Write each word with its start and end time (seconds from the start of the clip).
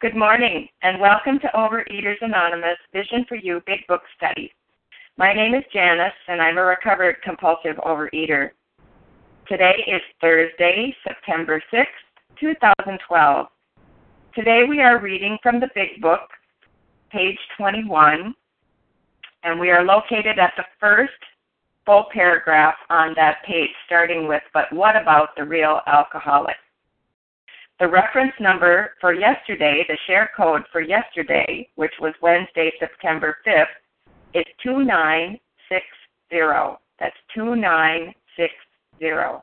Good 0.00 0.16
morning, 0.16 0.66
and 0.82 0.98
welcome 0.98 1.38
to 1.40 1.48
Overeaters 1.48 2.22
Anonymous 2.22 2.78
Vision 2.90 3.26
for 3.28 3.34
You 3.34 3.60
Big 3.66 3.80
Book 3.86 4.00
Study. 4.16 4.50
My 5.18 5.34
name 5.34 5.54
is 5.54 5.62
Janice, 5.74 6.14
and 6.26 6.40
I'm 6.40 6.56
a 6.56 6.62
recovered 6.62 7.16
compulsive 7.22 7.76
overeater. 7.84 8.52
Today 9.46 9.74
is 9.86 10.00
Thursday, 10.18 10.96
September 11.06 11.62
6th, 11.70 11.84
2012. 12.40 13.46
Today 14.34 14.62
we 14.66 14.80
are 14.80 15.02
reading 15.02 15.36
from 15.42 15.60
the 15.60 15.68
Big 15.74 16.00
Book, 16.00 16.30
page 17.12 17.36
21, 17.58 18.34
and 19.42 19.60
we 19.60 19.68
are 19.70 19.84
located 19.84 20.38
at 20.38 20.54
the 20.56 20.64
first 20.80 21.12
full 21.84 22.06
paragraph 22.10 22.76
on 22.88 23.12
that 23.16 23.44
page, 23.46 23.68
starting 23.84 24.26
with, 24.26 24.42
But 24.54 24.72
what 24.72 24.96
about 24.96 25.36
the 25.36 25.44
real 25.44 25.82
alcoholic? 25.86 26.56
The 27.80 27.88
reference 27.88 28.34
number 28.38 28.92
for 29.00 29.12
yesterday, 29.14 29.82
the 29.88 29.96
share 30.06 30.30
code 30.36 30.64
for 30.70 30.82
yesterday, 30.82 31.66
which 31.76 31.94
was 31.98 32.12
Wednesday, 32.20 32.70
September 32.78 33.38
5th, 33.46 33.64
is 34.34 34.44
2960. 34.62 36.76
That's 36.98 37.16
2960. 37.34 39.42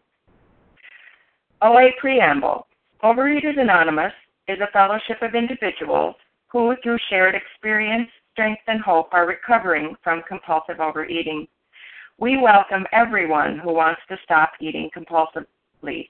OA 1.64 1.90
Preamble 2.00 2.68
Overeaters 3.04 3.60
Anonymous 3.60 4.14
is 4.48 4.60
a 4.60 4.72
fellowship 4.72 5.20
of 5.24 5.34
individuals 5.34 6.14
who, 6.52 6.76
through 6.84 7.00
shared 7.10 7.34
experience, 7.34 8.08
strength, 8.34 8.62
and 8.68 8.82
hope, 8.82 9.12
are 9.14 9.26
recovering 9.26 9.96
from 10.04 10.22
compulsive 10.28 10.80
overeating. 10.80 11.48
We 12.20 12.38
welcome 12.38 12.86
everyone 12.92 13.58
who 13.58 13.74
wants 13.74 14.02
to 14.10 14.18
stop 14.24 14.52
eating 14.62 14.92
compulsively. 14.96 16.10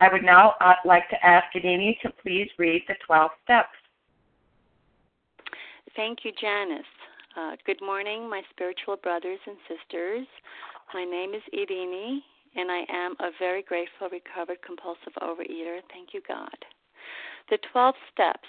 I 0.00 0.08
would 0.10 0.24
now 0.24 0.54
uh, 0.60 0.74
like 0.84 1.08
to 1.10 1.26
ask 1.26 1.46
Adini 1.54 2.00
to 2.00 2.10
please 2.22 2.48
read 2.58 2.82
the 2.88 2.94
12 3.06 3.30
steps. 3.44 3.68
Thank 5.94 6.20
you, 6.24 6.32
Janice. 6.40 6.84
Uh, 7.36 7.56
good 7.66 7.80
morning, 7.82 8.28
my 8.28 8.42
spiritual 8.50 8.96
brothers 8.96 9.38
and 9.46 9.56
sisters. 9.68 10.26
My 10.94 11.04
name 11.04 11.34
is 11.34 11.42
Idini, 11.54 12.20
and 12.56 12.70
I 12.70 12.84
am 12.88 13.14
a 13.20 13.30
very 13.38 13.62
grateful, 13.62 14.08
recovered 14.10 14.62
compulsive 14.62 15.12
overeater. 15.22 15.80
Thank 15.92 16.14
you, 16.14 16.22
God. 16.26 16.56
The 17.50 17.58
12 17.72 17.94
steps. 18.12 18.48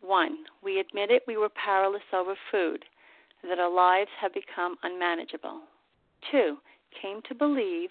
One, 0.00 0.38
we 0.64 0.80
admitted 0.80 1.22
we 1.28 1.36
were 1.36 1.50
powerless 1.50 2.02
over 2.12 2.34
food, 2.50 2.84
that 3.48 3.60
our 3.60 3.72
lives 3.72 4.10
had 4.20 4.32
become 4.32 4.76
unmanageable. 4.82 5.60
Two, 6.30 6.56
came 7.00 7.20
to 7.28 7.34
believe 7.34 7.90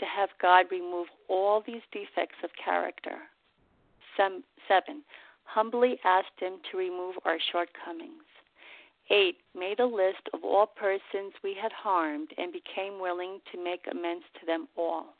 to 0.00 0.06
have 0.06 0.30
God 0.42 0.66
remove 0.70 1.06
all 1.28 1.62
these 1.64 1.82
defects 1.92 2.38
of 2.42 2.50
character. 2.62 3.16
Seven, 4.16 5.02
humbly 5.44 5.98
asked 6.04 6.38
Him 6.38 6.54
to 6.70 6.76
remove 6.76 7.14
our 7.24 7.38
shortcomings. 7.52 8.24
Eight, 9.10 9.38
made 9.54 9.80
a 9.80 9.86
list 9.86 10.28
of 10.32 10.44
all 10.44 10.66
persons 10.66 11.32
we 11.42 11.54
had 11.60 11.72
harmed 11.72 12.30
and 12.38 12.52
became 12.52 13.00
willing 13.00 13.40
to 13.50 13.62
make 13.62 13.86
amends 13.90 14.24
to 14.38 14.46
them 14.46 14.68
all. 14.76 15.14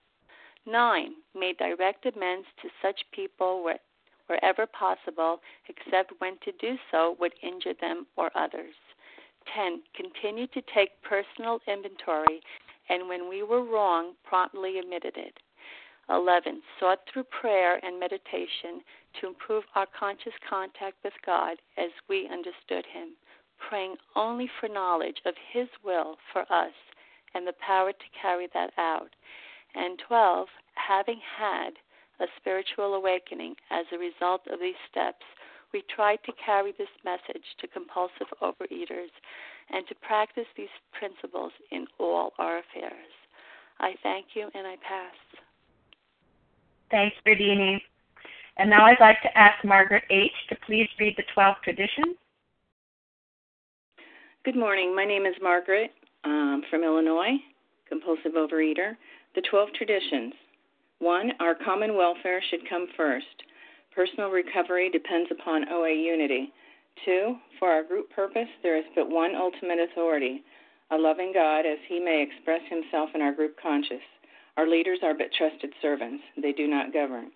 Nine, 0.67 1.15
made 1.35 1.57
direct 1.59 2.07
amends 2.07 2.47
to 2.63 2.69
such 2.83 3.01
people 3.13 3.65
where, 3.65 3.79
wherever 4.27 4.67
possible, 4.67 5.41
except 5.69 6.13
when 6.19 6.37
to 6.45 6.53
do 6.61 6.77
so 6.91 7.17
would 7.19 7.33
injure 7.43 7.75
them 7.81 8.07
or 8.17 8.31
others. 8.37 8.75
10. 9.55 9.83
Continued 9.95 10.53
to 10.53 10.63
take 10.75 11.03
personal 11.03 11.61
inventory 11.67 12.41
and 12.91 13.09
when 13.09 13.29
we 13.29 13.43
were 13.43 13.65
wrong, 13.65 14.13
promptly 14.25 14.79
admitted 14.79 15.17
it. 15.17 15.39
11. 16.11 16.61
Sought 16.81 16.99
through 17.07 17.23
prayer 17.25 17.79
and 17.85 18.01
meditation 18.01 18.83
to 19.21 19.29
improve 19.29 19.63
our 19.77 19.87
conscious 19.99 20.33
contact 20.49 20.97
with 21.05 21.13
God 21.25 21.57
as 21.79 21.91
we 22.09 22.29
understood 22.31 22.85
Him, 22.93 23.11
praying 23.69 23.95
only 24.17 24.51
for 24.59 24.69
knowledge 24.69 25.19
of 25.25 25.35
His 25.53 25.69
will 25.85 26.17
for 26.33 26.43
us 26.53 26.75
and 27.35 27.47
the 27.47 27.55
power 27.65 27.93
to 27.93 28.19
carry 28.21 28.49
that 28.53 28.73
out. 28.77 29.11
And 29.75 30.01
12. 30.09 30.49
Having 30.75 31.21
had 31.39 31.71
a 32.19 32.27
spiritual 32.39 32.95
awakening 32.95 33.55
as 33.71 33.87
a 33.93 33.99
result 33.99 34.43
of 34.51 34.59
these 34.59 34.75
steps, 34.91 35.25
we 35.73 35.83
tried 35.95 36.19
to 36.27 36.33
carry 36.45 36.73
this 36.79 36.89
message 37.05 37.45
to 37.61 37.69
compulsive 37.69 38.27
overeaters 38.43 39.13
and 39.71 39.87
to 39.89 39.95
practice 39.97 40.47
these 40.57 40.73
principles 40.99 41.53
in 41.71 41.87
all 41.99 42.33
our 42.39 42.59
affairs. 42.59 43.13
I 43.79 43.95
thank 44.03 44.27
you 44.35 44.49
and 44.55 44.67
I 44.67 44.77
pass. 44.77 45.15
Thanks, 46.91 47.17
Berdini. 47.27 47.81
And 48.57 48.69
now 48.69 48.85
I'd 48.85 49.01
like 49.01 49.23
to 49.23 49.39
ask 49.39 49.65
Margaret 49.65 50.03
H. 50.11 50.33
to 50.49 50.57
please 50.67 50.89
read 50.99 51.15
the 51.17 51.23
12 51.35 51.57
traditions. 51.63 52.17
Good 54.45 54.57
morning. 54.57 54.95
My 54.95 55.05
name 55.05 55.25
is 55.25 55.35
Margaret 55.41 55.93
um, 56.25 56.63
from 56.69 56.83
Illinois, 56.83 57.37
compulsive 57.89 58.33
overeater. 58.33 58.97
The 59.35 59.43
12 59.49 59.69
traditions. 59.75 60.35
One, 60.99 61.33
our 61.41 61.55
common 61.55 61.97
welfare 61.97 62.43
should 62.51 62.69
come 62.69 62.89
first. 62.97 63.27
Personal 63.95 64.31
recovery 64.31 64.89
depends 64.89 65.31
upon 65.31 65.69
OA 65.69 65.93
unity. 65.93 66.53
Two, 67.05 67.37
for 67.59 67.71
our 67.71 67.83
group 67.83 68.11
purpose, 68.11 68.49
there 68.63 68.77
is 68.77 68.85
but 68.95 69.11
one 69.11 69.35
ultimate 69.35 69.79
authority 69.79 70.43
a 70.91 70.97
loving 70.97 71.33
God 71.33 71.61
as 71.67 71.79
he 71.89 72.01
may 72.01 72.21
express 72.21 72.63
himself 72.69 73.11
in 73.15 73.23
our 73.23 73.33
group 73.33 73.57
conscious. 73.63 74.03
Our 74.57 74.67
leaders 74.67 74.99
are 75.03 75.15
but 75.15 75.33
trusted 75.33 75.73
servants, 75.81 76.23
they 76.37 76.53
do 76.53 76.67
not 76.67 76.93
govern. 76.93 77.31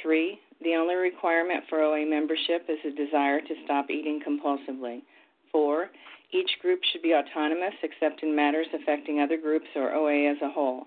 Three, 0.00 0.38
the 0.62 0.76
only 0.76 0.94
requirement 0.94 1.64
for 1.68 1.80
OA 1.80 2.06
membership 2.06 2.66
is 2.68 2.78
a 2.86 2.94
desire 2.94 3.40
to 3.40 3.64
stop 3.64 3.90
eating 3.90 4.20
compulsively. 4.20 5.02
Four, 5.50 5.90
each 6.32 6.50
group 6.62 6.80
should 6.84 7.02
be 7.02 7.14
autonomous 7.14 7.74
except 7.82 8.22
in 8.22 8.36
matters 8.36 8.68
affecting 8.72 9.20
other 9.20 9.36
groups 9.36 9.66
or 9.74 9.92
OA 9.92 10.30
as 10.30 10.36
a 10.42 10.50
whole. 10.50 10.86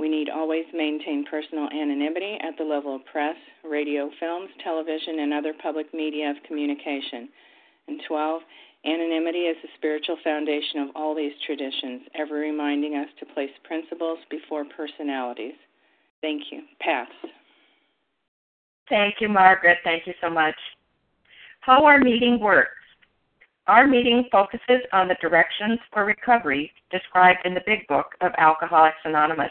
We 0.00 0.08
need 0.08 0.30
always 0.30 0.64
maintain 0.72 1.26
personal 1.30 1.68
anonymity 1.68 2.38
at 2.40 2.56
the 2.56 2.64
level 2.64 2.96
of 2.96 3.04
press, 3.04 3.36
radio, 3.62 4.08
films, 4.18 4.48
television, 4.64 5.18
and 5.20 5.34
other 5.34 5.52
public 5.62 5.92
media 5.92 6.30
of 6.30 6.36
communication. 6.48 7.28
And 7.86 8.00
12. 8.08 8.40
Anonymity 8.86 9.40
is 9.40 9.58
the 9.62 9.68
spiritual 9.76 10.16
foundation 10.24 10.80
of 10.80 10.88
all 10.96 11.14
these 11.14 11.34
traditions, 11.44 12.00
ever 12.14 12.36
reminding 12.36 12.96
us 12.96 13.08
to 13.18 13.26
place 13.34 13.50
principles 13.64 14.18
before 14.30 14.64
personalities. 14.74 15.52
Thank 16.22 16.44
you. 16.50 16.62
Pass. 16.80 17.08
Thank 18.88 19.16
you, 19.20 19.28
Margaret. 19.28 19.78
Thank 19.84 20.06
you 20.06 20.14
so 20.22 20.30
much. 20.30 20.56
How 21.60 21.84
our 21.84 22.00
meeting 22.00 22.40
works. 22.40 22.70
Our 23.66 23.86
meeting 23.86 24.24
focuses 24.32 24.80
on 24.94 25.08
the 25.08 25.16
directions 25.20 25.78
for 25.92 26.06
recovery 26.06 26.72
described 26.90 27.40
in 27.44 27.52
the 27.52 27.60
Big 27.66 27.86
Book 27.86 28.14
of 28.22 28.32
Alcoholics 28.38 28.96
Anonymous. 29.04 29.50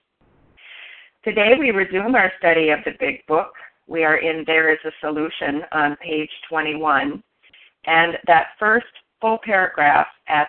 Today 1.23 1.51
we 1.59 1.69
resume 1.69 2.15
our 2.15 2.31
study 2.39 2.69
of 2.71 2.79
the 2.83 2.93
Big 2.99 3.23
Book. 3.27 3.53
We 3.85 4.03
are 4.03 4.17
in 4.17 4.43
There 4.47 4.73
is 4.73 4.79
a 4.83 4.91
Solution 5.01 5.61
on 5.71 5.95
page 5.97 6.31
21. 6.49 7.21
And 7.85 8.13
that 8.25 8.47
first 8.57 8.87
full 9.19 9.37
paragraph 9.43 10.07
at 10.27 10.47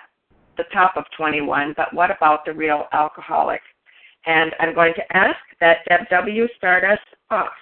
the 0.57 0.65
top 0.73 0.95
of 0.97 1.05
21, 1.15 1.75
but 1.77 1.93
what 1.93 2.11
about 2.11 2.47
the 2.47 2.55
real 2.55 2.85
alcoholic? 2.95 3.61
And 4.25 4.53
I'm 4.61 4.75
going 4.75 4.95
to 4.95 5.17
ask 5.17 5.37
that 5.61 5.85
Deb 5.91 6.09
W. 6.09 6.47
start 6.57 6.85
us 6.85 6.99
off. 7.31 7.53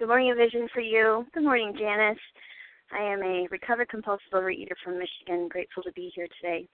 Good 0.00 0.08
morning, 0.08 0.34
Vision 0.36 0.66
for 0.74 0.80
You. 0.80 1.26
Good 1.32 1.44
morning, 1.44 1.72
Janice. 1.78 2.18
I 2.92 3.04
am 3.04 3.22
a 3.22 3.46
recovered 3.52 3.88
compulsive 3.88 4.32
overeater 4.32 4.74
from 4.82 4.98
Michigan. 4.98 5.46
Grateful 5.48 5.84
to 5.84 5.92
be 5.92 6.10
here 6.16 6.26
today. 6.40 6.66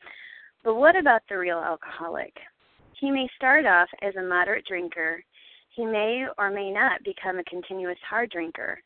But 0.64 0.74
what 0.74 0.96
about 0.96 1.22
the 1.28 1.38
real 1.38 1.58
alcoholic? 1.58 2.34
He 2.98 3.10
may 3.10 3.28
start 3.36 3.66
off 3.66 3.88
as 4.02 4.14
a 4.16 4.22
moderate 4.22 4.66
drinker. 4.66 5.22
He 5.74 5.86
may 5.86 6.26
or 6.38 6.50
may 6.50 6.70
not 6.70 7.02
become 7.04 7.38
a 7.38 7.44
continuous 7.44 7.98
hard 8.08 8.30
drinker 8.30 8.78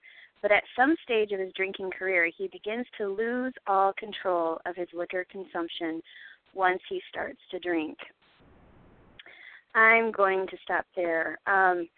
but 0.44 0.53
at 0.53 0.62
some 0.76 0.94
stage 1.03 1.32
of 1.32 1.41
his 1.41 1.55
drinking 1.56 1.91
career, 1.99 2.31
he 2.37 2.49
begins 2.49 2.85
to 2.99 3.09
lose 3.09 3.55
all 3.67 3.94
control 3.94 4.59
of 4.67 4.76
his 4.76 4.88
liquor 4.93 5.25
consumption 5.32 6.03
once 6.53 6.82
he 6.91 7.00
starts 7.09 7.38
to 7.50 7.59
drink. 7.61 7.97
I'm 9.75 10.12
going 10.12 10.47
to 10.49 10.56
stop 10.62 10.85
there. 10.94 11.38
Um, 11.47 11.88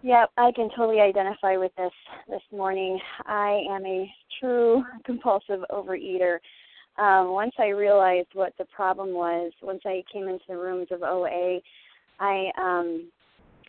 yeah, 0.00 0.24
I 0.38 0.50
can 0.52 0.70
totally 0.74 1.02
identify 1.02 1.58
with 1.58 1.72
this 1.76 1.92
this 2.26 2.40
morning. 2.50 2.98
I 3.26 3.62
am 3.70 3.84
a 3.84 4.10
true 4.40 4.82
compulsive 5.04 5.60
overeater. 5.70 6.38
Um, 6.96 7.32
once 7.32 7.52
I 7.58 7.68
realized 7.68 8.28
what 8.34 8.52
the 8.58 8.66
problem 8.66 9.10
was, 9.10 9.52
once 9.62 9.80
I 9.84 10.02
came 10.12 10.28
into 10.28 10.44
the 10.48 10.56
rooms 10.56 10.88
of 10.92 11.02
OA, 11.02 11.58
I 12.20 12.50
um, 12.60 13.10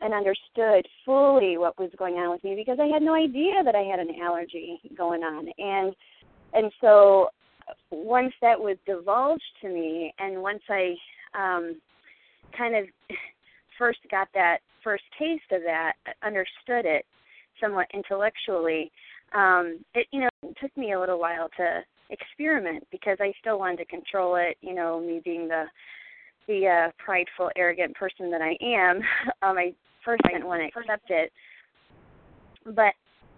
and 0.01 0.13
understood 0.13 0.87
fully 1.05 1.57
what 1.57 1.79
was 1.79 1.89
going 1.97 2.15
on 2.15 2.31
with 2.31 2.43
me 2.43 2.55
because 2.55 2.79
I 2.81 2.87
had 2.87 3.01
no 3.01 3.15
idea 3.15 3.63
that 3.63 3.75
I 3.75 3.81
had 3.81 3.99
an 3.99 4.09
allergy 4.21 4.79
going 4.97 5.23
on. 5.23 5.47
And 5.57 5.95
and 6.53 6.71
so 6.81 7.29
once 7.91 8.33
that 8.41 8.59
was 8.59 8.77
divulged 8.85 9.41
to 9.61 9.69
me 9.69 10.13
and 10.19 10.41
once 10.41 10.61
I 10.69 10.95
um 11.33 11.79
kind 12.57 12.75
of 12.75 12.85
first 13.77 13.99
got 14.11 14.27
that 14.33 14.59
first 14.83 15.03
taste 15.17 15.51
of 15.51 15.61
that, 15.63 15.93
understood 16.23 16.85
it 16.85 17.05
somewhat 17.59 17.87
intellectually, 17.93 18.91
um, 19.33 19.79
it 19.93 20.07
you 20.11 20.21
know 20.21 20.29
it 20.43 20.55
took 20.61 20.75
me 20.77 20.93
a 20.93 20.99
little 20.99 21.19
while 21.19 21.49
to 21.57 21.81
experiment 22.09 22.85
because 22.91 23.17
I 23.19 23.33
still 23.39 23.59
wanted 23.59 23.77
to 23.77 23.85
control 23.85 24.35
it, 24.35 24.57
you 24.61 24.73
know, 24.73 24.99
me 24.99 25.21
being 25.23 25.47
the 25.47 25.65
the 26.47 26.67
uh, 26.67 26.91
prideful, 27.03 27.49
arrogant 27.55 27.95
person 27.95 28.29
that 28.29 28.41
I 28.41 28.55
am, 28.63 28.97
um, 29.41 29.57
I 29.57 29.73
first 30.03 30.21
didn't 30.23 30.45
want 30.45 30.61
to 30.61 30.79
accept 30.79 31.09
it. 31.09 31.31
But 32.65 32.93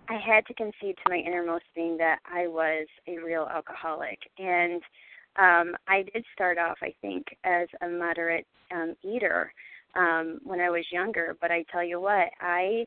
I 0.10 0.18
had 0.18 0.46
to 0.48 0.53
concede 0.53 0.96
to 0.98 1.10
my 1.10 1.18
innermost 1.18 1.65
being 1.75 1.98
that 1.98 2.20
I 2.25 2.48
was 2.48 2.88
a 3.08 3.18
real 3.18 3.48
alcoholic. 3.50 4.20
And 4.38 4.82
um, 5.38 5.75
I 5.88 6.03
did 6.13 6.25
start 6.34 6.58
off, 6.58 6.77
I 6.82 6.94
think, 7.01 7.25
as 7.44 7.68
a 7.82 7.88
moderate 7.88 8.46
um, 8.74 8.96
eater 9.03 9.53
um, 9.96 10.39
when 10.44 10.60
I 10.60 10.70
was 10.70 10.86
younger. 10.91 11.36
But 11.39 11.51
I 11.51 11.63
tell 11.72 11.84
you 11.84 12.00
what, 12.00 12.30
I 12.41 12.86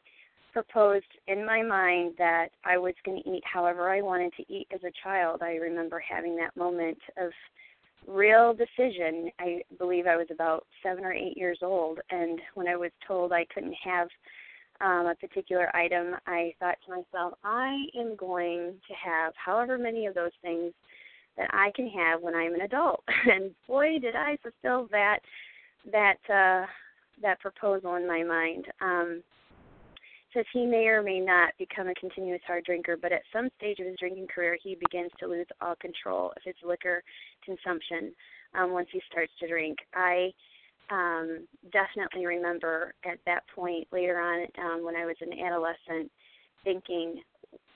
proposed 0.52 1.06
in 1.26 1.44
my 1.44 1.62
mind 1.62 2.14
that 2.18 2.48
I 2.64 2.78
was 2.78 2.94
going 3.04 3.22
to 3.22 3.30
eat 3.30 3.42
however 3.44 3.90
I 3.90 4.02
wanted 4.02 4.32
to 4.36 4.52
eat 4.52 4.68
as 4.72 4.80
a 4.84 4.92
child. 5.02 5.42
I 5.42 5.54
remember 5.54 6.00
having 6.00 6.36
that 6.36 6.56
moment 6.56 6.98
of 7.16 7.30
real 8.06 8.54
decision. 8.54 9.30
I 9.38 9.62
believe 9.78 10.06
I 10.06 10.16
was 10.16 10.28
about 10.30 10.66
seven 10.82 11.04
or 11.04 11.12
eight 11.12 11.36
years 11.36 11.58
old, 11.62 12.00
and 12.10 12.40
when 12.54 12.68
I 12.68 12.76
was 12.76 12.90
told 13.06 13.32
I 13.32 13.46
couldn't 13.52 13.76
have 13.84 14.08
um, 14.80 15.06
a 15.06 15.14
particular 15.14 15.74
item, 15.76 16.16
I 16.26 16.54
thought 16.58 16.78
to 16.86 16.90
myself, 16.90 17.34
I 17.44 17.84
am 17.98 18.16
going 18.16 18.74
to 18.88 18.94
have 18.94 19.34
however 19.36 19.76
many 19.76 20.06
of 20.06 20.14
those 20.14 20.30
things 20.42 20.72
that 21.36 21.50
I 21.52 21.70
can 21.76 21.88
have 21.88 22.22
when 22.22 22.34
I'm 22.34 22.54
an 22.54 22.62
adult. 22.62 23.04
and 23.26 23.50
boy, 23.66 23.98
did 24.00 24.16
I 24.16 24.38
fulfill 24.42 24.88
that 24.90 25.18
that 25.92 26.18
uh, 26.28 26.66
that 27.22 27.40
proposal 27.40 27.96
in 27.96 28.06
my 28.06 28.22
mind. 28.22 28.66
Um, 28.80 29.22
says 30.34 30.44
he 30.52 30.66
may 30.66 30.86
or 30.86 31.02
may 31.02 31.20
not 31.20 31.52
become 31.58 31.88
a 31.88 31.94
continuous 31.94 32.40
hard 32.46 32.64
drinker, 32.64 32.96
but 32.96 33.12
at 33.12 33.22
some 33.32 33.48
stage 33.58 33.78
of 33.80 33.86
his 33.86 33.96
drinking 33.98 34.28
career, 34.32 34.56
he 34.62 34.76
begins 34.76 35.10
to 35.18 35.26
lose 35.26 35.46
all 35.60 35.74
control 35.76 36.32
of 36.36 36.42
his 36.44 36.54
liquor 36.64 37.02
consumption 37.44 38.12
um, 38.54 38.72
once 38.72 38.88
he 38.92 39.00
starts 39.10 39.32
to 39.40 39.48
drink. 39.48 39.78
I 39.94 40.30
um, 40.90 41.46
definitely 41.72 42.26
remember 42.26 42.94
at 43.04 43.18
that 43.26 43.42
point 43.54 43.86
later 43.92 44.20
on 44.20 44.46
um, 44.58 44.84
when 44.84 44.96
I 44.96 45.06
was 45.06 45.16
an 45.20 45.32
adolescent 45.38 46.10
thinking, 46.64 47.22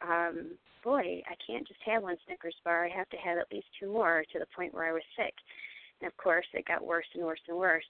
um, 0.02 0.52
boy, 0.82 1.22
I 1.26 1.34
can't 1.46 1.66
just 1.66 1.80
have 1.86 2.02
one 2.02 2.16
Snickers 2.26 2.54
bar. 2.64 2.84
I 2.84 2.96
have 2.96 3.08
to 3.10 3.16
have 3.16 3.38
at 3.38 3.50
least 3.52 3.66
two 3.80 3.92
more 3.92 4.24
to 4.32 4.38
the 4.38 4.46
point 4.54 4.74
where 4.74 4.86
I 4.86 4.92
was 4.92 5.02
sick. 5.16 5.34
And 6.00 6.08
of 6.08 6.16
course, 6.16 6.46
it 6.52 6.66
got 6.66 6.84
worse 6.84 7.06
and 7.14 7.24
worse 7.24 7.40
and 7.48 7.56
worse. 7.56 7.84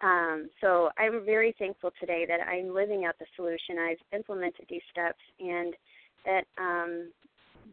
Um, 0.00 0.48
so 0.60 0.90
I'm 0.96 1.24
very 1.24 1.54
thankful 1.58 1.90
today 1.98 2.24
that 2.28 2.40
I'm 2.46 2.72
living 2.72 3.04
out 3.04 3.18
the 3.18 3.26
solution. 3.34 3.78
I've 3.78 4.18
implemented 4.18 4.66
these 4.70 4.82
steps, 4.90 5.18
and 5.40 5.74
that 6.24 6.44
um, 6.56 7.10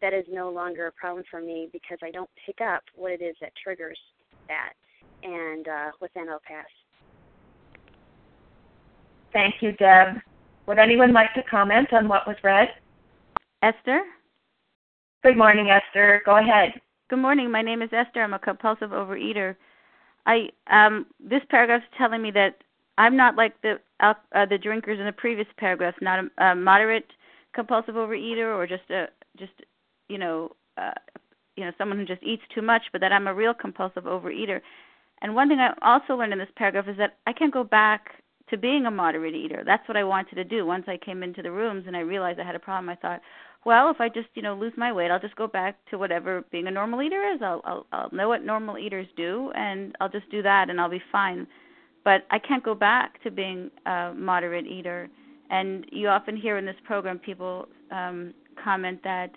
that 0.02 0.14
is 0.14 0.26
no 0.32 0.50
longer 0.50 0.88
a 0.88 0.92
problem 0.92 1.24
for 1.30 1.40
me 1.40 1.70
because 1.72 2.00
I 2.04 2.12
don't 2.12 2.30
pick 2.46 2.62
up 2.62 2.84
what 2.96 3.12
it 3.12 3.22
is 3.22 3.36
that 3.42 3.52
triggers 3.64 4.00
that. 4.48 4.74
And 5.24 5.68
uh, 5.68 5.92
with 6.02 6.12
that, 6.16 6.28
I'll 6.28 6.42
pass. 6.46 6.66
Thank 9.32 9.56
you, 9.62 9.74
Deb. 9.74 10.22
Would 10.68 10.80
anyone 10.80 11.14
like 11.14 11.34
to 11.36 11.44
comment 11.44 11.94
on 11.94 12.08
what 12.08 12.26
was 12.26 12.38
read? 12.44 12.70
Esther? 13.62 14.02
Good 15.24 15.38
morning, 15.38 15.70
Esther. 15.70 16.22
Go 16.26 16.38
ahead. 16.38 16.74
Good 17.10 17.20
morning. 17.20 17.52
My 17.52 17.62
name 17.62 17.82
is 17.82 17.90
Esther. 17.92 18.24
I'm 18.24 18.34
a 18.34 18.40
compulsive 18.40 18.90
overeater. 18.90 19.56
I 20.26 20.50
um 20.72 21.06
this 21.20 21.42
paragraph 21.50 21.82
is 21.82 21.98
telling 21.98 22.22
me 22.22 22.32
that 22.32 22.58
I'm 22.98 23.18
not 23.18 23.36
like 23.36 23.62
the 23.62 23.80
uh, 24.00 24.14
the 24.34 24.58
drinkers 24.58 25.00
in 25.00 25.06
the 25.06 25.12
previous 25.12 25.48
paragraph, 25.58 25.96
not 26.02 26.20
a, 26.20 26.44
a 26.44 26.56
moderate 26.56 27.12
compulsive 27.54 27.96
overeater 27.96 28.56
or 28.56 28.68
just 28.68 28.90
a 28.90 29.08
just 29.38 29.54
you 30.10 30.18
know 30.18 30.52
uh, 30.78 30.92
you 31.56 31.66
know 31.66 31.72
someone 31.78 31.98
who 31.98 32.06
just 32.06 32.24
eats 32.24 32.44
too 32.54 32.62
much, 32.62 32.84
but 32.92 33.02
that 33.02 33.12
I'm 33.12 33.28
a 33.28 33.34
real 33.34 33.54
compulsive 33.54 34.04
overeater. 34.04 34.62
And 35.22 35.34
one 35.34 35.48
thing 35.48 35.60
I 35.60 35.74
also 35.82 36.16
learned 36.16 36.34
in 36.34 36.40
this 36.40 36.50
paragraph 36.56 36.88
is 36.88 36.98
that 36.98 37.18
I 37.26 37.34
can't 37.34 37.54
go 37.54 37.64
back 37.64 38.22
to 38.50 38.58
being 38.58 38.86
a 38.86 38.92
moderate 38.92 39.34
eater. 39.34 39.64
That's 39.66 39.88
what 39.88 39.98
I 39.98 40.04
wanted 40.04 40.36
to 40.36 40.44
do. 40.44 40.66
Once 40.66 40.86
I 40.88 40.98
came 40.98 41.24
into 41.24 41.42
the 41.42 41.52
rooms 41.52 41.86
and 41.88 41.96
I 41.96 42.02
realized 42.02 42.40
I 42.40 42.46
had 42.46 42.56
a 42.56 42.60
problem, 42.60 42.90
I 42.90 42.96
thought, 42.96 43.22
well, 43.66 43.90
if 43.90 44.00
I 44.00 44.10
just 44.10 44.30
you 44.36 44.42
know 44.42 44.56
lose 44.56 44.74
my 44.78 44.94
weight, 44.94 45.12
I'll 45.12 45.20
just 45.20 45.36
go 45.36 45.48
back 45.48 45.78
to 45.90 45.98
whatever 45.98 46.46
being 46.52 46.68
a 46.68 46.72
normal 46.72 47.02
eater 47.02 47.24
is. 47.34 47.42
I'll 47.42 47.62
I'll, 47.66 47.86
I'll 47.92 48.10
know 48.12 48.30
what 48.30 48.44
normal 48.44 48.78
eaters 48.78 49.08
do, 49.18 49.52
and 49.56 49.96
I'll 50.00 50.10
just 50.10 50.30
do 50.32 50.42
that, 50.44 50.70
and 50.70 50.80
I'll 50.80 50.90
be 50.90 51.02
fine. 51.12 51.48
But 52.04 52.26
I 52.30 52.38
can't 52.40 52.64
go 52.64 52.76
back 52.76 53.22
to 53.24 53.32
being 53.32 53.72
a 53.88 54.14
moderate 54.16 54.68
eater. 54.68 55.10
And 55.50 55.86
you 55.92 56.08
often 56.08 56.38
hear 56.38 56.58
in 56.58 56.66
this 56.66 56.76
program 56.86 57.20
people 57.20 57.68
um, 57.92 58.34
comment 58.64 59.00
that 59.04 59.32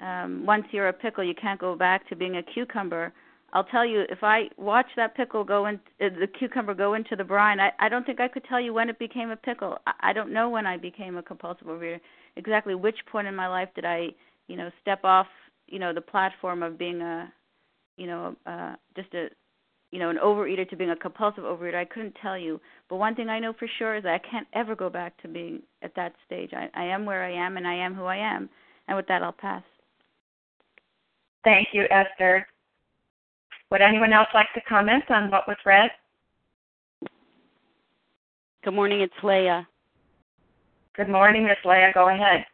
um, 0.00 0.44
once 0.44 0.64
you're 0.70 0.88
a 0.88 0.92
pickle, 0.92 1.24
you 1.24 1.34
can't 1.34 1.60
go 1.60 1.76
back 1.76 2.08
to 2.08 2.16
being 2.16 2.36
a 2.36 2.42
cucumber. 2.42 3.12
I'll 3.54 3.64
tell 3.64 3.86
you, 3.86 4.02
if 4.10 4.24
I 4.24 4.50
watch 4.56 4.88
that 4.96 5.16
pickle 5.16 5.44
go 5.44 5.66
in, 5.66 5.76
uh, 6.00 6.08
the 6.18 6.26
cucumber 6.26 6.74
go 6.74 6.94
into 6.94 7.14
the 7.14 7.22
brine, 7.22 7.60
I, 7.60 7.70
I 7.78 7.88
don't 7.88 8.04
think 8.04 8.18
I 8.18 8.26
could 8.26 8.44
tell 8.44 8.60
you 8.60 8.74
when 8.74 8.90
it 8.90 8.98
became 8.98 9.30
a 9.30 9.36
pickle. 9.36 9.78
I, 9.86 9.92
I 10.10 10.12
don't 10.12 10.32
know 10.32 10.48
when 10.50 10.66
I 10.66 10.76
became 10.76 11.16
a 11.16 11.22
compulsive 11.22 11.68
overeater. 11.68 12.00
Exactly 12.34 12.74
which 12.74 12.96
point 13.10 13.28
in 13.28 13.36
my 13.36 13.46
life 13.46 13.68
did 13.76 13.84
I, 13.84 14.08
you 14.48 14.56
know, 14.56 14.70
step 14.82 15.04
off, 15.04 15.28
you 15.68 15.78
know, 15.78 15.94
the 15.94 16.00
platform 16.00 16.64
of 16.64 16.76
being 16.76 17.00
a, 17.00 17.32
you 17.96 18.08
know, 18.08 18.34
uh, 18.44 18.74
just 18.96 19.14
a, 19.14 19.28
you 19.92 20.00
know, 20.00 20.10
an 20.10 20.18
overeater 20.22 20.68
to 20.68 20.76
being 20.76 20.90
a 20.90 20.96
compulsive 20.96 21.44
overeater. 21.44 21.76
I 21.76 21.84
couldn't 21.84 22.16
tell 22.20 22.36
you. 22.36 22.60
But 22.90 22.96
one 22.96 23.14
thing 23.14 23.28
I 23.28 23.38
know 23.38 23.52
for 23.56 23.68
sure 23.78 23.94
is 23.94 24.02
that 24.02 24.14
I 24.14 24.28
can't 24.28 24.48
ever 24.52 24.74
go 24.74 24.90
back 24.90 25.16
to 25.22 25.28
being 25.28 25.62
at 25.82 25.94
that 25.94 26.14
stage. 26.26 26.50
I, 26.52 26.68
I 26.74 26.86
am 26.86 27.06
where 27.06 27.22
I 27.22 27.32
am, 27.32 27.56
and 27.56 27.68
I 27.68 27.74
am 27.74 27.94
who 27.94 28.06
I 28.06 28.16
am. 28.16 28.50
And 28.88 28.96
with 28.96 29.06
that, 29.06 29.22
I'll 29.22 29.30
pass. 29.30 29.62
Thank 31.44 31.68
you, 31.72 31.86
Esther. 31.88 32.48
Would 33.74 33.82
anyone 33.82 34.12
else 34.12 34.28
like 34.32 34.46
to 34.54 34.60
comment 34.68 35.02
on 35.10 35.32
what 35.32 35.48
was 35.48 35.56
read? 35.66 35.90
Good 38.62 38.72
morning, 38.72 39.00
it's 39.00 39.12
Leah. 39.24 39.66
Good 40.96 41.08
morning, 41.08 41.42
Miss 41.42 41.56
Leah. 41.64 41.90
Go 41.92 42.08
ahead. 42.08 42.44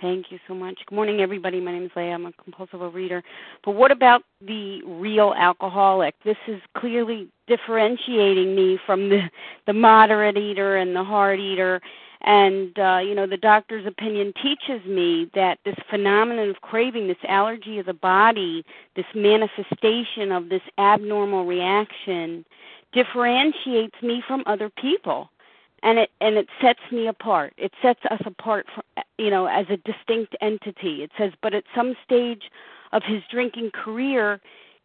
Thank 0.00 0.32
you 0.32 0.38
so 0.48 0.54
much. 0.54 0.78
Good 0.88 0.94
morning, 0.94 1.20
everybody. 1.20 1.60
My 1.60 1.72
name 1.72 1.84
is 1.84 1.90
Leah. 1.94 2.12
I'm 2.12 2.24
a 2.24 2.32
compulsive 2.42 2.80
overeater. 2.80 3.20
But 3.62 3.72
what 3.72 3.92
about 3.92 4.22
the 4.40 4.80
real 4.86 5.34
alcoholic? 5.36 6.14
This 6.24 6.38
is 6.48 6.62
clearly 6.78 7.28
differentiating 7.46 8.56
me 8.56 8.78
from 8.86 9.10
the 9.10 9.28
the 9.66 9.74
moderate 9.74 10.38
eater 10.38 10.78
and 10.78 10.96
the 10.96 11.04
hard 11.04 11.40
eater 11.40 11.78
and 12.22 12.78
uh, 12.78 12.98
you 12.98 13.14
know, 13.14 13.26
the 13.26 13.36
doctor's 13.36 13.86
opinion 13.86 14.32
teaches 14.42 14.84
me 14.86 15.30
that 15.34 15.58
this 15.64 15.76
phenomenon 15.88 16.50
of 16.50 16.60
craving, 16.60 17.08
this 17.08 17.16
allergy 17.26 17.78
of 17.78 17.86
the 17.86 17.94
body, 17.94 18.64
this 18.94 19.06
manifestation 19.14 20.30
of 20.30 20.48
this 20.50 20.62
abnormal 20.78 21.46
reaction, 21.46 22.44
differentiates 22.92 24.02
me 24.02 24.22
from 24.26 24.42
other 24.46 24.68
people, 24.68 25.30
and 25.82 25.98
it 25.98 26.10
and 26.20 26.36
it 26.36 26.48
sets 26.60 26.80
me 26.92 27.06
apart. 27.06 27.54
It 27.56 27.72
sets 27.80 28.00
us 28.10 28.20
apart, 28.26 28.66
from, 28.74 28.84
you 29.18 29.30
know, 29.30 29.46
as 29.46 29.66
a 29.70 29.78
distinct 29.78 30.36
entity. 30.42 31.02
It 31.02 31.12
says, 31.16 31.32
but 31.40 31.54
at 31.54 31.64
some 31.74 31.94
stage 32.04 32.50
of 32.92 33.02
his 33.02 33.22
drinking 33.30 33.70
career, 33.70 34.40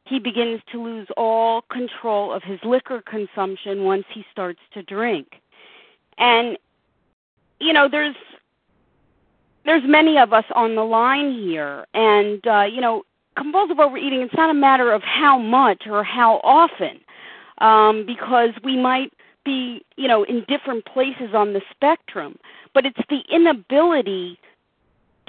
he 0.06 0.20
begins 0.20 0.62
to 0.72 0.82
lose 0.82 1.08
all 1.18 1.64
control 1.64 2.32
of 2.32 2.44
his 2.44 2.60
liquor 2.64 3.02
consumption 3.02 3.84
once 3.84 4.06
he 4.14 4.24
starts 4.32 4.60
to 4.74 4.84
drink. 4.84 5.42
And 6.18 6.58
you 7.60 7.74
know, 7.74 7.88
there's 7.90 8.16
there's 9.66 9.84
many 9.86 10.18
of 10.18 10.32
us 10.32 10.46
on 10.56 10.76
the 10.76 10.84
line 10.84 11.34
here, 11.34 11.86
and 11.94 12.46
uh, 12.48 12.64
you 12.64 12.82
know, 12.82 13.04
compulsive 13.38 13.80
overeating. 13.80 14.22
It's 14.22 14.34
not 14.36 14.50
a 14.50 14.54
matter 14.54 14.92
of 14.92 15.02
how 15.02 15.38
much 15.38 15.84
or 15.88 16.04
how 16.04 16.40
often, 16.44 17.00
um, 17.60 18.06
because 18.06 18.52
we 18.64 18.78
might 18.78 19.12
be, 19.44 19.84
you 19.96 20.08
know, 20.08 20.24
in 20.24 20.44
different 20.48 20.86
places 20.86 21.30
on 21.34 21.54
the 21.54 21.62
spectrum. 21.72 22.38
But 22.74 22.86
it's 22.86 23.00
the 23.10 23.22
inability 23.34 24.38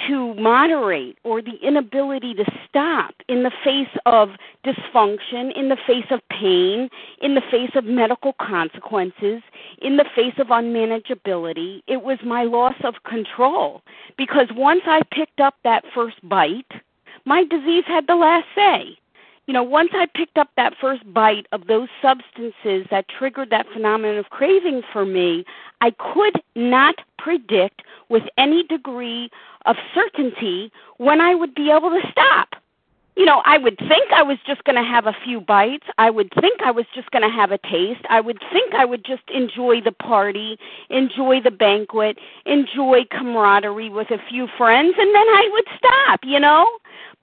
to 0.07 0.35
moderate 0.35 1.19
or 1.25 1.41
the 1.41 1.57
inability 1.63 2.35
to 2.35 2.45
stop 2.69 3.15
in 3.29 3.43
the 3.43 3.53
face 3.65 3.89
of 4.05 4.31
dysfunction, 4.65 5.57
in 5.57 5.69
the 5.69 5.79
face 5.87 6.07
of 6.11 6.21
pain, 6.29 6.89
in 7.23 7.35
the 7.35 7.43
face 7.51 7.71
of 7.75 7.85
medical 7.85 8.35
consequences, 8.35 9.43
in 9.81 9.97
the 9.97 10.05
face 10.15 10.35
of 10.39 10.49
unmanageability. 10.49 11.83
It 11.87 12.03
was 12.03 12.19
my 12.25 12.45
loss 12.45 12.77
of 12.85 12.95
control 13.05 13.83
because 14.17 14.49
once 14.55 14.83
I 14.87 15.03
picked 15.13 15.41
up 15.41 15.55
that 15.65 15.85
first 15.95 16.17
bite, 16.29 16.71
my 17.25 17.45
disease 17.45 17.85
had 17.87 18.07
the 18.07 18.15
last 18.15 18.47
say. 18.55 18.99
You 19.47 19.55
know, 19.55 19.63
once 19.63 19.91
I 19.93 20.07
picked 20.07 20.39
up 20.39 20.51
that 20.57 20.75
first 20.81 21.03
bite 21.15 21.47
of 21.53 21.69
those 21.69 21.89
substances 22.03 22.87
that 22.91 23.07
triggered 23.09 23.51
that 23.51 23.67
phenomenon 23.73 24.19
of 24.19 24.31
craving 24.31 24.83
for 24.93 25.05
me, 25.07 25.45
I 25.81 25.93
could 25.93 26.43
not 26.57 26.97
predict 27.17 27.83
with 28.09 28.25
any 28.37 28.65
degree 28.65 29.31
of 29.65 29.77
certainty 29.95 30.73
when 30.99 31.21
I 31.21 31.37
would 31.37 31.55
be 31.55 31.71
able 31.71 31.91
to 31.91 32.01
stop. 32.11 32.49
You 33.15 33.25
know, 33.25 33.41
I 33.47 33.57
would 33.57 33.79
think 33.79 34.13
I 34.13 34.23
was 34.23 34.37
just 34.47 34.63
going 34.65 34.77
to 34.77 34.83
have 34.83 35.07
a 35.07 35.17
few 35.25 35.41
bites. 35.41 35.87
I 35.97 36.11
would 36.11 36.31
think 36.39 36.61
I 36.63 36.71
was 36.71 36.85
just 36.95 37.11
going 37.13 37.23
to 37.23 37.35
have 37.35 37.51
a 37.51 37.59
taste. 37.59 38.05
I 38.11 38.21
would 38.21 38.39
think 38.53 38.75
I 38.75 38.85
would 38.85 39.05
just 39.05 39.23
enjoy 39.33 39.81
the 39.81 39.93
party, 39.93 40.59
enjoy 40.91 41.41
the 41.41 41.51
banquet, 41.51 42.19
enjoy 42.45 43.05
camaraderie 43.11 43.89
with 43.89 44.11
a 44.11 44.19
few 44.29 44.49
friends, 44.59 44.97
and 44.99 45.15
then 45.15 45.29
I 45.29 45.49
would 45.51 45.65
stop, 45.79 46.21
you 46.25 46.39
know? 46.39 46.69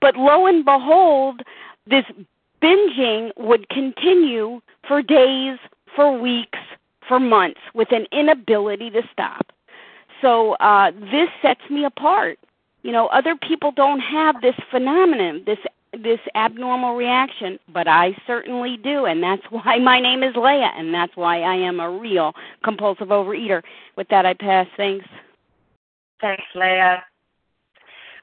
But 0.00 0.16
lo 0.16 0.46
and 0.46 0.64
behold, 0.64 1.42
this 1.86 2.04
binging 2.62 3.30
would 3.36 3.68
continue 3.68 4.60
for 4.86 5.02
days, 5.02 5.58
for 5.94 6.18
weeks, 6.18 6.58
for 7.06 7.20
months 7.20 7.60
with 7.74 7.92
an 7.92 8.06
inability 8.12 8.90
to 8.90 9.02
stop. 9.12 9.52
So 10.20 10.52
uh, 10.54 10.90
this 10.92 11.28
sets 11.42 11.60
me 11.70 11.84
apart. 11.84 12.38
You 12.82 12.92
know, 12.92 13.08
other 13.08 13.36
people 13.36 13.72
don't 13.72 14.00
have 14.00 14.40
this 14.40 14.54
phenomenon, 14.70 15.42
this 15.46 15.58
this 16.02 16.18
abnormal 16.34 16.96
reaction, 16.96 17.56
but 17.72 17.86
I 17.86 18.16
certainly 18.26 18.76
do, 18.82 19.04
and 19.04 19.22
that's 19.22 19.42
why 19.50 19.78
my 19.78 20.00
name 20.00 20.22
is 20.22 20.34
Leah, 20.34 20.72
and 20.76 20.92
that's 20.92 21.16
why 21.16 21.42
I 21.42 21.54
am 21.54 21.80
a 21.80 21.90
real 21.90 22.32
compulsive 22.64 23.08
overeater. 23.08 23.62
With 23.96 24.08
that, 24.08 24.26
I 24.26 24.34
pass. 24.34 24.66
Thanks. 24.76 25.06
Thanks, 26.20 26.44
Leah. 26.54 27.04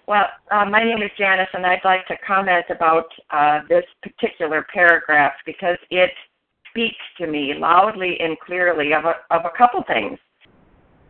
Well, 0.08 0.26
uh, 0.50 0.66
my 0.66 0.84
name 0.84 1.02
is 1.04 1.12
Janice, 1.18 1.50
and 1.54 1.66
I'd 1.66 1.86
like 1.86 2.08
to 2.08 2.16
comment 2.26 2.66
about 2.70 3.06
uh, 3.30 3.60
this 3.70 3.86
particular 4.02 4.66
paragraph 4.74 5.34
because 5.46 5.78
it 5.90 6.12
speaks 6.70 6.96
to 7.20 7.28
me 7.28 7.54
loudly 7.58 8.20
and 8.20 8.40
clearly 8.40 8.94
of 8.94 9.06
a, 9.06 9.16
of 9.30 9.46
a 9.46 9.58
couple 9.58 9.84
things. 9.84 10.18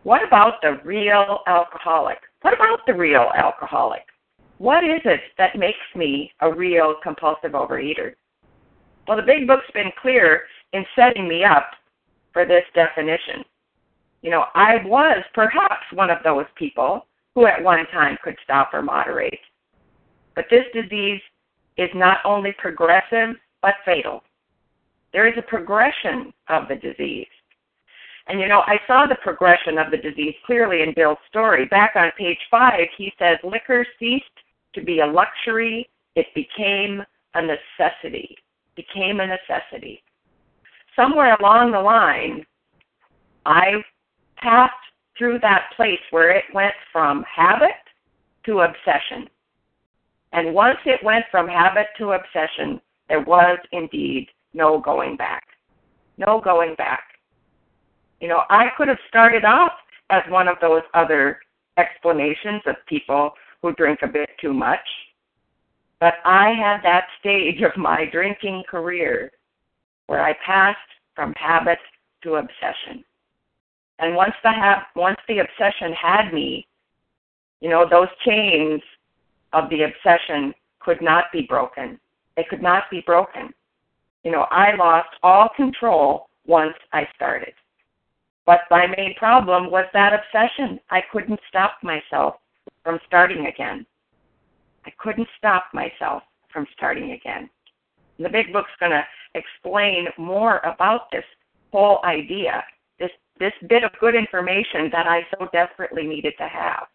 What 0.02 0.26
about 0.26 0.54
the 0.62 0.80
real 0.84 1.40
alcoholic? 1.46 2.18
What 2.42 2.54
about 2.54 2.80
the 2.86 2.94
real 2.94 3.30
alcoholic? 3.36 4.02
What 4.58 4.84
is 4.84 5.00
it 5.04 5.20
that 5.38 5.58
makes 5.58 5.78
me 5.96 6.32
a 6.40 6.52
real 6.52 6.96
compulsive 7.02 7.52
overeater? 7.52 8.14
Well, 9.08 9.16
the 9.16 9.22
big 9.22 9.46
book's 9.46 9.70
been 9.72 9.90
clear 10.00 10.42
in 10.72 10.84
setting 10.94 11.28
me 11.28 11.44
up 11.44 11.70
for 12.32 12.44
this 12.44 12.64
definition. 12.74 13.44
You 14.22 14.30
know, 14.30 14.44
I 14.54 14.76
was 14.84 15.24
perhaps 15.34 15.84
one 15.92 16.10
of 16.10 16.18
those 16.22 16.46
people 16.56 17.06
who 17.34 17.46
at 17.46 17.62
one 17.62 17.86
time 17.92 18.16
could 18.22 18.36
stop 18.44 18.70
or 18.72 18.82
moderate. 18.82 19.38
But 20.34 20.46
this 20.50 20.64
disease 20.72 21.20
is 21.76 21.90
not 21.94 22.18
only 22.24 22.54
progressive, 22.58 23.36
but 23.60 23.74
fatal. 23.84 24.22
There 25.12 25.26
is 25.26 25.34
a 25.36 25.42
progression 25.42 26.32
of 26.48 26.68
the 26.68 26.76
disease. 26.76 27.26
And 28.28 28.40
you 28.40 28.48
know, 28.48 28.62
I 28.66 28.78
saw 28.86 29.06
the 29.06 29.16
progression 29.16 29.78
of 29.78 29.90
the 29.90 29.96
disease 29.96 30.34
clearly 30.46 30.82
in 30.82 30.94
Bill's 30.94 31.18
story. 31.28 31.66
Back 31.66 31.92
on 31.96 32.12
page 32.16 32.38
five, 32.50 32.86
he 32.96 33.12
says 33.18 33.38
liquor 33.42 33.84
ceased 33.98 34.24
to 34.74 34.82
be 34.82 35.00
a 35.00 35.06
luxury, 35.06 35.88
it 36.14 36.26
became 36.34 37.02
a 37.34 37.42
necessity. 37.42 38.36
Became 38.76 39.20
a 39.20 39.26
necessity. 39.26 40.02
Somewhere 40.96 41.36
along 41.36 41.72
the 41.72 41.80
line, 41.80 42.44
I 43.44 43.82
passed 44.36 44.72
through 45.16 45.38
that 45.40 45.70
place 45.76 46.00
where 46.10 46.30
it 46.30 46.44
went 46.54 46.74
from 46.92 47.24
habit 47.24 47.70
to 48.46 48.60
obsession. 48.60 49.28
And 50.32 50.54
once 50.54 50.78
it 50.86 51.02
went 51.04 51.24
from 51.30 51.46
habit 51.46 51.86
to 51.98 52.12
obsession, 52.12 52.80
there 53.08 53.20
was 53.20 53.58
indeed 53.72 54.28
no 54.54 54.80
going 54.80 55.16
back. 55.16 55.44
No 56.16 56.40
going 56.40 56.74
back. 56.76 57.02
You 58.20 58.28
know, 58.28 58.42
I 58.50 58.66
could 58.76 58.88
have 58.88 58.98
started 59.08 59.44
off 59.44 59.72
as 60.10 60.22
one 60.28 60.48
of 60.48 60.56
those 60.60 60.82
other 60.94 61.40
explanations 61.76 62.62
of 62.66 62.76
people 62.86 63.32
who 63.60 63.74
drink 63.74 64.00
a 64.02 64.08
bit 64.08 64.30
too 64.40 64.52
much. 64.52 64.86
But 66.00 66.14
I 66.24 66.52
had 66.52 66.82
that 66.82 67.06
stage 67.20 67.62
of 67.62 67.76
my 67.76 68.06
drinking 68.10 68.64
career 68.68 69.30
where 70.06 70.22
I 70.22 70.34
passed 70.44 70.78
from 71.14 71.32
habit 71.34 71.78
to 72.22 72.36
obsession. 72.36 73.04
And 74.02 74.16
once 74.16 74.34
the 74.42 74.50
ha- 74.50 74.86
once 74.96 75.18
the 75.28 75.38
obsession 75.38 75.92
had 75.92 76.32
me, 76.34 76.66
you 77.60 77.70
know, 77.70 77.86
those 77.88 78.08
chains 78.26 78.82
of 79.52 79.70
the 79.70 79.84
obsession 79.84 80.52
could 80.80 81.00
not 81.00 81.26
be 81.32 81.42
broken. 81.42 82.00
They 82.36 82.44
could 82.50 82.62
not 82.62 82.90
be 82.90 83.02
broken. 83.06 83.54
You 84.24 84.32
know, 84.32 84.46
I 84.50 84.74
lost 84.74 85.10
all 85.22 85.48
control 85.54 86.28
once 86.46 86.74
I 86.92 87.06
started. 87.14 87.54
But 88.44 88.62
my 88.72 88.88
main 88.88 89.14
problem 89.16 89.70
was 89.70 89.84
that 89.92 90.12
obsession. 90.12 90.80
I 90.90 91.02
couldn't 91.12 91.38
stop 91.48 91.74
myself 91.84 92.34
from 92.82 92.98
starting 93.06 93.46
again. 93.46 93.86
I 94.84 94.90
couldn't 94.98 95.28
stop 95.38 95.66
myself 95.72 96.24
from 96.52 96.66
starting 96.76 97.12
again. 97.12 97.48
The 98.18 98.28
big 98.28 98.52
book's 98.52 98.70
going 98.80 98.90
to 98.90 99.04
explain 99.34 100.08
more 100.18 100.58
about 100.58 101.10
this 101.12 101.24
whole 101.70 102.00
idea, 102.04 102.64
this 103.38 103.52
this 103.60 103.68
bit 103.68 103.84
of 103.84 103.90
good 104.00 104.14
information 104.14 104.88
that 104.92 105.06
I 105.06 105.20
so 105.30 105.48
desperately 105.52 106.06
needed 106.06 106.34
to 106.38 106.48
have 106.48 106.86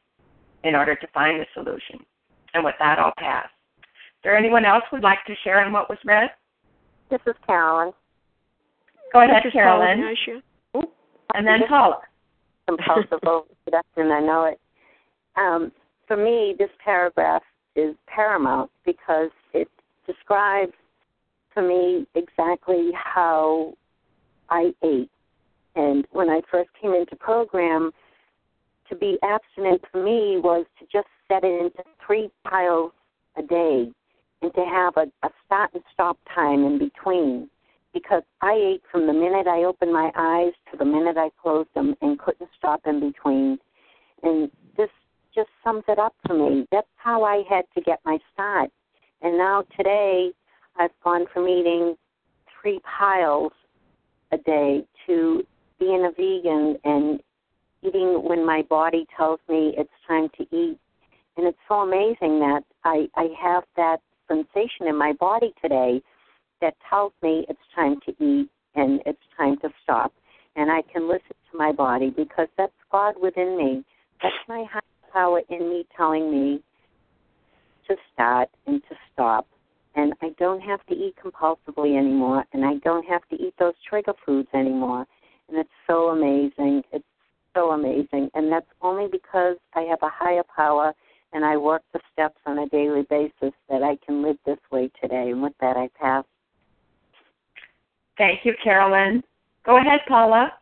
in 0.63 0.75
order 0.75 0.95
to 0.95 1.07
find 1.13 1.39
the 1.39 1.45
solution. 1.53 2.05
And 2.53 2.63
with 2.63 2.75
that, 2.79 2.99
I'll 2.99 3.13
pass. 3.17 3.47
Is 3.77 4.23
there 4.23 4.37
anyone 4.37 4.65
else 4.65 4.83
who'd 4.89 5.03
like 5.03 5.23
to 5.27 5.33
share 5.43 5.63
on 5.63 5.71
what 5.71 5.89
was 5.89 5.99
read? 6.05 6.29
This 7.09 7.19
is 7.27 7.35
Carolyn. 7.45 7.93
Go 9.13 9.21
ahead, 9.21 9.43
Carolyn. 9.53 10.15
Paula, 10.73 10.85
and 11.33 11.47
then 11.47 11.59
Paula. 11.67 12.01
Compulsive 12.67 13.19
overproduction, 13.25 14.11
I 14.11 14.19
know 14.19 14.45
it. 14.45 14.59
Um, 15.37 15.71
for 16.07 16.17
me, 16.17 16.55
this 16.57 16.69
paragraph 16.83 17.43
is 17.75 17.95
paramount 18.07 18.71
because 18.85 19.29
it 19.53 19.69
describes 20.05 20.73
for 21.53 21.61
me 21.61 22.05
exactly 22.15 22.91
how 22.93 23.73
I 24.49 24.73
ate. 24.83 25.09
And 25.77 26.07
when 26.11 26.29
I 26.29 26.41
first 26.49 26.69
came 26.81 26.93
into 26.93 27.15
program, 27.15 27.91
to 28.89 28.95
be 28.95 29.19
abstinent 29.23 29.81
for 29.91 30.03
me 30.03 30.39
was 30.41 30.65
to 30.79 30.85
just 30.91 31.07
set 31.27 31.43
it 31.43 31.61
into 31.61 31.83
three 32.05 32.29
piles 32.43 32.91
a 33.37 33.43
day 33.43 33.91
and 34.41 34.53
to 34.53 34.61
have 34.65 34.97
a, 34.97 35.05
a 35.25 35.29
start 35.45 35.69
and 35.75 35.83
stop 35.93 36.17
time 36.33 36.63
in 36.63 36.79
between 36.79 37.47
because 37.93 38.23
I 38.41 38.53
ate 38.53 38.81
from 38.91 39.05
the 39.05 39.13
minute 39.13 39.47
I 39.47 39.63
opened 39.63 39.93
my 39.93 40.11
eyes 40.15 40.53
to 40.71 40.77
the 40.77 40.85
minute 40.85 41.17
I 41.17 41.29
closed 41.41 41.69
them 41.75 41.95
and 42.01 42.17
couldn't 42.17 42.49
stop 42.57 42.81
in 42.85 42.99
between. 42.99 43.59
And 44.23 44.49
this 44.77 44.89
just 45.33 45.49
sums 45.63 45.83
it 45.87 45.99
up 45.99 46.15
for 46.25 46.33
me. 46.33 46.65
That's 46.71 46.87
how 46.95 47.23
I 47.23 47.43
had 47.47 47.65
to 47.75 47.81
get 47.81 47.99
my 48.03 48.17
start. 48.33 48.71
And 49.21 49.37
now 49.37 49.63
today, 49.75 50.31
I've 50.77 50.91
gone 51.03 51.25
from 51.33 51.47
eating 51.47 51.95
three 52.61 52.79
piles 52.97 53.51
a 54.31 54.37
day 54.37 54.83
to 55.05 55.43
being 55.79 56.05
a 56.05 56.11
vegan 56.11 56.77
and 56.83 57.19
eating 57.83 58.21
when 58.23 58.45
my 58.45 58.63
body 58.63 59.05
tells 59.15 59.39
me 59.47 59.73
it's 59.77 59.89
time 60.07 60.29
to 60.37 60.43
eat. 60.55 60.79
And 61.37 61.45
it's 61.45 61.57
so 61.67 61.75
amazing 61.75 62.39
that 62.39 62.63
I, 62.83 63.07
I 63.15 63.27
have 63.39 63.63
that 63.75 63.97
sensation 64.27 64.87
in 64.87 64.97
my 64.97 65.13
body 65.13 65.53
today 65.61 66.01
that 66.61 66.75
tells 66.89 67.13
me 67.21 67.45
it's 67.47 67.59
time 67.75 67.99
to 68.05 68.11
eat 68.23 68.49
and 68.75 69.01
it's 69.05 69.21
time 69.37 69.57
to 69.61 69.69
stop. 69.83 70.13
And 70.55 70.71
I 70.71 70.81
can 70.91 71.07
listen 71.07 71.35
to 71.51 71.57
my 71.57 71.71
body 71.71 72.09
because 72.09 72.47
that's 72.57 72.73
God 72.91 73.15
within 73.21 73.57
me. 73.57 73.83
That's 74.21 74.35
my 74.47 74.65
higher 74.71 74.81
power 75.13 75.41
in 75.49 75.69
me 75.69 75.85
telling 75.95 76.31
me 76.31 76.61
to 77.87 77.95
start 78.13 78.49
and 78.65 78.81
to 78.89 78.95
stop. 79.13 79.47
And 79.95 80.13
I 80.21 80.29
don't 80.37 80.61
have 80.61 80.85
to 80.87 80.93
eat 80.93 81.15
compulsively 81.23 81.97
anymore, 81.97 82.43
and 82.53 82.63
I 82.65 82.75
don't 82.83 83.05
have 83.05 83.27
to 83.29 83.35
eat 83.35 83.55
those 83.57 83.73
trigger 83.87 84.13
foods 84.25 84.47
anymore. 84.53 85.05
And 85.49 85.57
it's 85.57 85.69
so 85.87 86.09
amazing. 86.09 86.83
It's 86.91 87.05
so 87.55 87.71
amazing. 87.71 88.29
And 88.33 88.51
that's 88.51 88.67
only 88.81 89.07
because 89.09 89.57
I 89.75 89.81
have 89.81 89.99
a 90.01 90.09
higher 90.09 90.43
power 90.55 90.93
and 91.33 91.43
I 91.43 91.57
work 91.57 91.83
the 91.93 91.99
steps 92.13 92.37
on 92.45 92.59
a 92.59 92.69
daily 92.69 93.05
basis 93.09 93.53
that 93.69 93.83
I 93.83 93.97
can 94.05 94.23
live 94.23 94.37
this 94.45 94.59
way 94.71 94.89
today. 95.01 95.29
And 95.31 95.41
with 95.41 95.53
that, 95.59 95.75
I 95.77 95.89
pass. 95.99 96.23
Thank 98.17 98.39
you, 98.43 98.53
Carolyn. 98.63 99.23
Go 99.65 99.77
ahead, 99.77 99.99
Paula. 100.07 100.53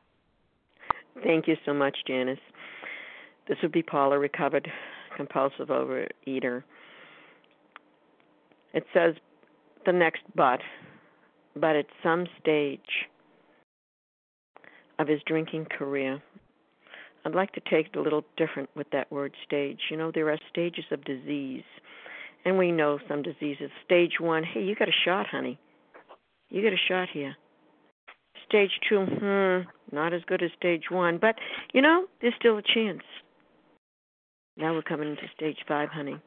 Thank 1.23 1.47
you 1.47 1.55
so 1.65 1.73
much, 1.73 1.95
Janice. 2.07 2.39
This 3.47 3.57
would 3.61 3.71
be 3.71 3.83
Paula, 3.83 4.17
recovered 4.17 4.69
compulsive 5.15 5.67
overeater. 5.67 6.63
It 8.73 8.85
says 8.93 9.15
the 9.85 9.93
next 9.93 10.23
but, 10.35 10.59
but 11.55 11.75
at 11.75 11.85
some 12.03 12.25
stage 12.41 12.81
of 14.99 15.07
his 15.07 15.21
drinking 15.25 15.65
career, 15.65 16.21
I'd 17.25 17.35
like 17.35 17.53
to 17.53 17.61
take 17.61 17.87
it 17.87 17.95
a 17.95 18.01
little 18.01 18.23
different 18.37 18.69
with 18.75 18.87
that 18.91 19.11
word 19.11 19.33
stage. 19.45 19.79
You 19.89 19.97
know, 19.97 20.11
there 20.13 20.29
are 20.29 20.37
stages 20.49 20.85
of 20.91 21.03
disease, 21.03 21.63
and 22.45 22.57
we 22.57 22.71
know 22.71 22.99
some 23.07 23.23
diseases. 23.23 23.71
Stage 23.83 24.19
one, 24.19 24.43
hey, 24.43 24.61
you 24.61 24.75
got 24.75 24.89
a 24.89 25.03
shot, 25.05 25.27
honey. 25.27 25.59
You 26.49 26.61
got 26.61 26.73
a 26.73 26.87
shot 26.87 27.09
here. 27.11 27.35
Stage 28.47 28.69
two, 28.87 29.05
hmm, 29.05 29.95
not 29.95 30.13
as 30.13 30.21
good 30.27 30.43
as 30.43 30.51
stage 30.57 30.83
one, 30.91 31.17
but 31.19 31.35
you 31.73 31.81
know, 31.81 32.05
there's 32.21 32.35
still 32.39 32.57
a 32.57 32.61
chance. 32.61 33.01
Now 34.55 34.73
we're 34.73 34.83
coming 34.83 35.09
into 35.09 35.23
stage 35.35 35.57
five, 35.67 35.89
honey. 35.89 36.17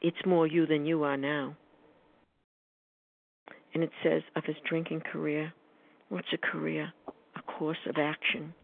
It's 0.00 0.16
more 0.26 0.46
you 0.46 0.66
than 0.66 0.86
you 0.86 1.04
are 1.04 1.18
now. 1.18 1.56
And 3.74 3.84
it 3.84 3.90
says 4.02 4.22
of 4.34 4.44
his 4.44 4.56
drinking 4.68 5.02
career, 5.12 5.52
what's 6.08 6.32
a 6.32 6.38
career? 6.38 6.92
Course 7.60 7.76
of 7.86 7.96
action. 7.98 8.54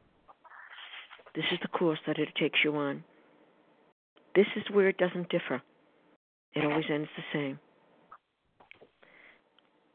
This 1.35 1.45
is 1.53 1.59
the 1.61 1.69
course 1.69 1.99
that 2.07 2.19
it 2.19 2.31
takes 2.41 2.61
you 2.65 2.75
on. 2.77 3.05
This 4.35 4.47
is 4.57 4.63
where 4.73 4.89
it 4.89 4.97
doesn't 4.97 5.29
differ. 5.29 5.61
It 6.55 6.65
always 6.65 6.87
ends 6.91 7.11
the 7.15 7.23
same. 7.31 7.59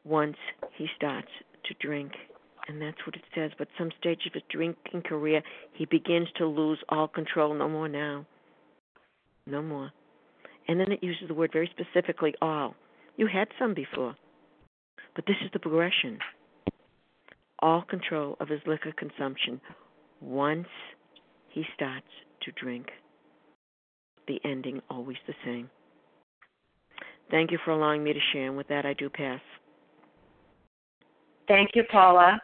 Once 0.05 0.37
he 0.77 0.85
starts 0.95 1.29
to 1.65 1.73
drink, 1.81 2.11
and 2.67 2.79
that's 2.79 3.03
what 3.07 3.15
it 3.15 3.23
says. 3.33 3.49
But 3.57 3.69
some 3.75 3.89
stage 3.99 4.27
of 4.27 4.33
his 4.33 4.43
drinking 4.51 5.01
career, 5.01 5.41
he 5.73 5.85
begins 5.85 6.27
to 6.37 6.45
lose 6.45 6.77
all 6.89 7.07
control. 7.07 7.55
No 7.55 7.67
more 7.67 7.89
now. 7.89 8.27
No 9.47 9.63
more. 9.63 9.91
And 10.67 10.79
then 10.79 10.91
it 10.91 11.03
uses 11.03 11.27
the 11.27 11.33
word 11.33 11.49
very 11.51 11.71
specifically 11.73 12.35
all. 12.39 12.75
You 13.17 13.25
had 13.25 13.47
some 13.57 13.73
before. 13.73 14.15
But 15.15 15.25
this 15.25 15.37
is 15.43 15.49
the 15.53 15.59
progression. 15.59 16.19
All 17.61 17.83
control 17.83 18.37
of 18.39 18.47
his 18.47 18.61
liquor 18.65 18.91
consumption 18.97 19.61
once 20.19 20.67
he 21.49 21.63
starts 21.75 22.07
to 22.43 22.51
drink. 22.53 22.87
The 24.27 24.39
ending 24.45 24.81
always 24.89 25.17
the 25.27 25.33
same. 25.45 25.69
Thank 27.29 27.51
you 27.51 27.59
for 27.63 27.71
allowing 27.71 28.03
me 28.03 28.13
to 28.13 28.19
share, 28.33 28.47
and 28.47 28.57
with 28.57 28.67
that, 28.67 28.85
I 28.85 28.93
do 28.93 29.09
pass. 29.09 29.39
Thank 31.47 31.71
you, 31.75 31.83
Paula. 31.91 32.39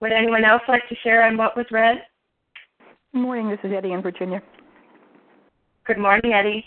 Would 0.00 0.12
anyone 0.12 0.44
else 0.44 0.62
like 0.68 0.88
to 0.88 0.94
share 1.02 1.24
on 1.24 1.36
what 1.36 1.56
was 1.56 1.66
read? 1.70 1.98
Good 3.12 3.20
morning. 3.20 3.50
This 3.50 3.58
is 3.64 3.72
Eddie 3.76 3.92
in 3.92 4.02
Virginia. 4.02 4.42
Good 5.86 5.98
morning, 5.98 6.32
Eddie. 6.32 6.64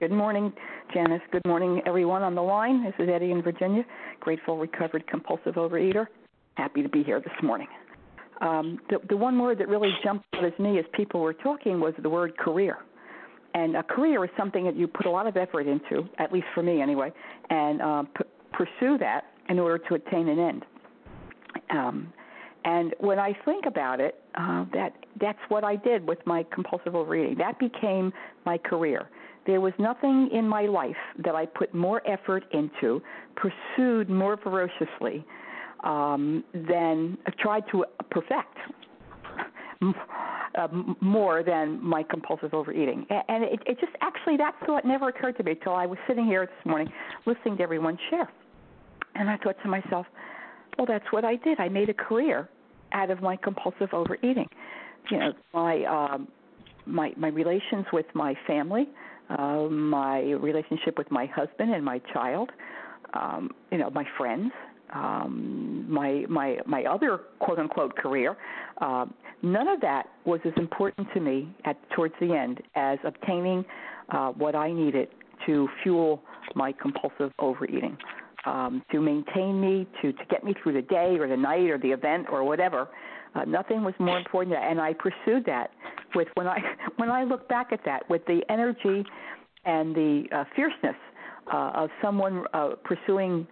Good 0.00 0.10
morning, 0.10 0.52
Janice. 0.92 1.22
Good 1.30 1.46
morning, 1.46 1.80
everyone 1.86 2.22
on 2.22 2.34
the 2.34 2.42
line. 2.42 2.84
This 2.84 2.94
is 2.98 3.08
Eddie 3.08 3.30
in 3.30 3.42
Virginia, 3.42 3.84
grateful, 4.20 4.58
recovered, 4.58 5.06
compulsive 5.06 5.54
overeater. 5.54 6.06
Happy 6.54 6.82
to 6.82 6.88
be 6.88 7.02
here 7.02 7.20
this 7.20 7.32
morning. 7.42 7.68
Um, 8.40 8.78
the, 8.90 8.98
the 9.08 9.16
one 9.16 9.38
word 9.38 9.58
that 9.58 9.68
really 9.68 9.90
jumped 10.02 10.26
out 10.34 10.44
at 10.44 10.58
me 10.58 10.78
as 10.78 10.84
people 10.92 11.20
were 11.20 11.34
talking 11.34 11.80
was 11.80 11.94
the 12.02 12.10
word 12.10 12.36
career. 12.36 12.78
And 13.54 13.76
a 13.76 13.82
career 13.82 14.24
is 14.24 14.30
something 14.36 14.64
that 14.64 14.76
you 14.76 14.88
put 14.88 15.06
a 15.06 15.10
lot 15.10 15.26
of 15.26 15.36
effort 15.36 15.66
into, 15.66 16.08
at 16.18 16.32
least 16.32 16.46
for 16.54 16.62
me 16.62 16.80
anyway, 16.80 17.12
and 17.50 17.80
uh, 17.80 18.02
p- 18.16 18.24
pursue 18.52 18.98
that 18.98 19.26
in 19.48 19.58
order 19.58 19.78
to 19.88 19.94
attain 19.94 20.28
an 20.28 20.38
end. 20.38 20.64
Um, 21.70 22.12
and 22.64 22.94
when 22.98 23.18
I 23.18 23.36
think 23.44 23.66
about 23.66 24.00
it, 24.00 24.20
uh, 24.34 24.64
that 24.72 24.94
that's 25.20 25.38
what 25.48 25.62
I 25.64 25.76
did 25.76 26.06
with 26.06 26.18
my 26.26 26.44
compulsive 26.52 26.96
overeating. 26.96 27.36
That 27.38 27.58
became 27.58 28.12
my 28.44 28.58
career. 28.58 29.08
There 29.46 29.60
was 29.60 29.74
nothing 29.78 30.30
in 30.32 30.48
my 30.48 30.62
life 30.62 30.96
that 31.22 31.34
I 31.34 31.46
put 31.46 31.74
more 31.74 32.00
effort 32.08 32.44
into, 32.52 33.02
pursued 33.36 34.08
more 34.08 34.36
ferociously, 34.38 35.24
um, 35.84 36.42
than 36.52 37.16
tried 37.38 37.64
to 37.70 37.84
perfect 38.10 38.56
uh, 40.56 40.68
more 41.00 41.42
than 41.42 41.82
my 41.82 42.02
compulsive 42.02 42.54
overeating. 42.54 43.06
And 43.28 43.44
it, 43.44 43.60
it 43.66 43.78
just 43.80 43.92
actually 44.00 44.36
that 44.38 44.54
thought 44.66 44.84
never 44.84 45.08
occurred 45.08 45.36
to 45.38 45.44
me 45.44 45.52
until 45.52 45.74
I 45.74 45.86
was 45.86 45.98
sitting 46.08 46.24
here 46.26 46.46
this 46.46 46.66
morning 46.66 46.92
listening 47.26 47.56
to 47.58 47.62
everyone 47.62 47.98
share. 48.10 48.28
And 49.14 49.28
I 49.28 49.36
thought 49.36 49.56
to 49.62 49.68
myself, 49.68 50.06
well, 50.78 50.86
that's 50.86 51.04
what 51.10 51.24
I 51.24 51.36
did. 51.36 51.60
I 51.60 51.68
made 51.68 51.88
a 51.88 51.94
career 51.94 52.48
out 52.92 53.10
of 53.10 53.20
my 53.22 53.36
compulsive 53.36 53.92
overeating. 53.92 54.48
You 55.10 55.18
know, 55.18 55.32
my 55.52 55.84
um, 55.84 56.28
my 56.86 57.12
my 57.16 57.28
relations 57.28 57.86
with 57.92 58.06
my 58.14 58.34
family, 58.46 58.88
uh, 59.30 59.68
my 59.68 60.20
relationship 60.20 60.98
with 60.98 61.10
my 61.10 61.26
husband 61.26 61.74
and 61.74 61.84
my 61.84 61.98
child, 62.12 62.50
um, 63.12 63.50
you 63.70 63.78
know, 63.78 63.90
my 63.90 64.04
friends, 64.16 64.50
um, 64.94 65.84
my 65.88 66.24
my 66.28 66.58
my 66.66 66.84
other 66.84 67.20
quote 67.40 67.58
unquote 67.58 67.96
career. 67.96 68.36
Uh, 68.80 69.06
none 69.42 69.68
of 69.68 69.80
that 69.80 70.06
was 70.24 70.40
as 70.44 70.52
important 70.56 71.06
to 71.14 71.20
me 71.20 71.54
at 71.64 71.76
towards 71.90 72.14
the 72.20 72.32
end 72.32 72.62
as 72.74 72.98
obtaining 73.04 73.64
uh, 74.10 74.30
what 74.30 74.54
I 74.54 74.72
needed 74.72 75.08
to 75.46 75.68
fuel 75.82 76.22
my 76.54 76.72
compulsive 76.72 77.32
overeating, 77.38 77.96
um, 78.46 78.82
to 78.92 79.00
maintain 79.00 79.60
me, 79.60 79.86
to 80.00 80.12
to 80.12 80.24
get 80.30 80.44
me 80.44 80.54
through 80.62 80.74
the 80.74 80.82
day 80.82 81.16
or 81.18 81.28
the 81.28 81.36
night 81.36 81.68
or 81.68 81.78
the 81.78 81.90
event 81.90 82.26
or 82.30 82.44
whatever. 82.44 82.88
Uh, 83.34 83.44
nothing 83.44 83.82
was 83.82 83.94
more 83.98 84.16
important, 84.16 84.54
and 84.56 84.80
I 84.80 84.92
pursued 84.92 85.44
that 85.46 85.70
with 86.14 86.28
when 86.34 86.46
I 86.46 86.60
when 86.96 87.10
I 87.10 87.24
look 87.24 87.48
back 87.48 87.72
at 87.72 87.80
that 87.84 88.08
with 88.08 88.24
the 88.26 88.42
energy 88.48 89.04
and 89.64 89.94
the 89.94 90.24
uh, 90.30 90.44
fierceness 90.54 90.96
uh, 91.52 91.72
of 91.74 91.90
someone 92.02 92.44
uh, 92.52 92.70
pursuing 92.84 93.46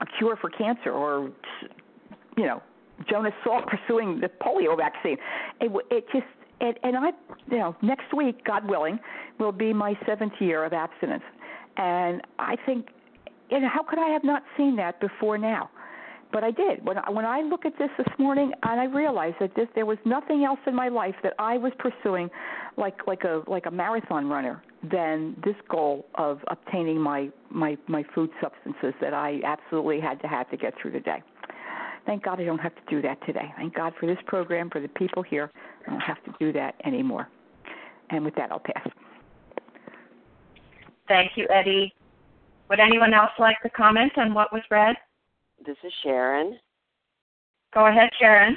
a 0.00 0.06
cure 0.18 0.36
for 0.36 0.50
cancer 0.50 0.90
or 0.90 1.30
you 2.36 2.46
know 2.46 2.62
Jonas 3.08 3.34
Salk 3.44 3.66
pursuing 3.88 4.20
the 4.20 4.28
polio 4.28 4.76
vaccine. 4.76 5.16
It, 5.60 5.72
it 5.90 6.06
just 6.12 6.26
and, 6.60 6.78
and 6.82 6.96
I 6.96 7.10
you 7.50 7.58
know 7.58 7.76
next 7.82 8.14
week, 8.14 8.44
God 8.44 8.68
willing, 8.68 8.98
will 9.38 9.52
be 9.52 9.72
my 9.72 9.98
seventh 10.06 10.34
year 10.40 10.64
of 10.64 10.72
abstinence, 10.72 11.24
and 11.76 12.22
I 12.38 12.56
think 12.64 12.88
you 13.50 13.60
know 13.60 13.68
how 13.68 13.82
could 13.82 13.98
I 13.98 14.08
have 14.08 14.24
not 14.24 14.42
seen 14.56 14.76
that 14.76 15.00
before 15.00 15.38
now? 15.38 15.70
But 16.36 16.44
I 16.44 16.50
did. 16.50 16.84
When 16.84 16.98
I, 16.98 17.08
when 17.08 17.24
I 17.24 17.40
look 17.40 17.64
at 17.64 17.78
this 17.78 17.88
this 17.96 18.12
morning, 18.18 18.52
and 18.62 18.78
I 18.78 18.84
realized 18.84 19.36
that 19.40 19.54
this 19.56 19.68
there 19.74 19.86
was 19.86 19.96
nothing 20.04 20.44
else 20.44 20.58
in 20.66 20.74
my 20.74 20.88
life 20.88 21.14
that 21.22 21.32
I 21.38 21.56
was 21.56 21.72
pursuing, 21.78 22.28
like 22.76 23.06
like 23.06 23.24
a 23.24 23.42
like 23.46 23.64
a 23.64 23.70
marathon 23.70 24.28
runner, 24.28 24.62
than 24.82 25.34
this 25.42 25.54
goal 25.70 26.04
of 26.16 26.40
obtaining 26.48 27.00
my 27.00 27.30
my 27.48 27.78
my 27.88 28.04
food 28.14 28.28
substances 28.38 28.92
that 29.00 29.14
I 29.14 29.40
absolutely 29.46 29.98
had 29.98 30.20
to 30.20 30.28
have 30.28 30.50
to 30.50 30.58
get 30.58 30.74
through 30.78 30.90
the 30.90 31.00
day. 31.00 31.22
Thank 32.04 32.24
God 32.24 32.38
I 32.38 32.44
don't 32.44 32.58
have 32.58 32.74
to 32.74 32.82
do 32.90 33.00
that 33.00 33.16
today. 33.24 33.50
Thank 33.56 33.74
God 33.74 33.94
for 33.98 34.04
this 34.04 34.18
program, 34.26 34.68
for 34.68 34.82
the 34.82 34.88
people 34.88 35.22
here. 35.22 35.50
I 35.86 35.90
don't 35.90 36.00
have 36.00 36.22
to 36.24 36.34
do 36.38 36.52
that 36.52 36.74
anymore. 36.84 37.30
And 38.10 38.26
with 38.26 38.34
that, 38.34 38.52
I'll 38.52 38.58
pass. 38.60 38.86
Thank 41.08 41.30
you, 41.36 41.46
Eddie. 41.48 41.94
Would 42.68 42.78
anyone 42.78 43.14
else 43.14 43.32
like 43.38 43.56
to 43.62 43.70
comment 43.70 44.12
on 44.18 44.34
what 44.34 44.52
was 44.52 44.60
read? 44.70 44.96
This 45.64 45.76
is 45.84 45.92
Sharon. 46.02 46.58
Go 47.72 47.86
ahead, 47.86 48.10
Sharon. 48.18 48.56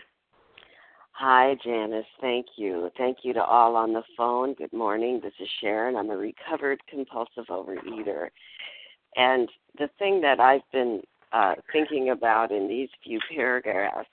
Hi, 1.11 1.55
Janice. 1.63 2.05
Thank 2.21 2.45
you. 2.55 2.89
Thank 2.97 3.19
you 3.23 3.33
to 3.33 3.43
all 3.43 3.75
on 3.75 3.93
the 3.93 4.03
phone. 4.15 4.53
Good 4.53 4.71
morning. 4.71 5.19
This 5.21 5.33
is 5.39 5.49
Sharon. 5.61 5.95
I'm 5.95 6.09
a 6.09 6.17
recovered 6.17 6.79
compulsive 6.89 7.47
overeater. 7.49 8.29
And 9.15 9.49
the 9.77 9.89
thing 9.99 10.21
that 10.21 10.39
I've 10.39 10.61
been 10.71 11.01
uh, 11.33 11.55
thinking 11.73 12.11
about 12.11 12.51
in 12.51 12.67
these 12.67 12.89
few 13.03 13.19
paragraphs 13.35 14.07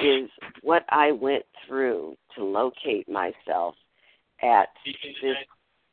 is 0.00 0.28
what 0.62 0.84
I 0.90 1.12
went 1.12 1.44
through 1.66 2.16
to 2.36 2.44
locate 2.44 3.08
myself 3.08 3.74
at 4.42 4.68
this 5.22 5.36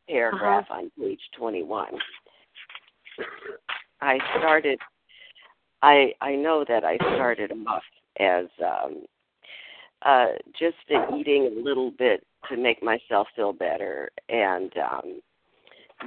paragraph 0.08 0.66
uh-huh. 0.70 0.82
on 0.82 0.92
page 1.00 1.22
21. 1.38 1.88
I 4.02 4.18
started 4.38 4.80
I 5.84 6.14
I 6.22 6.36
know 6.36 6.66
that 6.70 6.86
I 6.86 6.98
started 7.16 7.54
off 7.68 7.84
as 8.20 8.48
um 8.66 9.06
uh 10.04 10.28
just 10.60 10.78
eating 11.18 11.48
a 11.48 11.64
little 11.64 11.92
bit 11.92 12.26
to 12.50 12.58
make 12.58 12.84
myself 12.84 13.28
feel 13.36 13.54
better 13.54 14.12
and 14.30 14.74
um 14.78 15.22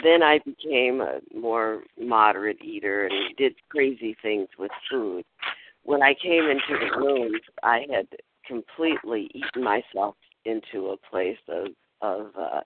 then 0.05 0.23
I 0.23 0.41
became 0.45 1.01
a 1.03 1.21
more 1.35 1.83
moderate 2.01 2.63
eater 2.63 3.07
and 3.07 3.37
did 3.37 3.55
crazy 3.71 4.17
things 4.23 4.49
with 4.59 4.71
food. 4.91 5.25
When 5.85 6.03
I 6.03 6.15
came 6.23 6.45
into 6.45 6.79
the 6.81 6.99
rooms, 6.99 7.41
I 7.63 7.87
had 7.93 8.09
completely 8.47 9.31
eaten 9.35 9.65
myself 9.65 10.17
into 10.47 10.89
a 10.91 10.99
place 11.11 11.39
of 11.49 11.69
of 12.03 12.33
uh 12.41 12.63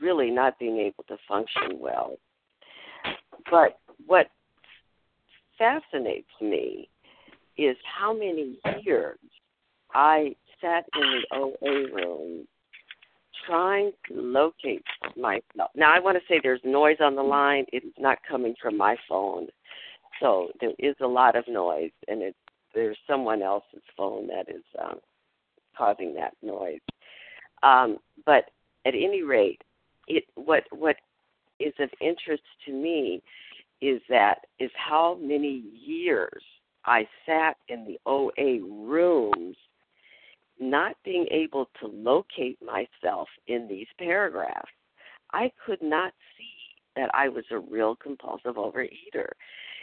really 0.00 0.30
not 0.30 0.58
being 0.58 0.78
able 0.78 1.04
to 1.08 1.18
function 1.28 1.78
well. 1.80 2.16
But 3.50 3.78
what 4.06 4.28
fascinates 5.58 6.28
me 6.40 6.88
is 7.56 7.76
how 7.84 8.12
many 8.12 8.58
years 8.82 9.18
I 9.94 10.34
sat 10.60 10.84
in 10.94 11.22
the 11.30 11.36
OA 11.36 11.94
room 11.94 12.46
trying 13.46 13.92
to 14.08 14.14
locate 14.14 14.84
myself. 15.16 15.70
Now, 15.74 15.94
I 15.94 16.00
want 16.00 16.16
to 16.16 16.22
say 16.28 16.40
there's 16.42 16.60
noise 16.64 16.96
on 17.00 17.14
the 17.14 17.22
line. 17.22 17.64
It 17.72 17.84
is 17.84 17.92
not 17.98 18.18
coming 18.28 18.54
from 18.60 18.76
my 18.76 18.96
phone. 19.08 19.48
So 20.20 20.48
there 20.60 20.72
is 20.78 20.96
a 21.00 21.06
lot 21.06 21.36
of 21.36 21.44
noise, 21.46 21.92
and 22.08 22.22
it, 22.22 22.36
there's 22.74 22.96
someone 23.08 23.42
else's 23.42 23.82
phone 23.96 24.26
that 24.28 24.48
is 24.48 24.62
um, 24.82 24.98
causing 25.76 26.14
that 26.14 26.34
noise. 26.42 26.80
Um, 27.62 27.98
but 28.24 28.50
at 28.86 28.94
any 28.94 29.22
rate, 29.22 29.60
it 30.08 30.24
what 30.34 30.64
what 30.70 30.96
is 31.58 31.72
of 31.80 31.90
interest 32.00 32.42
to 32.66 32.72
me 32.72 33.22
is 33.80 34.00
that 34.08 34.46
is 34.58 34.70
how 34.74 35.18
many 35.20 35.62
years 35.72 36.42
I 36.84 37.06
sat 37.26 37.56
in 37.68 37.84
the 37.84 37.98
OA 38.06 38.60
rooms 38.62 39.56
not 40.58 40.96
being 41.04 41.26
able 41.30 41.68
to 41.80 41.86
locate 41.88 42.58
myself 42.62 43.28
in 43.46 43.68
these 43.68 43.88
paragraphs. 43.98 44.70
I 45.32 45.50
could 45.64 45.82
not 45.82 46.12
see 46.38 46.56
that 46.94 47.10
I 47.12 47.28
was 47.28 47.44
a 47.50 47.58
real 47.58 47.96
compulsive 47.96 48.54
overeater. 48.54 49.28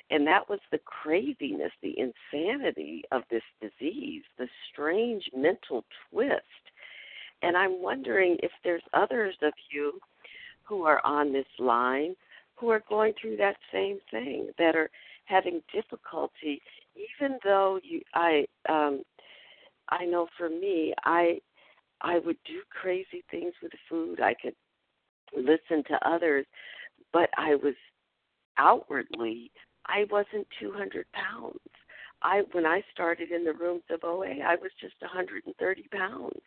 And 0.10 0.26
that 0.28 0.50
was 0.50 0.60
the 0.72 0.80
craziness, 0.80 1.72
the 1.82 1.96
insanity 1.98 3.04
of 3.12 3.24
this 3.30 3.44
disease, 3.62 4.24
the 4.38 4.48
strange 4.72 5.24
mental 5.36 5.86
twist. 6.10 6.42
And 7.42 7.56
I'm 7.56 7.82
wondering 7.82 8.38
if 8.42 8.52
there's 8.64 8.84
others 8.94 9.36
of 9.42 9.54
you 9.72 10.00
who 10.64 10.84
are 10.84 11.06
on 11.06 11.34
this 11.34 11.46
line 11.60 12.16
who 12.56 12.70
are 12.70 12.84
going 12.88 13.14
through 13.20 13.38
that 13.38 13.58
same 13.72 14.00
thing 14.12 14.50
that 14.58 14.76
are 14.76 14.90
having 15.26 15.62
difficulty 15.74 16.62
even 16.96 17.38
though 17.44 17.80
you 17.84 18.02
i 18.14 18.46
um 18.70 19.02
i 19.90 20.06
know 20.06 20.28
for 20.38 20.50
me 20.50 20.94
i 21.06 21.40
i 22.02 22.20
would 22.20 22.38
do 22.46 22.62
crazy 22.70 23.24
things 23.32 23.54
with 23.62 23.72
food. 23.90 24.20
I 24.20 24.34
could 24.34 24.56
listen 25.36 25.84
to 25.90 26.08
others 26.08 26.46
but 27.12 27.30
i 27.38 27.56
was 27.56 27.76
outwardly 28.58 29.52
i 29.88 30.06
wasn't 30.12 30.48
200 30.60 31.06
pounds. 31.14 31.58
I 32.22 32.44
when 32.52 32.66
i 32.66 32.84
started 32.92 33.32
in 33.32 33.44
the 33.44 33.54
rooms 33.54 33.84
of 33.90 34.04
oa 34.04 34.28
i 34.28 34.56
was 34.56 34.72
just 34.80 34.96
130 35.02 35.84
pounds. 35.92 36.42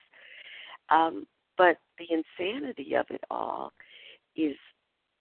Um 0.90 1.26
but 1.58 1.78
the 1.98 2.06
insanity 2.10 2.94
of 2.94 3.06
it 3.10 3.22
all 3.30 3.72
is 4.36 4.56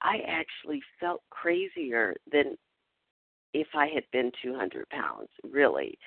I 0.06 0.20
actually 0.28 0.84
felt 1.00 1.24
crazier 1.32 2.15
than 2.32 2.58
if 3.54 3.68
I 3.74 3.88
had 3.88 4.04
been 4.12 4.32
200 4.44 4.88
pounds, 4.89 5.30
really, 5.44 5.98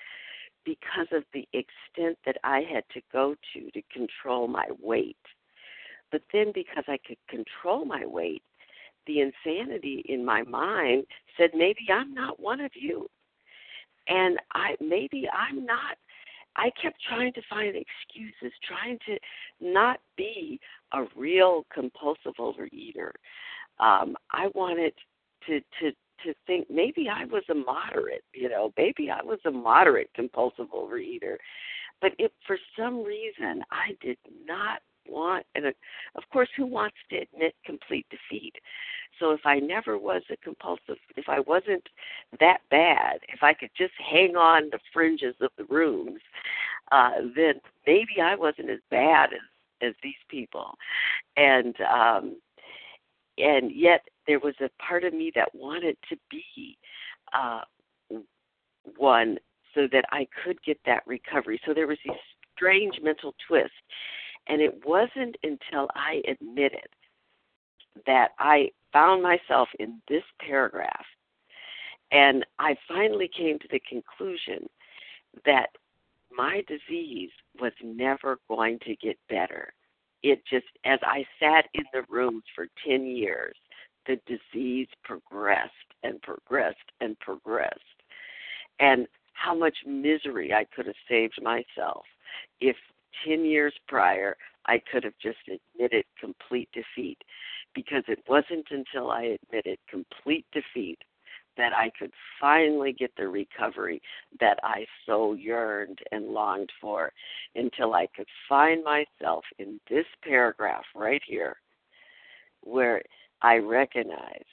because 0.64 1.08
of 1.12 1.24
the 1.34 1.48
extent 1.52 2.16
that 2.24 2.36
I 2.44 2.60
had 2.72 2.84
to 2.94 3.00
go 3.12 3.34
to 3.54 3.70
to 3.72 3.82
control 3.92 4.46
my 4.46 4.66
weight. 4.80 5.16
But 6.12 6.22
then, 6.32 6.52
because 6.54 6.84
I 6.86 6.98
could 7.06 7.18
control 7.28 7.84
my 7.84 8.06
weight, 8.06 8.42
the 9.06 9.20
insanity 9.20 10.04
in 10.08 10.24
my 10.24 10.42
mind 10.42 11.04
said, 11.36 11.50
maybe 11.54 11.88
I'm 11.92 12.14
not 12.14 12.38
one 12.38 12.60
of 12.60 12.70
you. 12.74 13.08
And 14.06 14.38
I 14.54 14.76
maybe 14.80 15.28
I'm 15.28 15.66
not 15.66 15.96
I 16.56 16.70
kept 16.80 16.98
trying 17.08 17.32
to 17.32 17.42
find 17.50 17.74
excuses, 17.76 18.52
trying 18.66 18.98
to 19.06 19.18
not 19.60 20.00
be 20.16 20.60
a 20.92 21.04
real 21.16 21.66
compulsive 21.72 22.34
overeater 22.38 23.12
um, 23.80 24.16
I 24.30 24.48
wanted 24.54 24.94
to 25.46 25.60
to 25.80 25.92
to 26.24 26.34
think 26.46 26.68
maybe 26.68 27.08
I 27.08 27.24
was 27.26 27.44
a 27.48 27.54
moderate, 27.54 28.24
you 28.34 28.48
know, 28.48 28.72
maybe 28.76 29.10
I 29.10 29.22
was 29.22 29.38
a 29.44 29.50
moderate 29.50 30.10
compulsive 30.14 30.66
overeater. 30.74 31.36
But 32.00 32.12
if 32.18 32.32
for 32.46 32.58
some 32.76 33.04
reason 33.04 33.62
I 33.70 33.96
did 34.00 34.18
not 34.44 34.80
want, 35.08 35.46
and 35.54 35.66
of 35.66 36.22
course, 36.32 36.48
who 36.56 36.66
wants 36.66 36.96
to 37.10 37.18
admit 37.18 37.54
complete 37.64 38.06
defeat? 38.10 38.54
So 39.18 39.30
if 39.32 39.40
I 39.44 39.58
never 39.58 39.98
was 39.98 40.22
a 40.30 40.36
compulsive, 40.36 40.96
if 41.16 41.28
I 41.28 41.40
wasn't 41.40 41.88
that 42.40 42.58
bad, 42.70 43.20
if 43.28 43.42
I 43.42 43.54
could 43.54 43.70
just 43.76 43.94
hang 43.98 44.36
on 44.36 44.70
the 44.70 44.78
fringes 44.92 45.34
of 45.40 45.50
the 45.56 45.64
rooms, 45.64 46.20
uh, 46.92 47.12
then 47.34 47.54
maybe 47.86 48.20
I 48.22 48.34
wasn't 48.36 48.70
as 48.70 48.80
bad 48.90 49.32
as 49.32 49.40
as 49.80 49.94
these 50.02 50.14
people. 50.28 50.74
And 51.36 51.76
um, 51.82 52.36
and 53.38 53.70
yet 53.74 54.02
there 54.26 54.40
was 54.40 54.54
a 54.60 54.70
part 54.82 55.04
of 55.04 55.14
me 55.14 55.32
that 55.34 55.54
wanted 55.54 55.96
to 56.08 56.16
be 56.30 56.78
uh, 57.32 57.60
one 58.96 59.38
so 59.74 59.86
that 59.92 60.04
I 60.10 60.26
could 60.44 60.62
get 60.62 60.78
that 60.86 61.06
recovery. 61.06 61.60
So 61.66 61.74
there 61.74 61.86
was 61.86 61.98
these 62.04 62.16
strange 62.56 63.00
mental 63.02 63.34
twist. 63.46 63.72
And 64.48 64.62
it 64.62 64.82
wasn't 64.84 65.36
until 65.42 65.88
I 65.94 66.22
admitted 66.26 66.88
that 68.06 68.30
I 68.38 68.70
found 68.92 69.22
myself 69.22 69.68
in 69.78 70.00
this 70.08 70.22
paragraph 70.40 71.04
and 72.10 72.44
I 72.58 72.76
finally 72.86 73.28
came 73.36 73.58
to 73.58 73.68
the 73.70 73.80
conclusion 73.80 74.68
that 75.44 75.70
my 76.30 76.62
disease 76.66 77.30
was 77.60 77.72
never 77.82 78.38
going 78.48 78.78
to 78.80 78.96
get 78.96 79.18
better. 79.28 79.72
It 80.22 80.40
just, 80.50 80.66
as 80.84 80.98
I 81.02 81.24
sat 81.40 81.66
in 81.74 81.84
the 81.92 82.02
rooms 82.08 82.42
for 82.54 82.66
10 82.86 83.06
years, 83.06 83.56
the 84.06 84.18
disease 84.26 84.88
progressed 85.04 85.72
and 86.02 86.20
progressed 86.22 86.76
and 87.00 87.18
progressed. 87.20 87.78
And 88.80 89.06
how 89.34 89.54
much 89.54 89.76
misery 89.86 90.52
I 90.52 90.64
could 90.64 90.86
have 90.86 90.96
saved 91.08 91.40
myself 91.42 92.04
if 92.60 92.76
10 93.26 93.44
years 93.44 93.74
prior 93.86 94.36
I 94.66 94.80
could 94.90 95.04
have 95.04 95.14
just 95.22 95.38
admitted 95.46 96.04
complete 96.20 96.68
defeat. 96.72 97.18
Because 97.74 98.02
it 98.08 98.18
wasn't 98.28 98.66
until 98.70 99.10
I 99.10 99.36
admitted 99.42 99.78
complete 99.88 100.46
defeat 100.52 100.98
that 101.58 101.74
I 101.74 101.90
could 101.98 102.12
finally 102.40 102.92
get 102.92 103.10
the 103.16 103.28
recovery 103.28 104.00
that 104.40 104.58
I 104.62 104.86
so 105.04 105.34
yearned 105.34 105.98
and 106.12 106.28
longed 106.28 106.70
for 106.80 107.12
until 107.54 107.94
I 107.94 108.06
could 108.16 108.28
find 108.48 108.82
myself 108.82 109.44
in 109.58 109.78
this 109.90 110.06
paragraph 110.24 110.84
right 110.94 111.22
here 111.26 111.56
where 112.62 113.02
I 113.42 113.56
recognized 113.56 114.44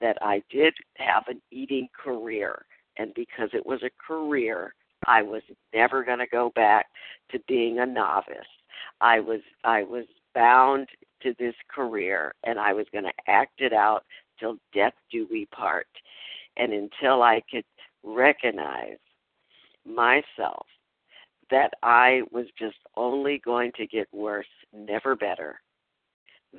that 0.00 0.16
I 0.22 0.42
did 0.50 0.74
have 0.96 1.24
an 1.28 1.40
eating 1.50 1.88
career. 1.96 2.64
And 2.96 3.12
because 3.14 3.50
it 3.52 3.66
was 3.66 3.82
a 3.82 3.90
career, 4.06 4.74
I 5.06 5.22
was 5.22 5.42
never 5.74 6.04
going 6.04 6.18
to 6.18 6.26
go 6.26 6.52
back 6.54 6.86
to 7.32 7.38
being 7.48 7.78
a 7.78 7.86
novice. 7.86 8.36
I 9.00 9.20
was 9.20 9.40
I 9.64 9.82
was 9.82 10.04
bound 10.34 10.88
to 11.22 11.34
this 11.38 11.54
career 11.74 12.34
and 12.44 12.58
I 12.58 12.72
was 12.72 12.86
going 12.92 13.04
to 13.04 13.12
act 13.26 13.60
it 13.60 13.72
out 13.72 14.04
till 14.38 14.56
death 14.72 14.94
do 15.10 15.26
we 15.30 15.46
part. 15.46 15.86
And 16.56 16.72
until 16.72 17.22
I 17.22 17.42
could 17.50 17.64
recognize 18.02 18.98
myself 19.84 20.66
that 21.50 21.74
I 21.82 22.22
was 22.30 22.46
just 22.58 22.78
only 22.96 23.40
going 23.44 23.72
to 23.76 23.86
get 23.86 24.08
worse, 24.12 24.46
never 24.72 25.14
better, 25.14 25.60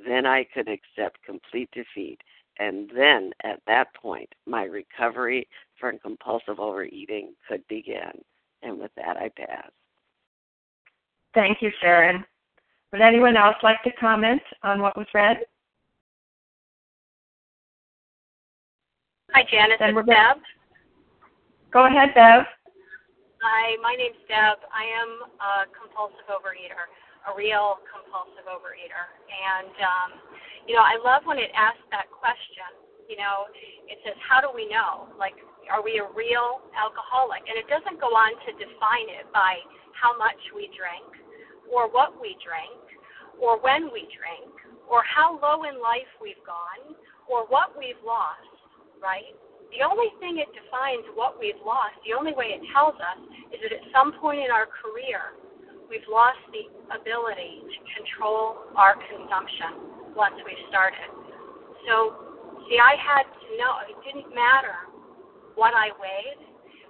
then 0.07 0.25
I 0.25 0.45
could 0.53 0.67
accept 0.67 1.23
complete 1.25 1.69
defeat. 1.71 2.19
And 2.59 2.89
then 2.95 3.31
at 3.43 3.61
that 3.67 3.93
point, 3.95 4.29
my 4.45 4.63
recovery 4.63 5.47
from 5.79 5.99
compulsive 5.99 6.59
overeating 6.59 7.33
could 7.47 7.67
begin. 7.67 8.23
And 8.61 8.79
with 8.79 8.91
that, 8.95 9.17
I 9.17 9.29
pass. 9.35 9.69
Thank 11.33 11.61
you, 11.61 11.71
Sharon. 11.81 12.23
Would 12.91 13.01
anyone 13.01 13.35
else 13.35 13.57
like 13.61 13.83
to 13.83 13.91
comment 13.91 14.41
on 14.63 14.81
what 14.81 14.97
was 14.97 15.07
read? 15.13 15.37
Hi, 19.35 19.43
Janice. 19.51 19.75
Then 19.83 19.91
it's 19.99 20.07
Deb. 20.07 20.39
Go 21.75 21.91
ahead, 21.91 22.15
Deb. 22.15 22.47
Hi, 23.43 23.75
my 23.83 23.91
name's 23.99 24.15
Deb. 24.31 24.63
I 24.71 24.87
am 24.95 25.11
a 25.43 25.51
compulsive 25.75 26.23
overeater, 26.31 26.87
a 27.27 27.35
real 27.35 27.83
compulsive 27.83 28.47
overeater. 28.47 29.03
And, 29.27 29.75
um, 29.83 30.09
you 30.71 30.71
know, 30.71 30.87
I 30.87 30.95
love 31.03 31.27
when 31.27 31.35
it 31.35 31.51
asks 31.51 31.83
that 31.91 32.07
question. 32.15 32.79
You 33.11 33.19
know, 33.19 33.51
it 33.91 33.99
says, 34.07 34.15
how 34.23 34.39
do 34.39 34.55
we 34.55 34.71
know? 34.71 35.11
Like, 35.19 35.35
are 35.67 35.83
we 35.83 35.99
a 35.99 36.07
real 36.15 36.63
alcoholic? 36.71 37.43
And 37.43 37.59
it 37.59 37.67
doesn't 37.67 37.99
go 37.99 38.15
on 38.15 38.39
to 38.47 38.55
define 38.55 39.11
it 39.19 39.27
by 39.35 39.59
how 39.99 40.15
much 40.15 40.39
we 40.55 40.71
drink, 40.71 41.11
or 41.67 41.91
what 41.91 42.15
we 42.23 42.39
drink, 42.39 42.79
or 43.35 43.59
when 43.59 43.91
we 43.91 44.07
drink, 44.15 44.55
or 44.87 45.03
how 45.03 45.35
low 45.43 45.67
in 45.67 45.83
life 45.83 46.07
we've 46.23 46.39
gone, 46.47 46.95
or 47.27 47.43
what 47.51 47.75
we've 47.75 47.99
lost 47.99 48.54
right? 49.05 49.29
The 49.69 49.85
only 49.85 50.09
thing 50.17 50.41
it 50.41 50.49
defines 50.57 51.05
what 51.13 51.37
we've 51.37 51.59
lost, 51.61 52.01
the 52.01 52.17
only 52.17 52.33
way 52.33 52.57
it 52.57 52.63
tells 52.73 52.97
us, 52.97 53.19
is 53.53 53.61
that 53.61 53.69
at 53.69 53.85
some 53.93 54.17
point 54.17 54.41
in 54.41 54.49
our 54.49 54.65
career, 54.65 55.37
we've 55.85 56.05
lost 56.09 56.41
the 56.49 56.65
ability 56.89 57.61
to 57.61 57.79
control 57.93 58.65
our 58.73 58.97
consumption 58.97 60.17
once 60.17 60.33
we've 60.41 60.65
started. 60.73 61.05
So, 61.85 62.17
see, 62.65 62.81
I 62.81 62.97
had 62.97 63.29
to 63.29 63.47
know, 63.61 63.73
it 63.85 63.99
didn't 64.01 64.33
matter 64.33 64.89
what 65.53 65.77
I 65.77 65.93
weighed, 66.01 66.41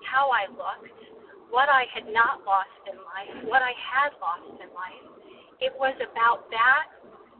how 0.08 0.32
I 0.32 0.47
looked, 0.47 0.95
what 1.51 1.67
I 1.67 1.89
had 1.91 2.08
not 2.08 2.45
lost 2.47 2.71
in 2.88 2.95
life, 3.01 3.34
what 3.49 3.62
I 3.62 3.73
had 3.75 4.15
lost 4.21 4.62
in 4.62 4.69
life. 4.71 5.06
It 5.60 5.73
was 5.80 5.95
about 5.99 6.49
that 6.51 6.86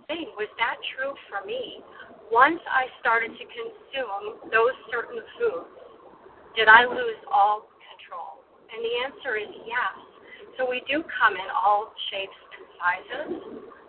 thing. 0.08 0.32
Was 0.38 0.50
that 0.58 0.78
true 0.96 1.14
for 1.30 1.46
me? 1.46 1.84
Once 2.32 2.62
I 2.70 2.90
started 3.00 3.32
to 3.34 3.46
consume 3.46 4.50
those 4.50 4.76
certain 4.90 5.22
foods, 5.38 5.76
did 6.56 6.68
I 6.68 6.86
lose 6.88 7.22
all 7.30 7.68
control? 7.84 8.42
And 8.72 8.80
the 8.82 8.94
answer 9.06 9.38
is 9.38 9.52
yes. 9.68 9.96
So 10.58 10.64
we 10.64 10.82
do 10.88 11.04
come 11.12 11.36
in 11.36 11.50
all 11.52 11.92
shapes 12.10 12.40
and 12.56 12.66
sizes, 12.80 13.32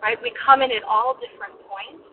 right? 0.03 0.19
We 0.21 0.35
come 0.43 0.61
in 0.61 0.71
at 0.71 0.83
all 0.83 1.15
different 1.15 1.55
points. 1.63 2.03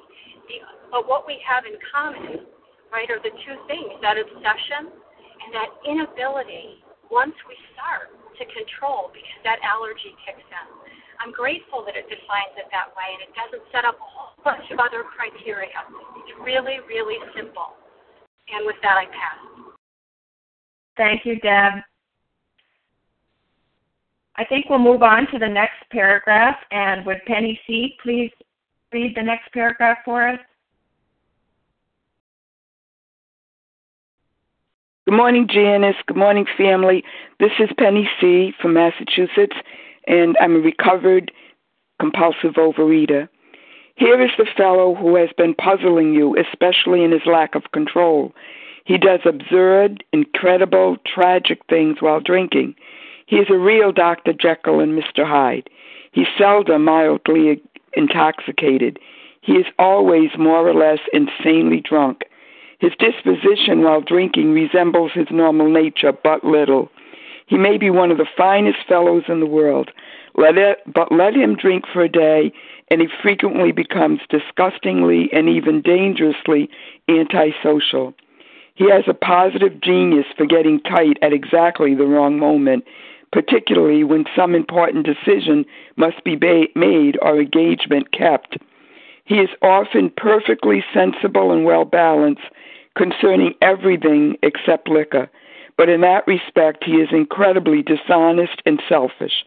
But 0.90 1.08
what 1.08 1.26
we 1.26 1.40
have 1.42 1.66
in 1.66 1.74
common, 1.90 2.46
right, 2.92 3.08
are 3.10 3.18
the 3.18 3.34
two 3.42 3.56
things 3.66 3.98
that 3.98 4.14
obsession 4.14 4.94
and 4.94 5.50
that 5.52 5.70
inability, 5.82 6.84
once 7.10 7.34
we 7.48 7.56
start, 7.74 8.14
to 8.38 8.44
control 8.50 9.10
because 9.14 9.40
that 9.46 9.58
allergy 9.62 10.14
kicks 10.26 10.42
in. 10.42 10.66
I'm 11.20 11.32
grateful 11.32 11.84
that 11.86 11.96
it 11.96 12.08
defines 12.08 12.54
it 12.56 12.66
that 12.70 12.94
way 12.96 13.08
and 13.14 13.22
it 13.26 13.32
doesn't 13.34 13.64
set 13.72 13.84
up 13.84 13.96
a 13.96 14.08
whole 14.08 14.34
bunch 14.42 14.70
of 14.70 14.78
other 14.78 15.04
criteria. 15.04 15.76
It's 16.22 16.32
really, 16.42 16.78
really 16.88 17.18
simple. 17.36 17.76
And 18.48 18.66
with 18.66 18.76
that, 18.82 18.96
I 18.98 19.06
pass. 19.06 19.40
Thank 20.96 21.24
you, 21.24 21.40
Deb. 21.40 21.82
I 24.36 24.44
think 24.44 24.66
we'll 24.68 24.78
move 24.78 25.02
on 25.02 25.26
to 25.32 25.38
the 25.38 25.48
next 25.48 25.88
paragraph. 25.90 26.56
And 26.70 27.06
would 27.06 27.24
Penny 27.26 27.58
C. 27.66 27.96
please 28.02 28.30
read 28.92 29.14
the 29.16 29.22
next 29.22 29.52
paragraph 29.52 29.98
for 30.04 30.28
us? 30.28 30.38
Good 35.06 35.16
morning, 35.16 35.46
Janice. 35.52 35.96
Good 36.06 36.16
morning, 36.16 36.46
family. 36.56 37.04
This 37.38 37.50
is 37.58 37.68
Penny 37.78 38.08
C. 38.20 38.52
from 38.62 38.72
Massachusetts, 38.72 39.54
and 40.06 40.36
I'm 40.40 40.56
a 40.56 40.60
recovered 40.60 41.32
compulsive 42.00 42.54
overeater. 42.54 43.28
Here 43.96 44.20
is 44.20 44.30
the 44.36 44.46
fellow 44.56 44.94
who 44.94 45.14
has 45.16 45.30
been 45.36 45.54
puzzling 45.54 46.14
you, 46.14 46.36
especially 46.36 47.04
in 47.04 47.12
his 47.12 47.26
lack 47.26 47.54
of 47.54 47.70
control. 47.72 48.34
He 48.84 48.98
does 48.98 49.20
absurd, 49.24 50.04
incredible, 50.12 50.96
tragic 51.06 51.60
things 51.68 51.98
while 52.00 52.20
drinking. 52.20 52.74
He 53.26 53.36
is 53.36 53.46
a 53.48 53.58
real 53.58 53.92
Dr. 53.92 54.32
Jekyll 54.32 54.80
and 54.80 55.00
Mr. 55.00 55.24
Hyde. 55.26 55.70
He's 56.12 56.26
seldom 56.36 56.84
mildly 56.84 57.62
intoxicated. 57.94 58.98
He 59.40 59.52
is 59.52 59.66
always 59.78 60.30
more 60.38 60.68
or 60.68 60.74
less 60.74 61.00
insanely 61.12 61.80
drunk. 61.80 62.24
His 62.78 62.92
disposition 62.98 63.82
while 63.82 64.00
drinking 64.00 64.52
resembles 64.52 65.12
his 65.12 65.28
normal 65.30 65.70
nature 65.70 66.12
but 66.12 66.44
little. 66.44 66.90
He 67.46 67.58
may 67.58 67.76
be 67.76 67.90
one 67.90 68.10
of 68.10 68.18
the 68.18 68.26
finest 68.36 68.78
fellows 68.88 69.24
in 69.28 69.40
the 69.40 69.46
world. 69.46 69.90
Let 70.34 70.56
it, 70.56 70.78
but 70.92 71.12
let 71.12 71.34
him 71.34 71.56
drink 71.56 71.84
for 71.92 72.02
a 72.02 72.08
day, 72.08 72.52
and 72.90 73.00
he 73.00 73.08
frequently 73.22 73.70
becomes 73.70 74.20
disgustingly 74.28 75.28
and 75.32 75.48
even 75.48 75.82
dangerously 75.82 76.68
antisocial. 77.08 78.14
He 78.74 78.90
has 78.90 79.04
a 79.06 79.14
positive 79.14 79.80
genius 79.80 80.26
for 80.36 80.46
getting 80.46 80.80
tight 80.80 81.18
at 81.22 81.32
exactly 81.32 81.94
the 81.94 82.06
wrong 82.06 82.38
moment, 82.38 82.84
particularly 83.30 84.02
when 84.02 84.24
some 84.34 84.54
important 84.54 85.06
decision 85.06 85.64
must 85.96 86.24
be 86.24 86.34
ba- 86.34 86.68
made 86.74 87.18
or 87.22 87.40
engagement 87.40 88.10
kept. 88.10 88.56
He 89.24 89.36
is 89.36 89.50
often 89.62 90.10
perfectly 90.10 90.84
sensible 90.92 91.52
and 91.52 91.64
well 91.64 91.84
balanced 91.84 92.42
concerning 92.96 93.54
everything 93.62 94.36
except 94.42 94.88
liquor 94.88 95.30
but 95.76 95.88
in 95.88 96.00
that 96.02 96.26
respect, 96.26 96.84
he 96.84 96.94
is 96.94 97.08
incredibly 97.12 97.82
dishonest 97.82 98.62
and 98.64 98.80
selfish. 98.88 99.44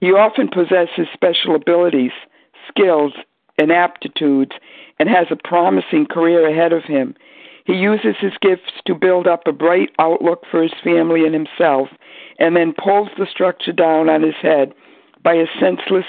He 0.00 0.12
often 0.12 0.48
possesses 0.48 1.06
special 1.12 1.54
abilities, 1.54 2.12
skills, 2.68 3.12
and 3.58 3.70
aptitudes, 3.70 4.52
and 4.98 5.08
has 5.08 5.26
a 5.30 5.36
promising 5.36 6.06
career 6.06 6.48
ahead 6.48 6.72
of 6.72 6.84
him. 6.84 7.14
He 7.64 7.74
uses 7.74 8.16
his 8.18 8.32
gifts 8.40 8.72
to 8.86 8.94
build 8.94 9.26
up 9.26 9.46
a 9.46 9.52
bright 9.52 9.90
outlook 9.98 10.44
for 10.50 10.62
his 10.62 10.72
family 10.82 11.24
and 11.24 11.34
himself, 11.34 11.88
and 12.38 12.56
then 12.56 12.72
pulls 12.72 13.10
the 13.16 13.26
structure 13.30 13.72
down 13.72 14.08
on 14.08 14.22
his 14.22 14.34
head 14.42 14.74
by 15.22 15.34
a 15.34 15.46
senseless 15.60 16.06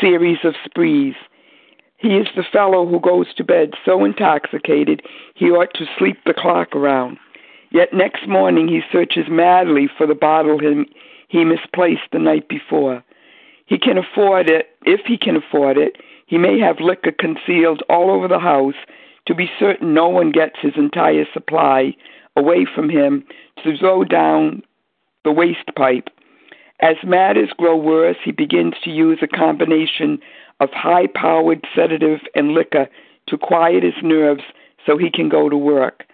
series 0.00 0.38
of 0.44 0.54
sprees. 0.64 1.14
He 1.98 2.16
is 2.16 2.28
the 2.34 2.44
fellow 2.50 2.86
who 2.86 3.00
goes 3.00 3.32
to 3.34 3.44
bed 3.44 3.72
so 3.84 4.04
intoxicated 4.04 5.02
he 5.34 5.50
ought 5.50 5.74
to 5.74 5.86
sleep 5.98 6.18
the 6.24 6.34
clock 6.34 6.74
around. 6.74 7.18
Yet 7.76 7.92
next 7.92 8.26
morning 8.26 8.68
he 8.68 8.80
searches 8.90 9.26
madly 9.28 9.86
for 9.98 10.06
the 10.06 10.14
bottle 10.14 10.58
he 11.28 11.44
misplaced 11.44 12.08
the 12.10 12.18
night 12.18 12.48
before. 12.48 13.04
He 13.66 13.76
can 13.76 13.98
afford 13.98 14.48
it, 14.48 14.70
if 14.86 15.00
he 15.04 15.18
can 15.18 15.36
afford 15.36 15.76
it. 15.76 15.98
He 16.24 16.38
may 16.38 16.58
have 16.58 16.80
liquor 16.80 17.12
concealed 17.12 17.82
all 17.90 18.10
over 18.10 18.28
the 18.28 18.38
house 18.38 18.76
to 19.26 19.34
be 19.34 19.50
certain 19.58 19.92
no 19.92 20.08
one 20.08 20.30
gets 20.32 20.56
his 20.58 20.72
entire 20.78 21.26
supply 21.34 21.94
away 22.34 22.64
from 22.64 22.88
him 22.88 23.26
to 23.62 23.76
throw 23.76 24.04
down 24.04 24.62
the 25.24 25.32
waste 25.32 25.68
pipe. 25.76 26.08
As 26.80 26.96
matters 27.04 27.50
grow 27.58 27.76
worse, 27.76 28.16
he 28.24 28.32
begins 28.32 28.72
to 28.84 28.90
use 28.90 29.18
a 29.20 29.26
combination 29.26 30.18
of 30.60 30.70
high 30.72 31.08
powered 31.08 31.62
sedative 31.74 32.20
and 32.34 32.52
liquor 32.52 32.88
to 33.28 33.36
quiet 33.36 33.82
his 33.82 34.02
nerves 34.02 34.44
so 34.86 34.96
he 34.96 35.10
can 35.10 35.28
go 35.28 35.50
to 35.50 35.58
work. 35.58 36.05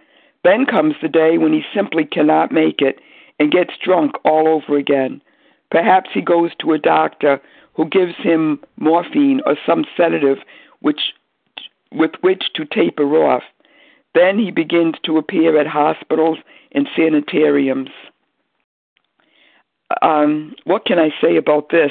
Then 0.45 0.67
comes 0.67 0.95
the 1.01 1.09
day 1.09 1.39
when 1.39 1.53
he 1.53 1.63
simply 1.75 2.05
cannot 2.05 2.53
make 2.53 2.81
it 2.81 2.99
and 3.39 3.53
gets 3.53 3.73
drunk 3.83 4.13
all 4.25 4.49
over 4.49 4.77
again. 4.77 5.23
Perhaps 5.71 6.11
he 6.13 6.21
goes 6.21 6.51
to 6.61 6.73
a 6.73 6.79
doctor 6.79 7.41
who 7.75 7.89
gives 7.89 8.15
him 8.19 8.61
morphine 8.77 9.41
or 9.47 9.57
some 9.67 9.85
sedative 9.97 10.39
which 10.81 11.13
with 11.91 12.13
which 12.21 12.45
to 12.55 12.65
taper 12.65 13.05
off. 13.17 13.43
Then 14.15 14.39
he 14.39 14.51
begins 14.51 14.97
to 15.05 15.19
appear 15.19 15.59
at 15.59 15.67
hospitals 15.67 16.39
and 16.73 16.89
sanitariums. 16.97 17.91
Um, 20.01 20.55
what 20.65 20.87
can 20.87 20.99
I 20.99 21.11
say 21.21 21.37
about 21.37 21.69
this? 21.71 21.91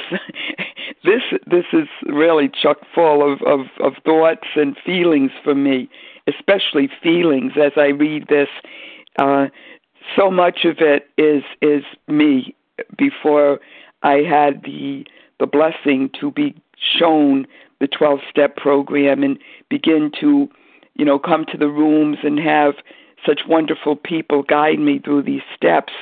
this 1.04 1.22
this 1.46 1.66
is 1.72 1.88
really 2.06 2.50
chock 2.50 2.78
full 2.94 3.32
of, 3.32 3.40
of, 3.42 3.66
of 3.80 3.94
thoughts 4.04 4.46
and 4.56 4.76
feelings 4.84 5.30
for 5.44 5.54
me, 5.54 5.88
especially 6.26 6.88
feelings 7.02 7.52
as 7.56 7.72
I 7.76 7.88
read 7.88 8.28
this. 8.28 8.48
Uh, 9.18 9.48
so 10.16 10.30
much 10.30 10.64
of 10.64 10.78
it 10.80 11.08
is 11.16 11.42
is 11.60 11.84
me 12.08 12.54
before 12.96 13.60
I 14.02 14.18
had 14.18 14.62
the 14.64 15.06
the 15.38 15.46
blessing 15.46 16.10
to 16.20 16.30
be 16.30 16.54
shown 16.78 17.46
the 17.80 17.88
12 17.88 18.20
step 18.30 18.56
program 18.56 19.22
and 19.24 19.38
begin 19.68 20.12
to, 20.20 20.48
you 20.94 21.04
know, 21.04 21.18
come 21.18 21.44
to 21.50 21.58
the 21.58 21.68
rooms 21.68 22.18
and 22.22 22.38
have 22.38 22.74
such 23.26 23.40
wonderful 23.48 23.96
people 23.96 24.42
guide 24.44 24.78
me 24.78 25.00
through 25.00 25.22
these 25.22 25.42
steps. 25.54 25.92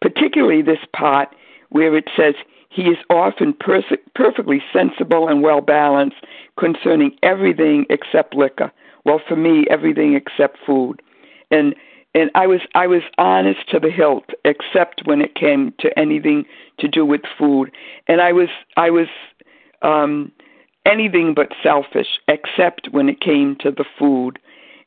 Particularly 0.00 0.62
this 0.62 0.78
part 0.94 1.28
where 1.70 1.96
it 1.96 2.08
says, 2.16 2.34
He 2.68 2.82
is 2.82 2.98
often 3.10 3.54
pers- 3.54 3.84
perfectly 4.14 4.62
sensible 4.72 5.28
and 5.28 5.42
well 5.42 5.60
balanced 5.60 6.24
concerning 6.58 7.16
everything 7.22 7.86
except 7.90 8.34
liquor. 8.34 8.70
Well, 9.04 9.20
for 9.26 9.36
me, 9.36 9.64
everything 9.70 10.14
except 10.14 10.58
food. 10.66 11.00
And 11.50 11.74
and 12.14 12.30
I 12.34 12.46
was 12.46 12.60
I 12.74 12.86
was 12.86 13.02
honest 13.18 13.68
to 13.70 13.78
the 13.78 13.90
hilt, 13.90 14.24
except 14.44 15.02
when 15.04 15.20
it 15.20 15.34
came 15.34 15.72
to 15.80 15.96
anything 15.98 16.44
to 16.78 16.88
do 16.88 17.04
with 17.04 17.22
food. 17.38 17.70
And 18.06 18.20
I 18.20 18.32
was 18.32 18.48
I 18.76 18.90
was 18.90 19.08
um, 19.82 20.32
anything 20.84 21.34
but 21.34 21.52
selfish, 21.62 22.18
except 22.28 22.88
when 22.90 23.08
it 23.08 23.20
came 23.20 23.56
to 23.60 23.70
the 23.70 23.84
food. 23.98 24.38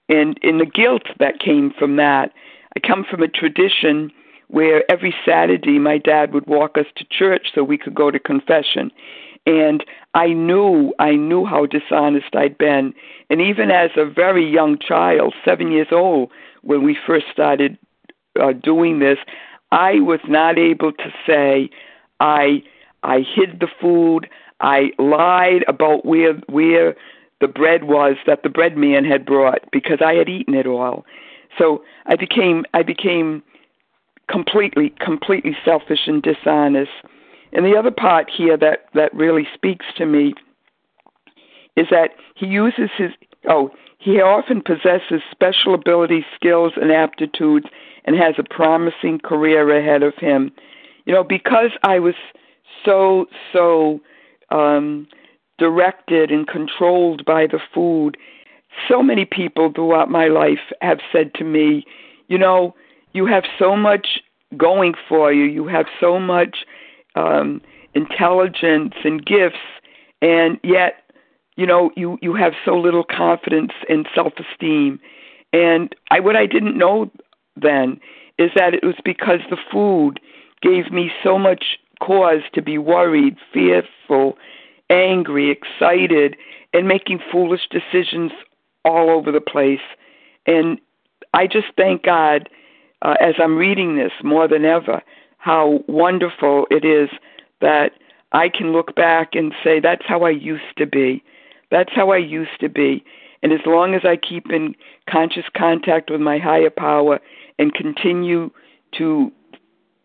And 0.10 0.38
in 0.42 0.58
the 0.58 0.66
guilt 0.66 1.04
that 1.20 1.40
came 1.40 1.72
from 1.72 1.96
that, 1.96 2.34
I 2.76 2.80
come 2.86 3.06
from 3.10 3.24
a 3.24 3.28
tradition 3.28 4.12
where 4.52 4.84
every 4.92 5.16
Saturday 5.26 5.80
my 5.80 5.98
dad 5.98 6.34
would 6.34 6.46
walk 6.46 6.78
us 6.78 6.86
to 6.98 7.06
church 7.10 7.48
so 7.56 7.64
we 7.64 7.78
could 7.78 7.96
go 7.96 8.12
to 8.12 8.20
confession. 8.20 8.92
And 9.46 9.84
I 10.14 10.28
knew, 10.28 10.94
I 11.00 11.16
knew 11.16 11.46
how 11.46 11.66
dishonest 11.66 12.36
I'd 12.36 12.58
been. 12.58 12.94
And 13.30 13.42
even 13.42 13.72
as 13.72 13.92
a 13.96 14.06
very 14.06 14.46
young 14.46 14.78
child, 14.78 15.34
seven 15.46 15.72
years 15.72 15.88
old, 15.92 16.30
when 16.64 16.84
we 16.84 16.98
first 17.08 17.26
started 17.32 17.78
uh, 18.40 18.52
doing 18.52 19.00
this, 19.00 19.18
I 19.72 20.02
was 20.02 20.20
not 20.28 20.60
able 20.60 20.92
to 20.92 21.14
say, 21.26 21.70
I, 22.20 22.62
I 23.04 23.22
hid 23.22 23.62
the 23.62 23.70
food, 23.80 24.30
I 24.60 24.92
lied 25.00 25.64
about 25.68 26.06
where 26.06 26.34
where 26.48 26.96
the 27.40 27.48
bread 27.48 27.86
was 27.86 28.18
that 28.28 28.44
the 28.44 28.50
bread 28.50 28.78
man 28.78 29.06
had 29.06 29.26
brought 29.26 29.62
because 29.72 30.00
I 30.06 30.14
had 30.14 30.30
eaten 30.30 30.54
it 30.54 30.68
all. 30.68 31.04
So 31.58 31.84
I 32.06 32.16
became 32.16 32.66
I 32.76 32.84
became 32.84 33.42
completely 34.30 34.94
completely 35.00 35.56
selfish 35.64 36.08
and 36.08 36.22
dishonest. 36.22 36.92
And 37.54 37.66
the 37.66 37.78
other 37.78 37.92
part 37.92 38.30
here 38.30 38.58
that 38.58 38.86
that 38.94 39.14
really 39.14 39.48
speaks 39.54 39.86
to 39.98 40.06
me 40.06 40.34
is 41.76 41.88
that 41.92 42.12
he 42.36 42.48
uses 42.48 42.90
his 42.98 43.12
oh 43.48 43.72
he 44.00 44.20
often 44.20 44.64
possesses 44.64 45.22
special 45.30 45.76
abilities, 45.76 46.24
skills, 46.36 46.74
and 46.76 46.92
aptitudes, 46.92 47.68
and 48.06 48.16
has 48.16 48.34
a 48.40 48.44
promising 48.44 49.20
career 49.20 49.78
ahead 49.78 50.02
of 50.02 50.16
him. 50.16 50.52
You 51.06 51.14
know, 51.14 51.24
because 51.24 51.72
I 51.84 52.00
was 52.00 52.16
so 52.84 53.28
so 53.54 54.00
um, 54.50 55.08
directed 55.58 56.32
and 56.32 56.48
controlled 56.48 57.24
by 57.26 57.46
the 57.46 57.60
food. 57.74 58.18
So 58.88 59.04
many 59.04 59.26
people 59.26 59.72
throughout 59.74 60.10
my 60.10 60.28
life 60.28 60.72
have 60.82 61.00
said 61.12 61.34
to 61.36 61.44
me, 61.44 61.86
you 62.28 62.38
know, 62.38 62.74
you 63.14 63.26
have 63.26 63.44
so 63.58 63.76
much 63.76 64.20
going 64.58 64.94
for 65.08 65.32
you, 65.32 65.46
you 65.46 65.68
have 65.68 65.86
so 66.00 66.20
much 66.20 66.66
um, 67.16 67.62
intelligence 67.94 68.94
and 69.04 69.26
gifts, 69.26 69.58
and 70.22 70.60
yet, 70.64 71.04
you 71.56 71.66
know, 71.66 71.92
you, 71.96 72.18
you 72.22 72.36
have 72.36 72.54
so 72.64 72.78
little 72.78 73.04
confidence 73.04 73.72
and 73.90 74.08
self 74.14 74.34
esteem. 74.38 75.00
And 75.54 75.94
I, 76.10 76.20
what 76.20 76.36
I 76.36 76.46
didn't 76.46 76.78
know 76.78 77.12
then 77.56 78.00
is 78.38 78.52
that 78.56 78.74
it 78.74 78.84
was 78.84 78.96
because 79.04 79.40
the 79.50 79.58
food 79.72 80.20
gave 80.62 80.92
me 80.92 81.12
so 81.24 81.38
much 81.38 81.78
cause 82.02 82.42
to 82.54 82.62
be 82.62 82.78
worried, 82.78 83.36
fearful, 83.54 84.38
angry, 84.90 85.52
excited, 85.52 86.36
and 86.74 86.88
making 86.88 87.20
foolish 87.32 87.68
decisions 87.70 88.32
all 88.86 89.10
over 89.10 89.32
the 89.32 89.42
place. 89.42 89.82
And 90.46 90.80
I 91.34 91.48
just 91.48 91.68
thank 91.78 92.04
God 92.04 92.50
uh, 93.02 93.16
as 93.20 93.36
I'm 93.40 93.58
reading 93.58 93.96
this 93.96 94.12
more 94.24 94.48
than 94.48 94.66
ever 94.66 95.02
how 95.42 95.84
wonderful 95.88 96.68
it 96.70 96.86
is 96.86 97.10
that 97.62 97.94
I 98.32 98.48
can 98.48 98.72
look 98.72 98.96
back 98.96 99.34
and 99.34 99.54
say, 99.64 99.80
that's 99.80 100.06
how 100.08 100.22
I 100.22 100.30
used 100.30 100.78
to 100.78 100.86
be. 100.86 101.24
That's 101.72 101.92
how 101.94 102.12
I 102.12 102.18
used 102.18 102.60
to 102.60 102.70
be. 102.70 103.04
And 103.42 103.52
as 103.52 103.62
long 103.66 103.96
as 103.96 104.02
I 104.06 104.18
keep 104.18 104.52
in 104.52 104.76
conscious 105.10 105.46
contact 105.58 106.12
with 106.12 106.22
my 106.22 106.38
higher 106.38 106.70
power 106.70 107.20
and 107.58 107.74
continue 107.74 108.52
to 108.98 109.32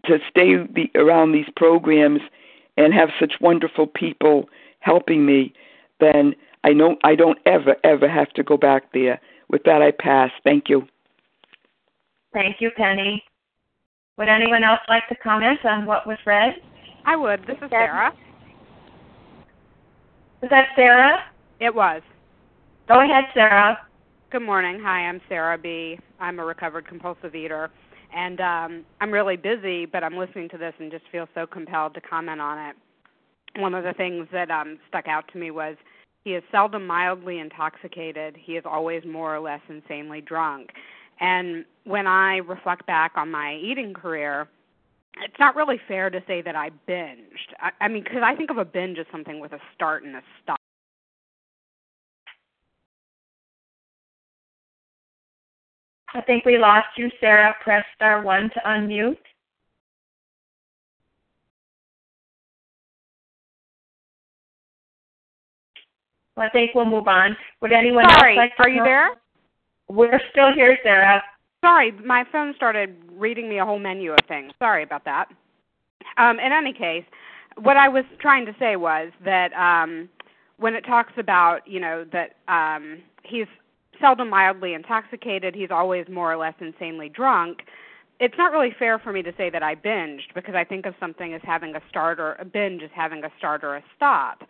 to 0.06 0.18
stay 0.30 0.54
the, 0.54 0.88
around 0.94 1.32
these 1.32 1.48
programs 1.56 2.20
and 2.76 2.94
have 2.94 3.08
such 3.18 3.34
wonderful 3.40 3.88
people 3.88 4.48
helping 4.78 5.26
me, 5.26 5.52
then 5.98 6.32
I 6.62 6.72
know 6.72 6.96
I 7.02 7.16
don't 7.16 7.40
ever 7.44 7.74
ever 7.84 8.08
have 8.08 8.32
to 8.34 8.42
go 8.42 8.56
back 8.56 8.92
there. 8.92 9.20
With 9.50 9.64
that, 9.64 9.82
I 9.82 9.90
pass. 9.90 10.30
Thank 10.44 10.68
you. 10.68 10.86
Thank 12.32 12.56
you, 12.60 12.70
Penny. 12.76 13.22
Would 14.18 14.28
anyone 14.28 14.64
else 14.64 14.80
like 14.88 15.08
to 15.08 15.14
comment 15.16 15.64
on 15.64 15.86
what 15.86 16.06
was 16.06 16.18
read? 16.26 16.54
I 17.04 17.16
would. 17.16 17.40
This 17.46 17.56
is 17.62 17.70
Sarah. 17.70 18.12
Was 20.40 20.50
that 20.50 20.68
Sarah? 20.74 21.18
It 21.60 21.74
was. 21.74 22.02
Go 22.88 23.02
ahead, 23.02 23.24
Sarah. 23.34 23.78
Good 24.30 24.42
morning. 24.42 24.80
Hi, 24.82 25.06
I'm 25.08 25.20
Sarah 25.28 25.58
B. 25.58 25.98
I'm 26.20 26.38
a 26.38 26.44
recovered 26.44 26.86
compulsive 26.86 27.34
eater. 27.34 27.70
And 28.14 28.40
um, 28.40 28.84
I'm 29.00 29.10
really 29.10 29.36
busy, 29.36 29.86
but 29.86 30.02
I'm 30.02 30.16
listening 30.16 30.48
to 30.50 30.58
this 30.58 30.72
and 30.78 30.90
just 30.90 31.04
feel 31.12 31.28
so 31.34 31.46
compelled 31.46 31.94
to 31.94 32.00
comment 32.00 32.40
on 32.40 32.58
it. 32.70 32.76
One 33.60 33.74
of 33.74 33.84
the 33.84 33.92
things 33.92 34.28
that 34.32 34.50
um, 34.50 34.78
stuck 34.88 35.08
out 35.08 35.24
to 35.32 35.38
me 35.38 35.50
was 35.50 35.76
he 36.24 36.34
is 36.34 36.42
seldom 36.50 36.86
mildly 36.86 37.38
intoxicated. 37.38 38.36
He 38.36 38.52
is 38.52 38.64
always 38.66 39.04
more 39.04 39.34
or 39.34 39.40
less 39.40 39.60
insanely 39.68 40.20
drunk. 40.20 40.70
And 41.20 41.64
when 41.84 42.06
I 42.06 42.36
reflect 42.36 42.86
back 42.86 43.12
on 43.16 43.30
my 43.30 43.56
eating 43.56 43.94
career, 43.94 44.48
it's 45.22 45.38
not 45.38 45.56
really 45.56 45.80
fair 45.88 46.10
to 46.10 46.22
say 46.26 46.42
that 46.42 46.54
I 46.56 46.70
binged. 46.88 47.54
I, 47.58 47.70
I 47.80 47.88
mean, 47.88 48.02
because 48.04 48.22
I 48.22 48.34
think 48.34 48.50
of 48.50 48.58
a 48.58 48.64
binge 48.64 48.98
as 48.98 49.06
something 49.10 49.40
with 49.40 49.52
a 49.52 49.60
start 49.74 50.02
and 50.02 50.16
a 50.16 50.22
stop. 50.42 50.58
I 56.14 56.20
think 56.22 56.44
we 56.44 56.58
lost 56.58 56.86
you, 56.96 57.10
Sarah. 57.20 57.54
Press 57.62 57.84
star 57.94 58.22
one 58.22 58.50
to 58.50 58.60
unmute. 58.66 59.16
Well, 66.36 66.46
I 66.46 66.50
think 66.50 66.74
we'll 66.74 66.84
move 66.84 67.08
on. 67.08 67.36
Would 67.62 67.72
anyone 67.72 68.04
Sorry, 68.18 68.36
else 68.36 68.38
like 68.38 68.56
to 68.56 68.62
are 68.62 68.68
you 68.68 68.82
there? 68.82 69.10
We're 69.88 70.20
still 70.30 70.52
here, 70.52 70.78
Sarah. 70.82 71.22
Sorry, 71.62 71.92
my 71.92 72.24
phone 72.30 72.54
started 72.54 72.96
reading 73.12 73.48
me 73.48 73.58
a 73.58 73.64
whole 73.64 73.78
menu 73.78 74.12
of 74.12 74.18
things. 74.28 74.52
Sorry 74.58 74.82
about 74.82 75.04
that. 75.04 75.28
Um, 76.18 76.38
in 76.38 76.52
any 76.52 76.72
case, 76.72 77.04
what 77.60 77.76
I 77.76 77.88
was 77.88 78.04
trying 78.20 78.46
to 78.46 78.54
say 78.58 78.76
was 78.76 79.10
that 79.24 79.52
um, 79.54 80.08
when 80.58 80.74
it 80.74 80.82
talks 80.82 81.12
about, 81.16 81.66
you 81.66 81.80
know, 81.80 82.04
that 82.12 82.36
um, 82.48 82.98
he's 83.22 83.46
seldom 84.00 84.30
mildly 84.30 84.74
intoxicated. 84.74 85.54
He's 85.54 85.70
always 85.70 86.06
more 86.08 86.32
or 86.32 86.36
less 86.36 86.54
insanely 86.60 87.08
drunk. 87.08 87.58
It's 88.18 88.36
not 88.38 88.52
really 88.52 88.74
fair 88.78 88.98
for 88.98 89.12
me 89.12 89.22
to 89.22 89.32
say 89.36 89.50
that 89.50 89.62
I 89.62 89.74
binged 89.74 90.34
because 90.34 90.54
I 90.54 90.64
think 90.64 90.86
of 90.86 90.94
something 90.98 91.34
as 91.34 91.40
having 91.44 91.74
a 91.76 91.80
start 91.88 92.18
or 92.18 92.34
a 92.34 92.44
binge 92.44 92.82
as 92.82 92.90
having 92.94 93.24
a 93.24 93.30
start 93.38 93.62
or 93.62 93.76
a 93.76 93.84
stop. 93.94 94.42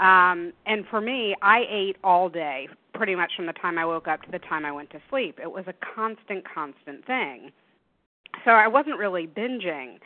Um, 0.00 0.52
and 0.66 0.84
for 0.88 1.00
me, 1.00 1.34
I 1.42 1.64
ate 1.68 1.96
all 2.02 2.28
day, 2.28 2.68
pretty 2.94 3.14
much 3.14 3.32
from 3.36 3.46
the 3.46 3.52
time 3.52 3.78
I 3.78 3.84
woke 3.84 4.08
up 4.08 4.22
to 4.22 4.30
the 4.30 4.38
time 4.38 4.64
I 4.64 4.72
went 4.72 4.90
to 4.90 5.00
sleep. 5.10 5.38
It 5.40 5.50
was 5.50 5.64
a 5.66 5.74
constant, 5.94 6.44
constant 6.52 7.06
thing. 7.06 7.52
So 8.44 8.52
I 8.52 8.66
wasn't 8.66 8.98
really 8.98 9.26
binging. 9.26 9.98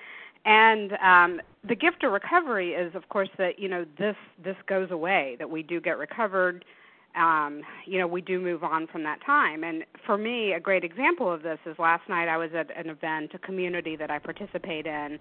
And 0.45 0.93
um, 0.95 1.41
the 1.67 1.75
gift 1.75 2.03
of 2.05 2.13
recovery 2.13 2.73
is, 2.73 2.95
of 2.95 3.09
course, 3.09 3.31
that 3.39 3.59
you 3.59 3.69
know 3.69 3.87
this 3.99 4.17
this 4.43 4.57
goes 4.67 4.91
away. 4.91 5.37
That 5.39 5.49
we 5.49 5.63
do 5.63 5.81
get 5.81 5.97
recovered 5.97 6.65
um, 7.17 7.63
you 7.87 7.99
know, 7.99 8.07
we 8.07 8.21
do 8.21 8.41
move 8.41 8.65
on 8.65 8.87
from 8.89 9.05
that 9.05 9.21
time. 9.25 9.63
And 9.63 9.85
for 10.05 10.19
me, 10.19 10.53
a 10.53 10.61
great 10.61 10.85
example 10.85 11.33
of 11.33 11.43
this 11.43 11.59
is 11.65 11.79
last 11.79 12.09
night 12.09 12.29
I 12.29 12.37
was 12.37 12.51
at 12.55 12.77
an 12.77 12.91
event, 12.91 13.33
a 13.35 13.39
community 13.39 13.97
that 13.97 14.11
I 14.11 14.19
participate 14.19 14.87
in, 14.87 15.19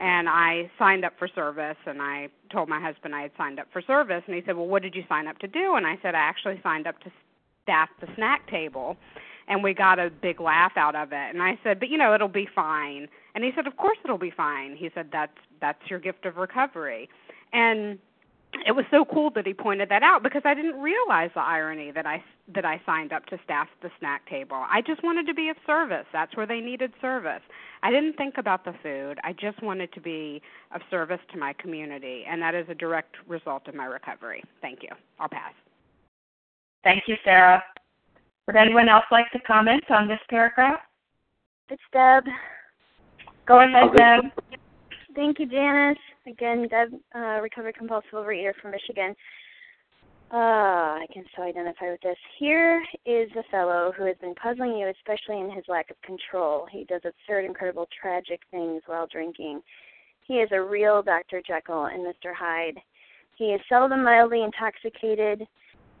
and 0.00 0.28
I 0.28 0.70
signed 0.78 1.04
up 1.04 1.14
for 1.18 1.28
service 1.28 1.76
and 1.86 2.00
I 2.00 2.28
told 2.52 2.68
my 2.68 2.80
husband 2.80 3.14
I 3.14 3.22
had 3.22 3.32
signed 3.36 3.58
up 3.58 3.66
for 3.72 3.82
service 3.82 4.22
and 4.26 4.34
he 4.34 4.42
said, 4.46 4.56
"Well, 4.56 4.66
what 4.66 4.82
did 4.82 4.94
you 4.94 5.04
sign 5.08 5.26
up 5.26 5.38
to 5.38 5.48
do?" 5.48 5.74
And 5.74 5.86
I 5.86 5.98
said, 6.02 6.14
"I 6.14 6.20
actually 6.20 6.60
signed 6.62 6.86
up 6.86 6.98
to 7.00 7.10
staff 7.62 7.88
the 8.00 8.08
snack 8.14 8.48
table." 8.48 8.96
And 9.48 9.62
we 9.62 9.72
got 9.72 9.98
a 9.98 10.10
big 10.10 10.40
laugh 10.40 10.72
out 10.76 10.94
of 10.94 11.12
it. 11.12 11.34
And 11.34 11.42
I 11.42 11.58
said, 11.64 11.80
"But 11.80 11.88
you 11.88 11.98
know, 11.98 12.14
it'll 12.14 12.28
be 12.28 12.46
fine." 12.54 13.08
And 13.34 13.42
he 13.42 13.52
said, 13.54 13.66
"Of 13.66 13.76
course 13.76 13.98
it'll 14.04 14.18
be 14.18 14.30
fine." 14.30 14.76
He 14.76 14.90
said, 14.94 15.10
"That's 15.10 15.36
that's 15.60 15.90
your 15.90 15.98
gift 15.98 16.26
of 16.26 16.36
recovery." 16.36 17.08
And 17.52 17.98
it 18.66 18.72
was 18.72 18.84
so 18.90 19.04
cool 19.04 19.30
that 19.34 19.46
he 19.46 19.52
pointed 19.52 19.90
that 19.90 20.02
out 20.02 20.22
because 20.22 20.42
I 20.44 20.54
didn't 20.54 20.80
realize 20.80 21.30
the 21.34 21.40
irony 21.40 21.90
that 21.90 22.06
I 22.06 22.22
that 22.54 22.64
I 22.64 22.80
signed 22.86 23.12
up 23.12 23.26
to 23.26 23.38
staff 23.44 23.68
the 23.82 23.90
snack 23.98 24.26
table. 24.28 24.64
I 24.70 24.80
just 24.80 25.02
wanted 25.04 25.26
to 25.26 25.34
be 25.34 25.50
of 25.50 25.56
service. 25.66 26.06
That's 26.12 26.34
where 26.36 26.46
they 26.46 26.60
needed 26.60 26.92
service. 27.00 27.42
I 27.82 27.90
didn't 27.90 28.14
think 28.14 28.38
about 28.38 28.64
the 28.64 28.74
food. 28.82 29.18
I 29.22 29.34
just 29.34 29.62
wanted 29.62 29.92
to 29.92 30.00
be 30.00 30.40
of 30.74 30.80
service 30.90 31.20
to 31.32 31.38
my 31.38 31.52
community, 31.54 32.24
and 32.28 32.40
that 32.40 32.54
is 32.54 32.66
a 32.70 32.74
direct 32.74 33.16
result 33.26 33.68
of 33.68 33.74
my 33.74 33.84
recovery. 33.84 34.42
Thank 34.62 34.82
you. 34.82 34.90
I'll 35.20 35.28
pass. 35.28 35.52
Thank 36.84 37.04
you, 37.06 37.16
Sarah. 37.24 37.62
Would 38.46 38.56
anyone 38.56 38.88
else 38.88 39.04
like 39.12 39.30
to 39.32 39.40
comment 39.40 39.84
on 39.90 40.08
this 40.08 40.20
paragraph? 40.30 40.80
It's 41.68 41.82
Deb. 41.92 42.24
Go 43.46 43.60
ahead, 43.60 43.90
Deb. 43.94 44.24
Thank 45.14 45.38
you, 45.38 45.46
Janice. 45.46 45.98
Again, 46.28 46.68
Deb, 46.68 46.88
uh, 47.14 47.40
recovered 47.40 47.76
compulsive 47.76 48.12
overeater 48.12 48.52
from 48.60 48.72
Michigan. 48.72 49.14
Uh, 50.30 51.00
I 51.00 51.06
can 51.10 51.24
so 51.34 51.42
identify 51.42 51.90
with 51.90 52.02
this. 52.02 52.18
Here 52.38 52.84
is 53.06 53.30
a 53.34 53.42
fellow 53.50 53.92
who 53.96 54.04
has 54.04 54.16
been 54.20 54.34
puzzling 54.34 54.76
you, 54.76 54.88
especially 54.88 55.40
in 55.40 55.50
his 55.50 55.64
lack 55.68 55.90
of 55.90 55.96
control. 56.02 56.66
He 56.70 56.84
does 56.84 57.00
absurd, 57.06 57.46
incredible, 57.46 57.88
tragic 57.98 58.40
things 58.50 58.82
while 58.84 59.06
drinking. 59.06 59.62
He 60.26 60.34
is 60.34 60.50
a 60.52 60.60
real 60.60 61.02
Dr. 61.02 61.40
Jekyll 61.46 61.86
and 61.86 62.04
Mr. 62.04 62.34
Hyde. 62.34 62.78
He 63.36 63.46
is 63.46 63.60
seldom 63.70 64.04
mildly 64.04 64.42
intoxicated. 64.42 65.46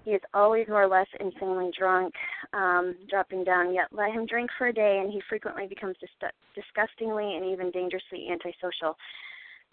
He 0.04 0.10
is 0.10 0.20
always 0.34 0.68
more 0.68 0.82
or 0.82 0.88
less 0.88 1.08
insanely 1.20 1.70
drunk, 1.78 2.12
um, 2.52 2.96
dropping 3.08 3.44
down. 3.44 3.72
Yet 3.72 3.86
let 3.92 4.12
him 4.12 4.26
drink 4.26 4.50
for 4.58 4.66
a 4.66 4.72
day, 4.74 5.00
and 5.02 5.10
he 5.10 5.22
frequently 5.26 5.66
becomes 5.66 5.96
dis- 6.00 6.30
disgustingly 6.54 7.36
and 7.36 7.46
even 7.46 7.70
dangerously 7.70 8.28
antisocial. 8.30 8.94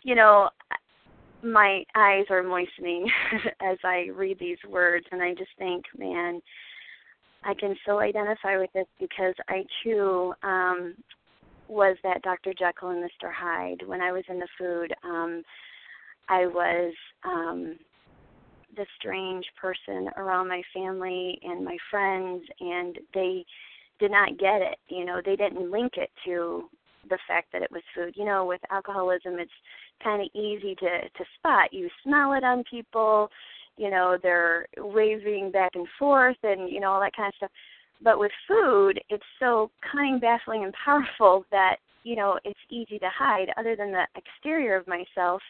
You 0.05 0.13
know, 0.13 0.49
my 1.41 1.83
eyes 1.95 2.25
are 2.29 2.43
moistening 2.43 3.09
as 3.59 3.79
I 3.83 4.09
read 4.15 4.37
these 4.39 4.59
words, 4.69 5.07
and 5.11 5.19
I 5.19 5.33
just 5.33 5.49
think, 5.57 5.83
man, 5.97 6.41
I 7.43 7.55
can 7.55 7.75
so 7.87 7.97
identify 7.97 8.59
with 8.59 8.71
this 8.73 8.85
because 8.99 9.33
I 9.49 9.63
too 9.83 10.35
um, 10.43 10.93
was 11.67 11.97
that 12.03 12.21
Dr. 12.21 12.53
Jekyll 12.53 12.89
and 12.89 13.03
Mr. 13.03 13.33
Hyde. 13.33 13.81
When 13.87 13.99
I 13.99 14.11
was 14.11 14.23
in 14.29 14.37
the 14.37 14.47
food, 14.59 14.93
um, 15.03 15.41
I 16.29 16.45
was 16.45 16.93
um, 17.23 17.75
the 18.77 18.85
strange 18.99 19.45
person 19.59 20.09
around 20.17 20.47
my 20.47 20.61
family 20.71 21.39
and 21.41 21.65
my 21.65 21.77
friends 21.89 22.43
and 22.59 22.99
they 23.15 23.43
did 23.99 24.11
not 24.11 24.37
get 24.37 24.61
it 24.61 24.77
you 24.89 25.05
know 25.05 25.21
they 25.23 25.35
didn't 25.35 25.71
link 25.71 25.93
it 25.95 26.09
to 26.25 26.63
the 27.09 27.19
fact 27.27 27.51
that 27.53 27.61
it 27.61 27.71
was 27.71 27.81
food. 27.95 28.13
You 28.15 28.25
know 28.25 28.45
with 28.45 28.61
alcoholism 28.71 29.39
it's 29.39 29.51
kind 30.03 30.21
of 30.21 30.29
easy 30.33 30.75
to 30.75 31.01
to 31.01 31.25
spot. 31.37 31.73
You 31.73 31.89
smell 32.03 32.33
it 32.33 32.43
on 32.43 32.63
people 32.69 33.29
you 33.77 33.89
know 33.89 34.17
they're 34.21 34.67
waving 34.77 35.51
back 35.51 35.71
and 35.75 35.87
forth 35.99 36.37
and 36.43 36.69
you 36.69 36.79
know 36.79 36.91
all 36.91 37.01
that 37.01 37.15
kind 37.15 37.29
of 37.29 37.35
stuff. 37.37 37.51
But 38.01 38.19
with 38.19 38.31
food 38.47 38.99
it's 39.09 39.23
so 39.39 39.71
cunning 39.91 40.19
baffling 40.19 40.63
and 40.63 40.73
powerful 40.83 41.45
that 41.51 41.77
you 42.03 42.15
know 42.15 42.39
it's 42.43 42.59
easy 42.69 42.99
to 42.99 43.09
hide. 43.09 43.47
Other 43.57 43.75
than 43.75 43.91
the 43.91 44.05
exterior 44.15 44.75
of 44.75 44.87
myself 44.87 45.41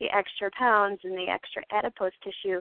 the 0.00 0.06
extra 0.14 0.50
pounds 0.50 1.00
and 1.04 1.14
the 1.14 1.26
extra 1.30 1.62
adipose 1.72 2.12
tissue, 2.22 2.60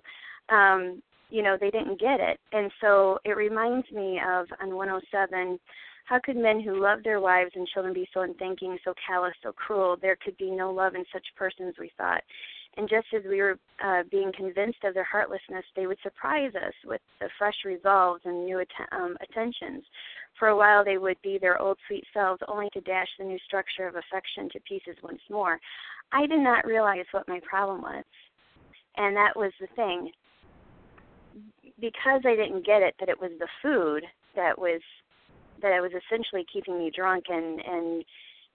um, 0.49 1.01
you 1.29 1.41
know, 1.41 1.57
they 1.59 1.71
didn't 1.71 1.99
get 1.99 2.19
it. 2.19 2.39
And 2.51 2.71
so 2.81 3.19
it 3.25 3.35
reminds 3.35 3.89
me 3.91 4.19
of 4.25 4.47
on 4.61 4.75
107 4.75 5.59
how 6.05 6.19
could 6.23 6.37
men 6.37 6.61
who 6.61 6.81
love 6.81 6.99
their 7.03 7.19
wives 7.19 7.51
and 7.55 7.67
children 7.67 7.93
be 7.93 8.07
so 8.13 8.21
unthinking, 8.21 8.77
so 8.83 8.93
callous, 9.05 9.33
so 9.41 9.51
cruel? 9.51 9.97
There 9.99 10.17
could 10.23 10.37
be 10.37 10.51
no 10.51 10.71
love 10.71 10.93
in 10.95 11.03
such 11.11 11.25
persons, 11.35 11.75
we 11.79 11.91
thought. 11.97 12.21
And 12.77 12.89
just 12.89 13.07
as 13.15 13.23
we 13.27 13.41
were 13.41 13.57
uh, 13.83 14.03
being 14.11 14.31
convinced 14.35 14.83
of 14.83 14.93
their 14.93 15.05
heartlessness, 15.05 15.63
they 15.75 15.87
would 15.87 15.97
surprise 16.03 16.51
us 16.55 16.73
with 16.85 17.01
the 17.19 17.29
fresh 17.37 17.55
resolves 17.65 18.21
and 18.25 18.45
new 18.45 18.59
att- 18.59 18.91
um, 18.91 19.17
attentions. 19.21 19.83
For 20.37 20.49
a 20.49 20.57
while, 20.57 20.83
they 20.83 20.97
would 20.97 21.17
be 21.23 21.37
their 21.39 21.59
old 21.59 21.77
sweet 21.87 22.03
selves, 22.13 22.41
only 22.47 22.69
to 22.73 22.81
dash 22.81 23.07
the 23.17 23.25
new 23.25 23.39
structure 23.47 23.87
of 23.87 23.95
affection 23.95 24.49
to 24.49 24.59
pieces 24.59 24.97
once 25.01 25.21
more. 25.29 25.59
I 26.11 26.27
did 26.27 26.41
not 26.41 26.67
realize 26.67 27.05
what 27.11 27.27
my 27.27 27.39
problem 27.49 27.81
was. 27.81 28.03
And 28.97 29.15
that 29.15 29.35
was 29.35 29.53
the 29.59 29.67
thing. 29.75 30.11
Because 31.79 32.21
I 32.25 32.35
didn't 32.35 32.65
get 32.65 32.81
it 32.81 32.93
that 32.99 33.09
it 33.09 33.19
was 33.19 33.31
the 33.39 33.47
food 33.61 34.03
that 34.35 34.59
was 34.59 34.81
that 35.65 35.73
I 35.73 35.81
was 35.81 35.91
essentially 35.91 36.45
keeping 36.53 36.77
me 36.77 36.91
drunk 36.95 37.25
and 37.27 37.59
and 37.59 38.05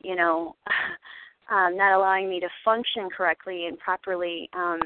you 0.02 0.14
know 0.14 0.54
um 1.50 1.76
not 1.76 1.96
allowing 1.96 2.30
me 2.30 2.38
to 2.38 2.48
function 2.64 3.08
correctly 3.14 3.66
and 3.66 3.76
properly 3.78 4.48
um 4.54 4.80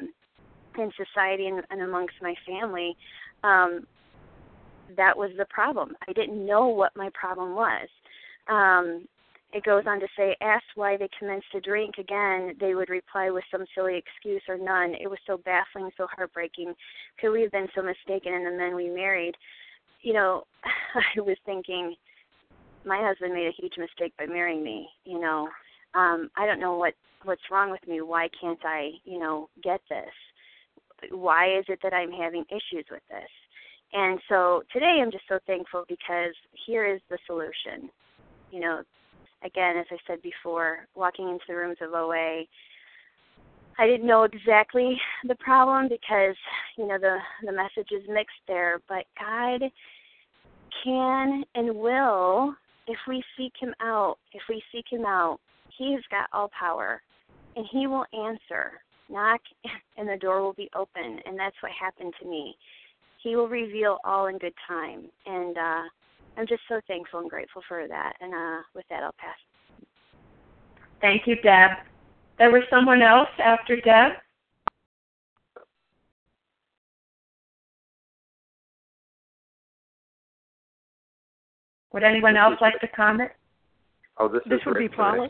in 0.79 0.91
society 0.97 1.47
and, 1.47 1.63
and 1.71 1.83
amongst 1.83 2.15
my 2.23 2.35
family 2.47 2.97
um 3.45 3.87
that 4.97 5.17
was 5.17 5.31
the 5.39 5.47
problem. 5.47 5.97
I 6.09 6.13
didn't 6.13 6.45
know 6.45 6.69
what 6.69 6.97
my 6.97 7.11
problem 7.15 7.55
was. 7.55 7.89
Um 8.49 9.07
it 9.53 9.63
goes 9.63 9.85
on 9.87 10.01
to 10.01 10.09
say, 10.17 10.35
asked 10.41 10.75
why 10.75 10.97
they 10.97 11.09
commenced 11.17 11.53
to 11.53 11.61
drink 11.61 11.95
again, 11.99 12.57
they 12.59 12.75
would 12.75 12.89
reply 12.89 13.31
with 13.31 13.45
some 13.53 13.65
silly 13.73 13.97
excuse 13.97 14.43
or 14.49 14.59
none. 14.59 14.95
It 15.01 15.09
was 15.09 15.21
so 15.29 15.39
baffling, 15.45 15.91
so 15.97 16.09
heartbreaking. 16.11 16.75
Could 17.21 17.31
we 17.31 17.43
have 17.43 17.53
been 17.53 17.69
so 17.73 17.81
mistaken 17.81 18.33
in 18.33 18.45
the 18.45 18.51
men 18.51 18.75
we 18.75 18.91
married? 18.91 19.37
You 20.01 20.15
know, 20.15 20.43
I 20.95 21.21
was 21.21 21.37
thinking, 21.47 21.95
my 22.85 23.01
husband 23.01 23.35
made 23.35 23.47
a 23.47 23.61
huge 23.63 23.75
mistake 23.79 24.13
by 24.19 24.27
marrying 24.27 24.63
me. 24.63 24.89
You 25.05 25.21
know, 25.21 25.49
um, 25.95 26.31
I 26.37 26.47
don't 26.47 26.61
know 26.61 26.77
what 26.77 26.95
what's 27.25 27.43
wrong 27.51 27.71
with 27.71 27.87
me. 27.89 28.01
Why 28.01 28.29
can't 28.39 28.59
I, 28.65 28.91
you 29.05 29.19
know, 29.19 29.49
get 29.63 29.81
this? 29.89 31.11
Why 31.11 31.59
is 31.59 31.65
it 31.69 31.81
that 31.83 31.95
I'm 31.95 32.13
having 32.13 32.45
issues 32.51 32.87
with 32.91 33.03
this? 33.09 33.31
And 33.93 34.19
so 34.29 34.63
today 34.73 34.99
I'm 35.01 35.11
just 35.11 35.25
so 35.29 35.39
thankful 35.47 35.85
because 35.89 36.35
here 36.67 36.87
is 36.87 37.01
the 37.11 37.19
solution. 37.27 37.91
You 38.51 38.61
know, 38.61 38.83
again, 39.45 39.77
as 39.77 39.87
I 39.91 39.97
said 40.07 40.21
before, 40.23 40.87
walking 40.95 41.29
into 41.29 41.45
the 41.49 41.55
rooms 41.55 41.79
of 41.81 41.93
OA, 41.93 42.43
I 43.79 43.87
didn't 43.87 44.07
know 44.07 44.25
exactly 44.25 44.97
the 45.27 45.35
problem 45.37 45.89
because 45.89 46.37
you 46.77 46.87
know 46.87 46.99
the 46.99 47.19
the 47.45 47.53
message 47.53 47.89
is 47.91 48.03
mixed 48.09 48.37
there, 48.47 48.81
but 48.89 49.05
God 49.19 49.63
can 50.83 51.45
and 51.55 51.75
will 51.75 52.55
if 52.87 52.99
we 53.09 53.23
seek 53.37 53.53
him 53.59 53.75
out, 53.81 54.17
if 54.33 54.43
we 54.49 54.63
seek 54.73 54.87
him 54.91 55.05
out, 55.05 55.39
he's 55.77 56.01
got 56.11 56.29
all 56.33 56.51
power 56.59 57.03
and 57.57 57.67
he 57.71 57.87
will 57.87 58.05
answer. 58.13 58.81
Knock 59.09 59.41
and 59.97 60.09
the 60.09 60.17
door 60.17 60.43
will 60.43 60.55
be 60.55 60.71
open 60.75 61.21
and 61.27 61.39
that's 61.39 61.57
what 61.61 61.73
happened 61.73 62.15
to 62.21 62.29
me. 62.29 62.57
He 63.23 63.37
will 63.37 63.49
reveal 63.49 63.99
all 64.05 64.27
in 64.27 64.39
good 64.39 64.55
time 64.69 65.05
and 65.27 65.57
uh 65.57 65.83
I'm 66.37 66.47
just 66.47 66.63
so 66.69 66.81
thankful 66.87 67.21
and 67.21 67.31
grateful 67.31 67.63
for 67.69 67.87
that. 67.87 68.15
And 68.21 68.35
uh, 68.35 68.63
with 68.75 68.85
that, 68.91 69.03
I'll 69.03 69.15
pass. 69.19 69.37
Thank 71.01 71.27
you, 71.27 71.37
Deb. 71.37 71.71
There 72.39 72.51
was 72.51 72.63
someone 72.71 73.03
else 73.03 73.29
after 73.39 73.77
Deb? 73.77 74.13
Would 81.95 82.03
anyone 82.03 82.37
else 82.37 82.57
like 82.61 82.79
to 82.81 82.89
comment? 82.89 83.31
Oh, 84.19 84.29
this, 84.29 84.43
this 84.51 84.59
is 84.59 84.67
would 84.67 84.77
Rick. 84.77 84.91
be 84.91 84.97
Paula. 84.97 85.29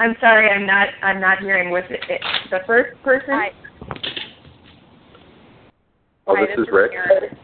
I'm 0.00 0.16
sorry, 0.20 0.50
I'm 0.50 0.66
not. 0.66 0.88
I'm 1.00 1.20
not 1.20 1.38
hearing. 1.38 1.70
Was 1.70 1.84
it, 1.88 2.00
it 2.08 2.20
the 2.50 2.58
first 2.66 3.00
person? 3.04 3.28
Hi. 3.30 3.50
Oh, 6.26 6.34
Hi, 6.34 6.40
this 6.40 6.56
this 6.56 6.62
is 6.64 6.68
is 6.68 6.74
Rick. 6.74 6.90
Karen. 6.90 7.38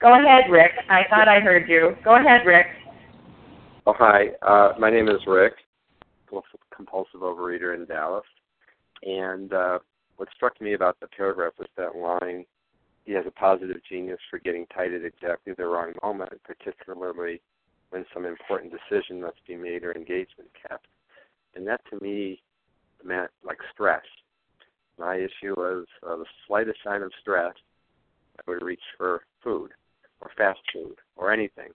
Go 0.00 0.14
ahead, 0.14 0.50
Rick. 0.50 0.70
I 0.88 1.02
thought 1.10 1.26
I 1.26 1.40
heard 1.40 1.68
you. 1.68 1.96
Go 2.04 2.14
ahead, 2.14 2.46
Rick. 2.46 2.66
Oh, 3.86 3.94
hi. 3.98 4.28
Uh, 4.46 4.78
my 4.78 4.88
name 4.88 5.08
is 5.08 5.20
Rick, 5.26 5.54
compulsive 6.74 7.20
overeater 7.20 7.74
in 7.74 7.86
Dallas. 7.86 8.24
And 9.02 9.52
uh, 9.52 9.80
what 10.16 10.28
struck 10.36 10.60
me 10.60 10.74
about 10.74 10.98
the 11.00 11.08
paragraph 11.08 11.54
was 11.58 11.68
that 11.76 11.96
line 11.96 12.44
he 13.04 13.12
has 13.12 13.24
a 13.26 13.30
positive 13.30 13.78
genius 13.88 14.20
for 14.30 14.38
getting 14.38 14.66
tight 14.66 14.92
at 14.92 15.04
exactly 15.04 15.52
the 15.56 15.66
wrong 15.66 15.92
moment, 16.02 16.32
particularly 16.44 17.40
when 17.90 18.04
some 18.14 18.24
important 18.24 18.72
decision 18.72 19.20
must 19.20 19.44
be 19.46 19.56
made 19.56 19.84
or 19.84 19.92
engagement 19.92 20.48
kept. 20.68 20.86
And 21.54 21.66
that 21.66 21.80
to 21.90 21.98
me 22.02 22.40
meant 23.04 23.30
like 23.44 23.58
stress. 23.72 24.04
My 24.98 25.16
issue 25.16 25.54
was 25.56 25.86
uh, 26.06 26.16
the 26.16 26.26
slightest 26.46 26.78
sign 26.84 27.02
of 27.02 27.10
stress, 27.20 27.54
I 28.38 28.50
would 28.50 28.62
reach 28.62 28.82
for 28.96 29.22
food 29.42 29.70
or 30.20 30.30
fast 30.36 30.60
food 30.72 30.96
or 31.16 31.32
anything. 31.32 31.70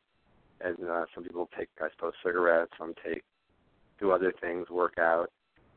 And 0.62 0.78
uh, 0.90 1.06
some 1.14 1.24
people 1.24 1.50
take, 1.58 1.70
I 1.82 1.88
suppose, 1.96 2.14
cigarettes. 2.24 2.72
Some 2.78 2.94
take, 3.04 3.24
do 4.00 4.12
other 4.12 4.34
things, 4.40 4.70
work 4.70 4.98
out. 4.98 5.32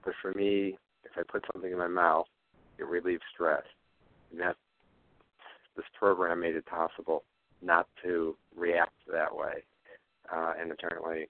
But 0.04 0.14
for 0.22 0.32
me, 0.32 0.78
if 1.04 1.12
I 1.16 1.22
put 1.30 1.44
something 1.52 1.72
in 1.72 1.78
my 1.78 1.88
mouth, 1.88 2.26
it 2.78 2.86
relieves 2.86 3.22
stress. 3.34 3.64
And 4.30 4.40
that 4.40 4.56
this 5.78 5.86
program 5.96 6.40
made 6.40 6.56
it 6.56 6.66
possible 6.66 7.22
not 7.62 7.86
to 8.02 8.36
react 8.54 8.92
that 9.10 9.34
way. 9.34 9.62
Uh, 10.34 10.52
and 10.60 10.72
apparently, 10.72 11.28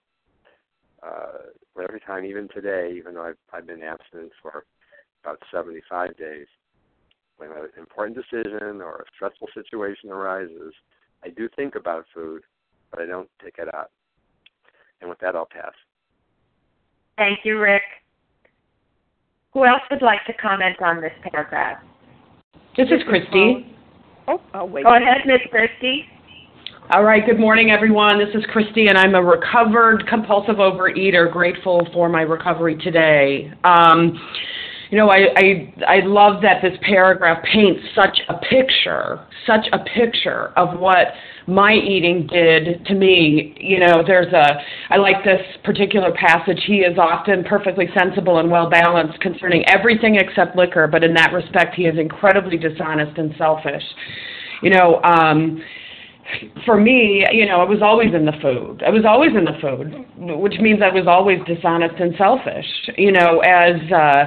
uh, 1.02 1.82
every 1.82 2.00
time, 2.00 2.24
even 2.24 2.48
today, 2.48 2.94
even 2.96 3.14
though 3.14 3.24
I've, 3.24 3.36
I've 3.52 3.66
been 3.66 3.82
abstinent 3.82 4.32
for 4.42 4.64
about 5.22 5.38
75 5.52 6.16
days, 6.16 6.46
when 7.36 7.50
an 7.50 7.68
important 7.76 8.16
decision 8.16 8.80
or 8.80 8.96
a 8.96 9.04
stressful 9.14 9.48
situation 9.54 10.10
arises, 10.10 10.72
I 11.22 11.28
do 11.28 11.48
think 11.54 11.74
about 11.76 12.06
food, 12.12 12.42
but 12.90 13.00
I 13.00 13.06
don't 13.06 13.28
take 13.44 13.58
it 13.58 13.72
out. 13.72 13.90
And 15.00 15.10
with 15.10 15.18
that, 15.20 15.36
I'll 15.36 15.46
pass. 15.46 15.72
Thank 17.16 17.40
you, 17.44 17.60
Rick. 17.60 17.82
Who 19.52 19.64
else 19.64 19.82
would 19.90 20.02
like 20.02 20.24
to 20.26 20.32
comment 20.32 20.80
on 20.82 21.00
this 21.00 21.12
paragraph? 21.22 21.82
This 22.76 22.88
is 22.88 23.02
Christy. 23.08 23.77
Oh, 24.28 24.40
oh 24.52 24.64
wait. 24.66 24.84
Go 24.84 24.94
ahead, 24.94 25.22
Miss 25.26 25.40
Christy. 25.50 26.04
All 26.90 27.02
right, 27.02 27.24
good 27.24 27.38
morning, 27.38 27.70
everyone. 27.70 28.18
This 28.18 28.34
is 28.34 28.44
Christy, 28.52 28.88
and 28.88 28.98
I'm 28.98 29.14
a 29.14 29.22
recovered 29.22 30.06
compulsive 30.06 30.56
overeater, 30.56 31.32
grateful 31.32 31.86
for 31.94 32.10
my 32.10 32.22
recovery 32.22 32.76
today. 32.76 33.50
Um, 33.64 34.18
you 34.90 34.96
know, 34.96 35.10
I, 35.10 35.26
I 35.36 35.74
I 35.86 36.00
love 36.04 36.40
that 36.42 36.62
this 36.62 36.78
paragraph 36.82 37.44
paints 37.52 37.80
such 37.94 38.20
a 38.28 38.38
picture, 38.38 39.20
such 39.46 39.66
a 39.72 39.78
picture 39.80 40.52
of 40.56 40.78
what 40.78 41.08
my 41.46 41.74
eating 41.74 42.26
did 42.26 42.84
to 42.86 42.94
me. 42.94 43.54
You 43.60 43.80
know, 43.80 44.02
there's 44.06 44.32
a 44.32 44.46
I 44.90 44.96
like 44.96 45.24
this 45.24 45.42
particular 45.62 46.12
passage. 46.12 46.62
He 46.66 46.78
is 46.78 46.96
often 46.98 47.44
perfectly 47.44 47.86
sensible 47.94 48.38
and 48.38 48.50
well 48.50 48.70
balanced 48.70 49.20
concerning 49.20 49.64
everything 49.68 50.16
except 50.16 50.56
liquor, 50.56 50.86
but 50.86 51.04
in 51.04 51.12
that 51.14 51.32
respect, 51.32 51.74
he 51.74 51.84
is 51.84 51.98
incredibly 51.98 52.56
dishonest 52.56 53.18
and 53.18 53.34
selfish. 53.36 53.84
You 54.62 54.70
know, 54.70 55.02
um, 55.02 55.62
for 56.64 56.80
me, 56.80 57.26
you 57.32 57.46
know, 57.46 57.60
I 57.60 57.64
was 57.64 57.80
always 57.82 58.14
in 58.14 58.24
the 58.24 58.32
food. 58.42 58.82
I 58.86 58.90
was 58.90 59.04
always 59.06 59.30
in 59.36 59.44
the 59.44 59.56
food, 59.60 60.38
which 60.40 60.58
means 60.60 60.80
I 60.82 60.92
was 60.92 61.06
always 61.06 61.38
dishonest 61.46 61.94
and 62.00 62.14
selfish. 62.16 62.66
You 62.96 63.12
know, 63.12 63.40
as 63.40 63.76
uh, 63.92 64.24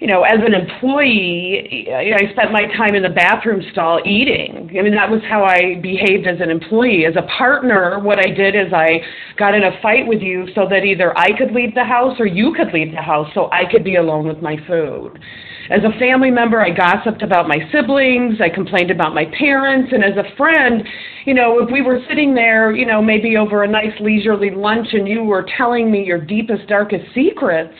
you 0.00 0.06
know, 0.06 0.22
as 0.22 0.38
an 0.40 0.54
employee, 0.54 1.86
I 1.92 2.32
spent 2.32 2.52
my 2.52 2.64
time 2.78 2.94
in 2.94 3.02
the 3.02 3.10
bathroom 3.10 3.62
stall 3.70 4.00
eating. 4.06 4.70
I 4.78 4.80
mean, 4.80 4.94
that 4.94 5.10
was 5.10 5.20
how 5.28 5.44
I 5.44 5.78
behaved 5.82 6.26
as 6.26 6.40
an 6.40 6.48
employee. 6.48 7.04
As 7.04 7.16
a 7.16 7.28
partner, 7.36 8.00
what 8.00 8.18
I 8.18 8.30
did 8.30 8.56
is 8.56 8.72
I 8.72 9.00
got 9.36 9.54
in 9.54 9.62
a 9.62 9.78
fight 9.82 10.06
with 10.06 10.22
you 10.22 10.48
so 10.54 10.66
that 10.70 10.84
either 10.84 11.16
I 11.18 11.36
could 11.36 11.52
leave 11.52 11.74
the 11.74 11.84
house 11.84 12.18
or 12.18 12.24
you 12.24 12.54
could 12.56 12.72
leave 12.72 12.92
the 12.92 13.02
house 13.02 13.28
so 13.34 13.50
I 13.52 13.70
could 13.70 13.84
be 13.84 13.96
alone 13.96 14.26
with 14.26 14.40
my 14.40 14.56
food. 14.66 15.20
As 15.68 15.80
a 15.84 15.96
family 15.98 16.30
member, 16.30 16.62
I 16.62 16.70
gossiped 16.70 17.22
about 17.22 17.46
my 17.46 17.58
siblings, 17.70 18.40
I 18.40 18.48
complained 18.48 18.90
about 18.90 19.14
my 19.14 19.26
parents, 19.38 19.92
and 19.92 20.02
as 20.02 20.16
a 20.16 20.34
friend, 20.34 20.82
you 21.26 21.34
know, 21.34 21.60
if 21.62 21.70
we 21.70 21.82
were 21.82 22.00
sitting 22.08 22.34
there, 22.34 22.72
you 22.72 22.86
know, 22.86 23.02
maybe 23.02 23.36
over 23.36 23.64
a 23.64 23.68
nice 23.68 23.92
leisurely 24.00 24.50
lunch 24.50 24.88
and 24.94 25.06
you 25.06 25.22
were 25.24 25.46
telling 25.58 25.92
me 25.92 26.02
your 26.02 26.18
deepest, 26.18 26.66
darkest 26.68 27.04
secrets, 27.14 27.74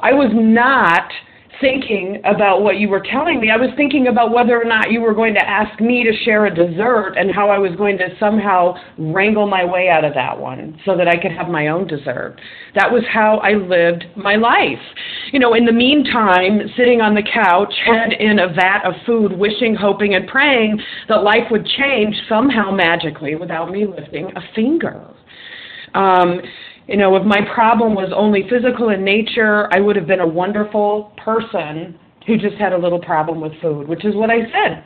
I 0.00 0.12
was 0.12 0.30
not 0.34 1.10
thinking 1.60 2.20
about 2.24 2.62
what 2.62 2.78
you 2.78 2.88
were 2.88 3.02
telling 3.10 3.40
me. 3.40 3.50
I 3.50 3.56
was 3.56 3.70
thinking 3.76 4.08
about 4.08 4.32
whether 4.32 4.60
or 4.60 4.64
not 4.64 4.90
you 4.90 5.00
were 5.00 5.14
going 5.14 5.34
to 5.34 5.48
ask 5.48 5.80
me 5.80 6.04
to 6.04 6.12
share 6.24 6.46
a 6.46 6.54
dessert 6.54 7.14
and 7.16 7.34
how 7.34 7.48
I 7.50 7.58
was 7.58 7.74
going 7.76 7.98
to 7.98 8.08
somehow 8.20 8.74
wrangle 8.96 9.46
my 9.46 9.64
way 9.64 9.88
out 9.88 10.04
of 10.04 10.14
that 10.14 10.38
one 10.38 10.78
so 10.84 10.96
that 10.96 11.08
I 11.08 11.16
could 11.20 11.32
have 11.32 11.48
my 11.48 11.68
own 11.68 11.86
dessert. 11.86 12.36
That 12.74 12.90
was 12.90 13.02
how 13.12 13.38
I 13.38 13.54
lived 13.54 14.04
my 14.16 14.36
life. 14.36 14.78
You 15.32 15.40
know, 15.40 15.54
in 15.54 15.64
the 15.64 15.72
meantime, 15.72 16.60
sitting 16.76 17.00
on 17.00 17.14
the 17.14 17.22
couch, 17.22 17.72
head 17.84 18.12
in 18.12 18.38
a 18.38 18.48
vat 18.48 18.82
of 18.84 18.94
food, 19.04 19.32
wishing, 19.32 19.74
hoping, 19.74 20.14
and 20.14 20.28
praying 20.28 20.80
that 21.08 21.22
life 21.22 21.50
would 21.50 21.66
change 21.66 22.14
somehow 22.28 22.70
magically 22.70 23.34
without 23.34 23.70
me 23.70 23.86
lifting 23.86 24.30
a 24.36 24.40
finger. 24.54 25.04
Um, 25.94 26.40
you 26.88 26.96
know, 26.96 27.14
if 27.16 27.24
my 27.24 27.40
problem 27.54 27.94
was 27.94 28.10
only 28.16 28.48
physical 28.48 28.88
in 28.88 29.04
nature, 29.04 29.72
I 29.74 29.78
would 29.80 29.94
have 29.94 30.06
been 30.06 30.20
a 30.20 30.26
wonderful 30.26 31.12
person 31.22 31.98
who 32.26 32.38
just 32.38 32.56
had 32.56 32.72
a 32.72 32.78
little 32.78 32.98
problem 32.98 33.40
with 33.40 33.52
food, 33.60 33.86
which 33.86 34.04
is 34.06 34.14
what 34.14 34.30
I 34.30 34.40
said 34.50 34.84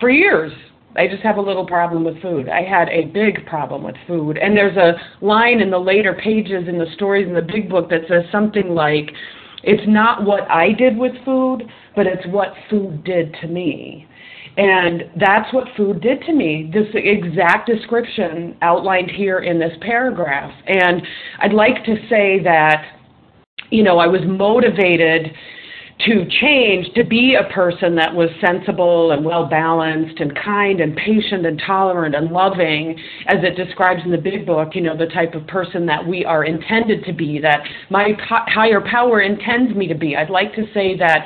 for 0.00 0.10
years. 0.10 0.52
I 0.96 1.08
just 1.08 1.22
have 1.22 1.38
a 1.38 1.40
little 1.40 1.66
problem 1.66 2.04
with 2.04 2.20
food. 2.22 2.48
I 2.48 2.62
had 2.62 2.88
a 2.88 3.06
big 3.06 3.46
problem 3.46 3.82
with 3.82 3.96
food. 4.06 4.36
And 4.36 4.56
there's 4.56 4.76
a 4.76 4.92
line 5.24 5.60
in 5.60 5.70
the 5.70 5.78
later 5.78 6.14
pages 6.14 6.68
in 6.68 6.78
the 6.78 6.86
stories 6.94 7.26
in 7.26 7.34
the 7.34 7.42
big 7.42 7.68
book 7.68 7.88
that 7.90 8.02
says 8.06 8.24
something 8.30 8.68
like, 8.68 9.10
it's 9.64 9.82
not 9.88 10.24
what 10.24 10.48
I 10.50 10.72
did 10.72 10.96
with 10.96 11.12
food, 11.24 11.62
but 11.96 12.06
it's 12.06 12.26
what 12.26 12.52
food 12.68 13.02
did 13.02 13.34
to 13.40 13.48
me. 13.48 14.06
And 14.56 15.04
that's 15.16 15.52
what 15.52 15.66
food 15.76 16.00
did 16.00 16.22
to 16.22 16.32
me. 16.32 16.70
This 16.72 16.86
exact 16.94 17.68
description 17.68 18.56
outlined 18.62 19.10
here 19.10 19.40
in 19.40 19.58
this 19.58 19.72
paragraph. 19.80 20.52
And 20.66 21.02
I'd 21.40 21.52
like 21.52 21.84
to 21.84 21.96
say 22.08 22.40
that, 22.44 22.84
you 23.70 23.82
know, 23.82 23.98
I 23.98 24.06
was 24.06 24.20
motivated 24.24 25.34
to 26.00 26.26
change 26.40 26.92
to 26.94 27.04
be 27.04 27.36
a 27.36 27.52
person 27.52 27.94
that 27.94 28.12
was 28.12 28.28
sensible 28.44 29.12
and 29.12 29.24
well 29.24 29.46
balanced 29.46 30.18
and 30.18 30.36
kind 30.36 30.80
and 30.80 30.96
patient 30.96 31.46
and 31.46 31.60
tolerant 31.64 32.16
and 32.16 32.32
loving 32.32 32.98
as 33.28 33.36
it 33.44 33.56
describes 33.56 34.00
in 34.04 34.10
the 34.10 34.18
big 34.18 34.44
book 34.44 34.74
you 34.74 34.80
know 34.80 34.96
the 34.96 35.06
type 35.06 35.34
of 35.34 35.46
person 35.46 35.86
that 35.86 36.04
we 36.04 36.24
are 36.24 36.44
intended 36.44 37.04
to 37.04 37.12
be 37.12 37.38
that 37.38 37.60
my 37.90 38.10
higher 38.18 38.80
power 38.80 39.20
intends 39.20 39.72
me 39.76 39.86
to 39.86 39.94
be 39.94 40.16
i'd 40.16 40.30
like 40.30 40.52
to 40.52 40.64
say 40.74 40.96
that 40.98 41.24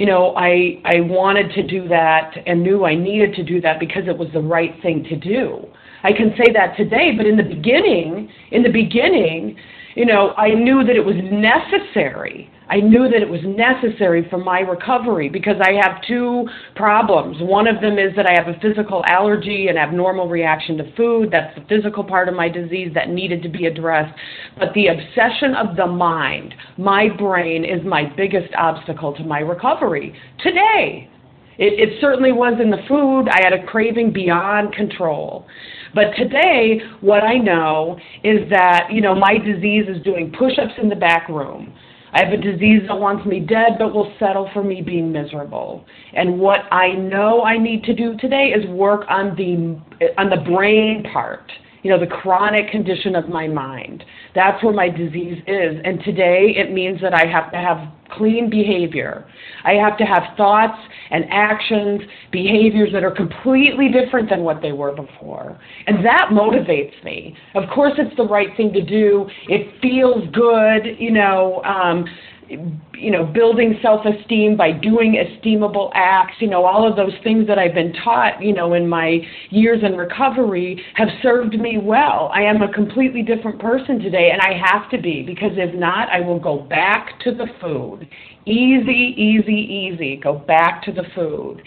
you 0.00 0.06
know, 0.06 0.32
I 0.34 0.80
I 0.86 1.00
wanted 1.02 1.52
to 1.52 1.62
do 1.62 1.86
that 1.88 2.32
and 2.46 2.62
knew 2.62 2.86
I 2.86 2.94
needed 2.94 3.34
to 3.34 3.42
do 3.42 3.60
that 3.60 3.78
because 3.78 4.08
it 4.08 4.16
was 4.16 4.28
the 4.32 4.40
right 4.40 4.74
thing 4.80 5.04
to 5.04 5.14
do. 5.14 5.68
I 6.02 6.12
can 6.12 6.34
say 6.38 6.50
that 6.54 6.74
today, 6.78 7.12
but 7.14 7.26
in 7.26 7.36
the 7.36 7.42
beginning, 7.42 8.30
in 8.50 8.62
the 8.62 8.70
beginning, 8.70 9.58
you 9.94 10.06
know, 10.06 10.30
I 10.36 10.54
knew 10.54 10.84
that 10.84 10.96
it 10.96 11.04
was 11.04 11.16
necessary 11.16 12.50
I 12.70 12.76
knew 12.76 13.08
that 13.08 13.20
it 13.20 13.28
was 13.28 13.40
necessary 13.44 14.28
for 14.30 14.38
my 14.38 14.60
recovery 14.60 15.28
because 15.28 15.56
I 15.60 15.72
have 15.82 16.00
two 16.06 16.48
problems. 16.76 17.38
One 17.40 17.66
of 17.66 17.80
them 17.80 17.98
is 17.98 18.14
that 18.14 18.26
I 18.26 18.34
have 18.38 18.46
a 18.46 18.60
physical 18.60 19.02
allergy 19.08 19.66
and 19.66 19.76
abnormal 19.76 20.28
reaction 20.28 20.78
to 20.78 20.94
food. 20.94 21.30
That's 21.32 21.52
the 21.58 21.64
physical 21.68 22.04
part 22.04 22.28
of 22.28 22.36
my 22.36 22.48
disease 22.48 22.92
that 22.94 23.08
needed 23.08 23.42
to 23.42 23.48
be 23.48 23.66
addressed. 23.66 24.16
But 24.56 24.72
the 24.74 24.86
obsession 24.86 25.56
of 25.56 25.74
the 25.74 25.88
mind, 25.88 26.54
my 26.78 27.08
brain, 27.08 27.64
is 27.64 27.84
my 27.84 28.04
biggest 28.16 28.54
obstacle 28.56 29.16
to 29.16 29.24
my 29.24 29.40
recovery 29.40 30.14
today. 30.38 31.10
It, 31.58 31.88
it 31.88 32.00
certainly 32.00 32.32
was 32.32 32.58
in 32.60 32.70
the 32.70 32.82
food. 32.88 33.28
I 33.28 33.40
had 33.42 33.52
a 33.52 33.66
craving 33.66 34.12
beyond 34.12 34.72
control. 34.72 35.46
But 35.94 36.12
today, 36.16 36.80
what 37.00 37.24
I 37.24 37.34
know 37.34 37.98
is 38.22 38.48
that, 38.50 38.88
you 38.92 39.00
know, 39.00 39.14
my 39.14 39.38
disease 39.38 39.86
is 39.88 40.02
doing 40.02 40.32
push 40.38 40.52
ups 40.58 40.74
in 40.80 40.88
the 40.88 40.96
back 40.96 41.28
room. 41.28 41.72
I 42.12 42.24
have 42.24 42.32
a 42.32 42.36
disease 42.36 42.82
that 42.88 42.98
wants 42.98 43.24
me 43.26 43.40
dead 43.40 43.76
but 43.78 43.94
will 43.94 44.12
settle 44.18 44.50
for 44.52 44.64
me 44.64 44.82
being 44.82 45.12
miserable. 45.12 45.84
And 46.12 46.40
what 46.40 46.60
I 46.72 46.92
know 46.92 47.44
I 47.44 47.56
need 47.56 47.84
to 47.84 47.94
do 47.94 48.16
today 48.16 48.52
is 48.56 48.68
work 48.70 49.04
on 49.08 49.36
the 49.36 50.10
on 50.18 50.30
the 50.30 50.42
brain 50.50 51.04
part 51.12 51.50
you 51.82 51.90
know, 51.90 51.98
the 51.98 52.06
chronic 52.06 52.70
condition 52.70 53.14
of 53.14 53.28
my 53.28 53.46
mind. 53.46 54.04
That's 54.34 54.62
where 54.62 54.74
my 54.74 54.88
disease 54.88 55.42
is. 55.46 55.80
And 55.84 56.02
today 56.04 56.54
it 56.56 56.72
means 56.72 57.00
that 57.00 57.14
I 57.14 57.26
have 57.26 57.50
to 57.52 57.58
have 57.58 57.88
clean 58.10 58.50
behavior. 58.50 59.26
I 59.64 59.72
have 59.74 59.96
to 59.98 60.04
have 60.04 60.36
thoughts 60.36 60.78
and 61.10 61.24
actions, 61.30 62.02
behaviors 62.32 62.92
that 62.92 63.04
are 63.04 63.10
completely 63.10 63.88
different 63.88 64.28
than 64.28 64.42
what 64.42 64.60
they 64.62 64.72
were 64.72 64.92
before. 64.92 65.58
And 65.86 66.04
that 66.04 66.30
motivates 66.32 67.02
me. 67.04 67.36
Of 67.54 67.64
course, 67.74 67.92
it's 67.98 68.14
the 68.16 68.26
right 68.26 68.48
thing 68.56 68.72
to 68.72 68.82
do. 68.82 69.28
It 69.48 69.80
feels 69.80 70.28
good, 70.32 70.96
you 70.98 71.12
know. 71.12 71.62
Um, 71.64 72.04
you 72.50 73.10
know, 73.10 73.24
building 73.24 73.78
self-esteem 73.80 74.56
by 74.56 74.72
doing 74.72 75.14
esteemable 75.14 75.90
acts, 75.94 76.34
you 76.40 76.48
know, 76.48 76.64
all 76.64 76.88
of 76.88 76.96
those 76.96 77.12
things 77.22 77.46
that 77.46 77.58
I've 77.58 77.74
been 77.74 77.92
taught, 78.04 78.42
you 78.42 78.52
know, 78.52 78.74
in 78.74 78.88
my 78.88 79.20
years 79.50 79.82
in 79.84 79.96
recovery 79.96 80.82
have 80.94 81.08
served 81.22 81.54
me 81.54 81.78
well. 81.78 82.30
I 82.34 82.42
am 82.42 82.62
a 82.62 82.72
completely 82.72 83.22
different 83.22 83.60
person 83.60 84.00
today, 84.00 84.30
and 84.32 84.40
I 84.42 84.60
have 84.66 84.90
to 84.90 85.00
be 85.00 85.22
because 85.22 85.52
if 85.54 85.74
not, 85.74 86.08
I 86.10 86.20
will 86.20 86.40
go 86.40 86.58
back 86.58 87.20
to 87.20 87.32
the 87.32 87.46
food. 87.60 88.08
Easy, 88.46 89.14
easy, 89.16 89.52
easy. 89.52 90.16
Go 90.16 90.34
back 90.34 90.82
to 90.84 90.92
the 90.92 91.04
food. 91.14 91.62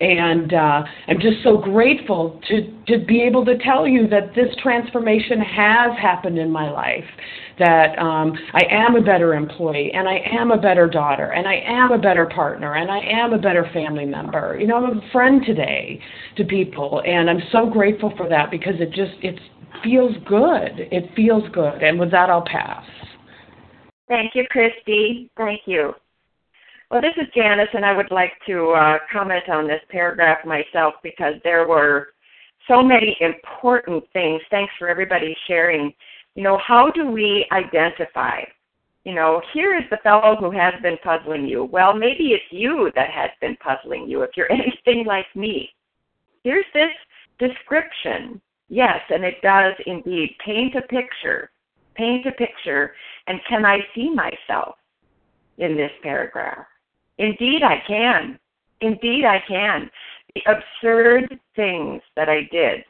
And 0.00 0.52
uh, 0.52 0.82
I'm 1.08 1.20
just 1.20 1.42
so 1.42 1.56
grateful 1.56 2.40
to, 2.48 2.84
to 2.88 3.04
be 3.06 3.22
able 3.22 3.44
to 3.46 3.56
tell 3.58 3.86
you 3.88 4.06
that 4.08 4.34
this 4.34 4.54
transformation 4.62 5.40
has 5.40 5.96
happened 5.98 6.38
in 6.38 6.50
my 6.50 6.70
life. 6.70 7.04
That 7.58 7.98
um, 7.98 8.34
I 8.52 8.64
am 8.70 8.96
a 8.96 9.00
better 9.00 9.34
employee, 9.34 9.90
and 9.94 10.06
I 10.06 10.18
am 10.30 10.50
a 10.50 10.58
better 10.58 10.86
daughter, 10.86 11.32
and 11.32 11.48
I 11.48 11.54
am 11.66 11.90
a 11.92 11.98
better 11.98 12.26
partner, 12.26 12.74
and 12.74 12.90
I 12.90 12.98
am 12.98 13.32
a 13.32 13.38
better 13.38 13.66
family 13.72 14.04
member. 14.04 14.58
You 14.60 14.66
know, 14.66 14.76
I'm 14.76 14.98
a 14.98 15.10
friend 15.10 15.42
today 15.46 15.98
to 16.36 16.44
people, 16.44 17.02
and 17.06 17.30
I'm 17.30 17.40
so 17.52 17.70
grateful 17.70 18.12
for 18.16 18.28
that 18.28 18.50
because 18.50 18.74
it 18.78 18.90
just 18.90 19.12
it 19.22 19.40
feels 19.82 20.14
good. 20.26 20.88
It 20.92 21.10
feels 21.16 21.44
good. 21.52 21.82
And 21.82 21.98
with 21.98 22.10
that, 22.10 22.28
I'll 22.28 22.44
pass. 22.44 22.84
Thank 24.08 24.34
you, 24.34 24.44
Christy. 24.50 25.30
Thank 25.36 25.62
you. 25.66 25.92
Well, 26.90 27.00
this 27.00 27.14
is 27.16 27.26
Janice, 27.34 27.68
and 27.72 27.84
I 27.84 27.96
would 27.96 28.10
like 28.12 28.32
to 28.46 28.70
uh, 28.70 28.98
comment 29.12 29.48
on 29.48 29.66
this 29.66 29.80
paragraph 29.90 30.44
myself 30.44 30.94
because 31.02 31.34
there 31.42 31.66
were 31.66 32.08
so 32.68 32.82
many 32.82 33.16
important 33.20 34.04
things. 34.12 34.40
Thanks 34.50 34.72
for 34.78 34.88
everybody 34.88 35.36
sharing. 35.48 35.92
You 36.36 36.42
know, 36.42 36.58
how 36.64 36.90
do 36.90 37.10
we 37.10 37.46
identify? 37.50 38.42
You 39.04 39.14
know, 39.14 39.40
here 39.54 39.74
is 39.74 39.84
the 39.90 39.96
fellow 40.02 40.36
who 40.36 40.50
has 40.50 40.74
been 40.82 40.98
puzzling 41.02 41.46
you. 41.46 41.64
Well, 41.64 41.94
maybe 41.94 42.32
it's 42.32 42.44
you 42.50 42.92
that 42.94 43.10
has 43.10 43.30
been 43.40 43.56
puzzling 43.56 44.06
you 44.06 44.22
if 44.22 44.30
you're 44.36 44.52
anything 44.52 45.06
like 45.06 45.26
me. 45.34 45.70
Here's 46.44 46.66
this 46.74 46.90
description. 47.38 48.40
Yes, 48.68 49.00
and 49.08 49.24
it 49.24 49.40
does 49.42 49.74
indeed 49.86 50.36
paint 50.44 50.74
a 50.74 50.82
picture. 50.82 51.50
Paint 51.94 52.26
a 52.26 52.32
picture. 52.32 52.94
And 53.28 53.40
can 53.48 53.64
I 53.64 53.78
see 53.94 54.10
myself 54.10 54.74
in 55.56 55.74
this 55.74 55.92
paragraph? 56.02 56.66
Indeed, 57.16 57.62
I 57.62 57.82
can. 57.86 58.38
Indeed, 58.82 59.24
I 59.24 59.42
can. 59.48 59.90
The 60.34 60.42
absurd 60.50 61.40
things 61.54 62.02
that 62.14 62.28
I 62.28 62.46
did. 62.52 62.84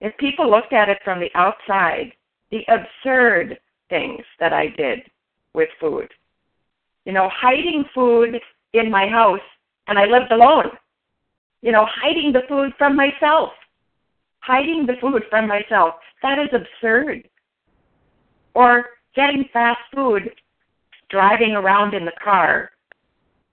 If 0.00 0.16
people 0.16 0.50
looked 0.50 0.72
at 0.72 0.88
it 0.88 0.98
from 1.04 1.20
the 1.20 1.30
outside, 1.34 2.12
the 2.50 2.64
absurd 2.68 3.58
things 3.88 4.22
that 4.40 4.52
I 4.52 4.68
did 4.76 5.00
with 5.54 5.68
food. 5.80 6.08
You 7.04 7.12
know, 7.12 7.30
hiding 7.32 7.84
food 7.94 8.38
in 8.72 8.90
my 8.90 9.06
house, 9.08 9.40
and 9.86 9.98
I 9.98 10.06
lived 10.06 10.32
alone. 10.32 10.70
You 11.62 11.72
know, 11.72 11.86
hiding 11.88 12.32
the 12.32 12.42
food 12.48 12.72
from 12.78 12.96
myself. 12.96 13.50
Hiding 14.40 14.86
the 14.86 14.96
food 15.00 15.22
from 15.30 15.48
myself. 15.48 15.94
That 16.22 16.38
is 16.38 16.48
absurd. 16.52 17.28
Or 18.54 18.86
getting 19.14 19.44
fast 19.52 19.80
food, 19.94 20.30
driving 21.10 21.52
around 21.52 21.94
in 21.94 22.04
the 22.04 22.12
car, 22.22 22.70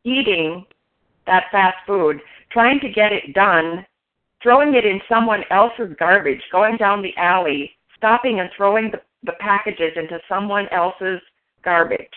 eating 0.04 0.66
that 1.26 1.46
fast 1.52 1.78
food, 1.88 2.20
trying 2.52 2.80
to 2.82 2.90
get 2.90 3.12
it 3.12 3.34
done, 3.34 3.86
throwing 4.42 4.76
it 4.76 4.86
in 4.86 5.00
someone 5.08 5.44
else's 5.50 5.96
garbage, 5.98 6.42
going 6.52 6.78
down 6.78 7.02
the 7.02 7.16
alley, 7.18 7.72
stopping 8.04 8.42
and 8.42 8.50
throwing 8.58 8.92
the, 8.92 9.00
the 9.24 9.38
packages 9.40 9.94
into 9.96 10.20
someone 10.28 10.68
else's 10.74 11.22
garbage 11.64 12.08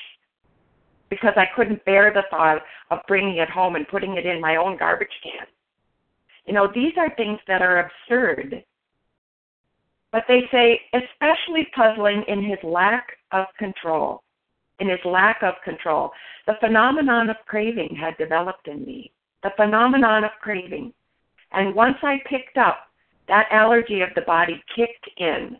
because 1.10 1.34
I 1.36 1.46
couldn't 1.54 1.84
bear 1.84 2.12
the 2.12 2.24
thought 2.28 2.62
of 2.90 2.98
bringing 3.06 3.36
it 3.36 3.48
home 3.48 3.76
and 3.76 3.86
putting 3.86 4.16
it 4.16 4.26
in 4.26 4.40
my 4.40 4.56
own 4.56 4.76
garbage 4.76 5.08
can. 5.22 5.46
You 6.44 6.54
know, 6.54 6.68
these 6.74 6.92
are 6.98 7.14
things 7.14 7.38
that 7.46 7.62
are 7.62 7.88
absurd. 8.08 8.64
But 10.10 10.24
they 10.26 10.42
say, 10.50 10.80
especially 10.92 11.68
puzzling 11.76 12.24
in 12.26 12.42
his 12.42 12.58
lack 12.64 13.06
of 13.30 13.46
control 13.56 14.22
in 14.78 14.88
his 14.88 14.98
lack 15.06 15.42
of 15.42 15.54
control. 15.64 16.10
The 16.46 16.56
phenomenon 16.60 17.30
of 17.30 17.36
craving 17.46 17.96
had 17.98 18.16
developed 18.18 18.68
in 18.68 18.84
me. 18.84 19.10
The 19.42 19.52
phenomenon 19.56 20.24
of 20.24 20.32
craving. 20.42 20.92
And 21.52 21.74
once 21.74 21.96
I 22.02 22.16
picked 22.28 22.58
up, 22.58 22.80
that 23.28 23.46
allergy 23.50 24.02
of 24.02 24.10
the 24.14 24.20
body 24.22 24.62
kicked 24.74 25.08
in 25.16 25.56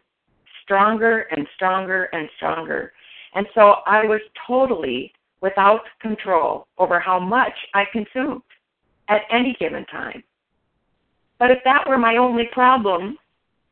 stronger 0.67 1.27
and 1.31 1.47
stronger 1.55 2.05
and 2.13 2.29
stronger. 2.37 2.93
And 3.35 3.47
so 3.55 3.77
I 3.87 4.05
was 4.05 4.21
totally 4.47 5.13
without 5.41 5.83
control 6.03 6.67
over 6.79 6.99
how 6.99 7.21
much 7.21 7.53
I 7.75 7.85
consumed 7.93 8.43
at 9.09 9.23
any 9.31 9.57
given 9.61 9.85
time. 9.87 10.23
But 11.39 11.51
if 11.51 11.59
that 11.65 11.89
were 11.89 11.99
my 11.99 12.17
only 12.17 12.49
problem, 12.53 13.17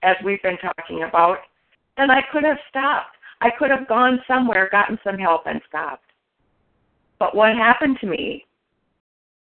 as 0.02 0.16
we've 0.24 0.42
been 0.42 0.58
talking 0.58 1.02
about, 1.02 1.38
then 1.96 2.10
I 2.10 2.20
could 2.30 2.44
have 2.44 2.58
stopped. 2.68 3.16
I 3.40 3.50
could 3.58 3.70
have 3.70 3.88
gone 3.88 4.20
somewhere, 4.28 4.68
gotten 4.70 4.98
some 5.02 5.18
help, 5.18 5.42
and 5.46 5.60
stopped. 5.68 6.04
But 7.18 7.34
what 7.34 7.56
happened 7.56 7.98
to 8.00 8.06
me 8.06 8.44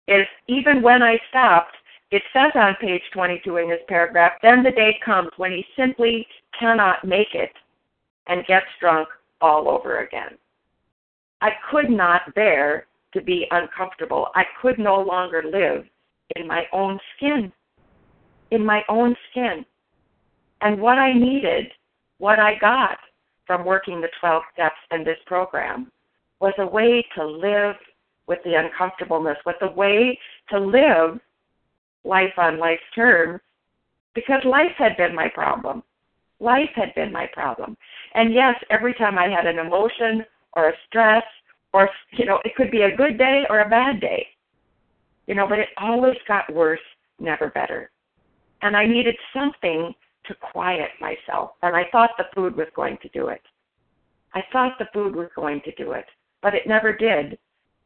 is 0.08 0.26
even 0.48 0.82
when 0.82 1.02
I 1.02 1.18
stopped, 1.30 1.76
it 2.12 2.22
says 2.34 2.52
on 2.54 2.76
page 2.78 3.02
22 3.14 3.56
in 3.56 3.70
this 3.70 3.80
paragraph, 3.88 4.32
then 4.42 4.62
the 4.62 4.70
day 4.70 4.98
comes 5.04 5.30
when 5.38 5.50
he 5.50 5.64
simply 5.76 6.26
cannot 6.58 7.04
make 7.04 7.34
it 7.34 7.52
and 8.26 8.46
gets 8.46 8.66
drunk 8.80 9.08
all 9.40 9.68
over 9.68 10.00
again. 10.00 10.36
I 11.40 11.50
could 11.70 11.90
not 11.90 12.34
bear 12.34 12.86
to 13.14 13.22
be 13.22 13.46
uncomfortable. 13.50 14.28
I 14.34 14.44
could 14.60 14.78
no 14.78 15.00
longer 15.00 15.42
live 15.42 15.86
in 16.36 16.46
my 16.46 16.64
own 16.72 17.00
skin. 17.16 17.50
In 18.50 18.64
my 18.64 18.82
own 18.90 19.16
skin. 19.30 19.64
And 20.60 20.80
what 20.80 20.98
I 20.98 21.14
needed, 21.14 21.66
what 22.18 22.38
I 22.38 22.58
got, 22.60 22.98
from 23.46 23.64
working 23.64 24.00
the 24.00 24.08
12 24.20 24.42
steps 24.52 24.76
in 24.92 25.02
this 25.02 25.18
program 25.26 25.90
was 26.40 26.52
a 26.58 26.66
way 26.66 27.04
to 27.16 27.26
live 27.26 27.74
with 28.26 28.38
the 28.44 28.54
uncomfortableness, 28.54 29.38
with 29.44 29.56
a 29.62 29.72
way 29.72 30.18
to 30.50 30.58
live 30.58 31.18
life 32.04 32.32
on 32.38 32.58
life's 32.58 32.82
terms, 32.94 33.40
because 34.14 34.42
life 34.44 34.72
had 34.76 34.96
been 34.96 35.14
my 35.14 35.28
problem. 35.28 35.82
Life 36.40 36.70
had 36.74 36.94
been 36.94 37.12
my 37.12 37.26
problem. 37.32 37.76
And 38.14 38.34
yes, 38.34 38.54
every 38.70 38.94
time 38.94 39.18
I 39.18 39.28
had 39.28 39.46
an 39.46 39.58
emotion 39.58 40.24
or 40.54 40.70
a 40.70 40.74
stress, 40.88 41.22
or, 41.72 41.88
you 42.12 42.26
know, 42.26 42.38
it 42.44 42.54
could 42.56 42.70
be 42.70 42.82
a 42.82 42.96
good 42.96 43.16
day 43.16 43.44
or 43.48 43.60
a 43.60 43.68
bad 43.68 44.00
day, 44.00 44.26
you 45.26 45.34
know, 45.34 45.46
but 45.48 45.58
it 45.58 45.68
always 45.78 46.16
got 46.28 46.52
worse, 46.52 46.80
never 47.18 47.48
better. 47.50 47.90
And 48.60 48.76
I 48.76 48.86
needed 48.86 49.16
something 49.32 49.94
to 50.26 50.34
quiet 50.52 50.90
myself. 51.00 51.52
And 51.62 51.74
I 51.74 51.84
thought 51.90 52.10
the 52.18 52.24
food 52.34 52.56
was 52.56 52.68
going 52.76 52.98
to 53.02 53.08
do 53.08 53.28
it. 53.28 53.40
I 54.34 54.42
thought 54.52 54.78
the 54.78 54.88
food 54.92 55.14
was 55.14 55.28
going 55.34 55.60
to 55.64 55.74
do 55.74 55.92
it, 55.92 56.06
but 56.42 56.54
it 56.54 56.66
never 56.66 56.94
did. 56.94 57.38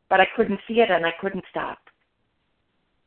But 0.08 0.20
I 0.20 0.26
couldn't 0.36 0.60
see 0.68 0.80
it 0.80 0.90
and 0.90 1.06
I 1.06 1.12
couldn't 1.20 1.44
stop. 1.50 1.78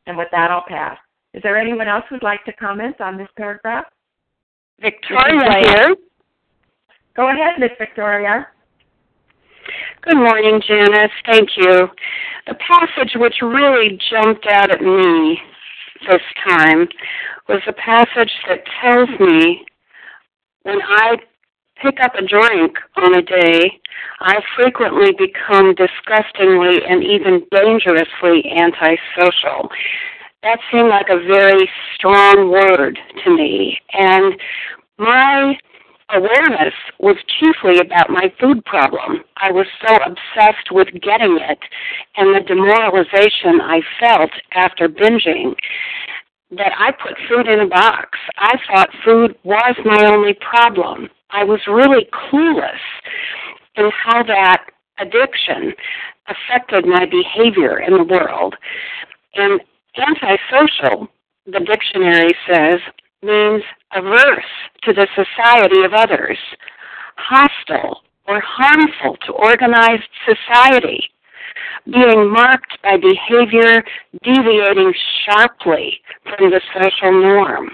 And 0.10 0.18
with 0.18 0.30
that, 0.32 0.50
I'll 0.50 0.66
pass. 0.68 0.98
Is 1.36 1.44
there 1.44 1.56
anyone 1.56 1.88
else 1.88 2.04
who'd 2.10 2.24
like 2.24 2.44
to 2.46 2.54
comment 2.54 3.00
on 3.00 3.16
this 3.16 3.28
paragraph? 3.38 3.86
Victoria 4.82 5.62
here. 5.62 5.96
Go 7.16 7.30
ahead, 7.30 7.60
Miss 7.60 7.70
Victoria. 7.78 8.48
Good 10.02 10.18
morning, 10.18 10.60
Janice. 10.68 11.12
Thank 11.28 11.50
you. 11.58 11.90
The 12.48 12.56
passage 12.56 13.12
which 13.18 13.36
really 13.44 14.00
jumped 14.10 14.48
out 14.50 14.72
at 14.72 14.82
me 14.82 15.38
this 16.10 16.22
time 16.48 16.88
was 17.48 17.62
a 17.68 17.74
passage 17.74 18.32
that 18.48 18.64
tells 18.82 19.10
me 19.20 19.64
when 20.64 20.82
I 20.82 21.18
pick 21.82 22.00
up 22.02 22.16
a 22.16 22.26
drink 22.26 22.78
on 22.98 23.16
a 23.16 23.22
day, 23.22 23.80
I 24.20 24.42
frequently 24.56 25.12
become 25.18 25.76
disgustingly 25.76 26.80
and 26.88 27.04
even 27.04 27.46
dangerously 27.52 28.52
antisocial. 28.56 29.70
That 30.44 30.60
seemed 30.72 30.90
like 30.90 31.08
a 31.10 31.20
very 31.20 31.70
strong 31.96 32.50
word 32.50 32.98
to 33.24 33.36
me. 33.36 33.78
And 33.94 34.34
my 34.98 35.58
awareness 36.12 36.74
was 37.00 37.18
chiefly 37.40 37.80
about 37.80 38.10
my 38.10 38.34
food 38.40 38.64
problem. 38.66 39.24
I 39.38 39.52
was 39.52 39.68
so 39.86 39.96
obsessed 39.96 40.72
with 40.72 40.88
getting 41.02 41.38
it 41.42 41.60
and 42.18 42.36
the 42.36 42.42
demoralization 42.46 43.62
I 43.62 43.82
felt 44.00 44.32
after 44.54 44.88
binging 44.90 45.56
that 46.52 46.72
I 46.78 46.92
put 46.92 47.16
food 47.30 47.48
in 47.48 47.60
a 47.60 47.68
box. 47.68 48.18
I 48.38 48.58
thought 48.68 48.90
food 49.06 49.36
was 49.44 49.76
my 49.86 50.06
only 50.06 50.34
problem. 50.34 51.10
I 51.32 51.44
was 51.44 51.60
really 51.68 52.08
clueless 52.12 52.80
in 53.76 53.90
how 53.92 54.24
that 54.24 54.66
addiction 55.00 55.74
affected 56.28 56.86
my 56.86 57.06
behavior 57.06 57.80
in 57.80 57.94
the 57.94 58.04
world. 58.04 58.56
And 59.36 59.62
antisocial, 59.96 61.08
the 61.46 61.60
dictionary 61.60 62.32
says, 62.48 62.80
means 63.22 63.64
averse 63.94 64.46
to 64.84 64.94
the 64.94 65.08
society 65.16 65.84
of 65.84 65.94
others, 65.94 66.38
hostile 67.18 68.02
or 68.28 68.42
harmful 68.46 69.18
to 69.26 69.34
organized 69.34 70.08
society, 70.26 71.10
being 71.86 72.32
marked 72.32 72.82
by 72.84 72.98
behavior 72.98 73.84
deviating 74.24 74.94
sharply 75.26 76.00
from 76.24 76.50
the 76.50 76.62
social 76.74 77.12
norm. 77.12 77.70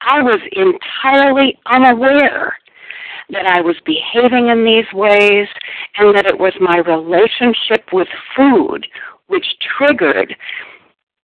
I 0.00 0.22
was 0.22 0.40
entirely 0.52 1.58
unaware 1.66 2.56
that 3.30 3.46
I 3.46 3.60
was 3.60 3.76
behaving 3.84 4.48
in 4.48 4.64
these 4.64 4.90
ways 4.94 5.48
and 5.98 6.16
that 6.16 6.26
it 6.26 6.38
was 6.38 6.54
my 6.60 6.78
relationship 6.78 7.92
with 7.92 8.08
food 8.36 8.86
which 9.26 9.44
triggered 9.76 10.34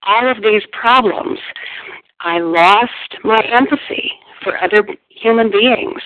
all 0.07 0.31
of 0.31 0.43
these 0.43 0.63
problems. 0.73 1.39
I 2.21 2.39
lost 2.39 3.17
my 3.23 3.41
empathy 3.53 4.13
for 4.43 4.63
other 4.63 4.87
human 5.09 5.51
beings. 5.51 6.03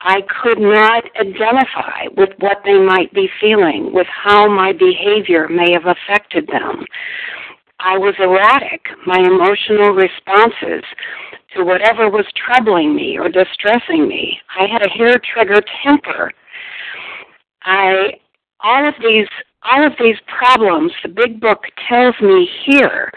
I 0.00 0.20
could 0.42 0.60
not 0.60 1.04
identify 1.18 2.06
with 2.16 2.30
what 2.38 2.58
they 2.64 2.78
might 2.78 3.12
be 3.12 3.28
feeling, 3.40 3.92
with 3.92 4.06
how 4.06 4.48
my 4.48 4.72
behavior 4.72 5.48
may 5.48 5.72
have 5.72 5.86
affected 5.86 6.46
them. 6.46 6.84
I 7.84 7.98
was 7.98 8.14
erratic. 8.18 8.80
My 9.06 9.18
emotional 9.18 9.90
responses 9.90 10.82
to 11.54 11.64
whatever 11.64 12.08
was 12.08 12.24
troubling 12.34 12.96
me 12.96 13.18
or 13.18 13.28
distressing 13.28 14.08
me. 14.08 14.40
I 14.58 14.66
had 14.66 14.80
a 14.80 14.88
hair 14.88 15.20
trigger 15.34 15.60
temper. 15.84 16.32
I 17.62 18.14
all 18.60 18.88
of 18.88 18.94
these 19.02 19.28
all 19.62 19.86
of 19.86 19.92
these 20.00 20.16
problems 20.38 20.92
the 21.02 21.10
big 21.10 21.40
book 21.40 21.64
tells 21.86 22.14
me 22.22 22.48
here 22.64 23.12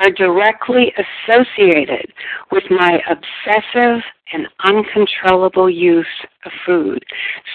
are 0.00 0.10
directly 0.10 0.92
associated 1.00 2.12
with 2.52 2.64
my 2.68 3.00
obsessive 3.08 4.02
and 4.34 4.48
uncontrollable 4.64 5.70
use 5.70 6.06
of 6.44 6.52
food. 6.66 7.02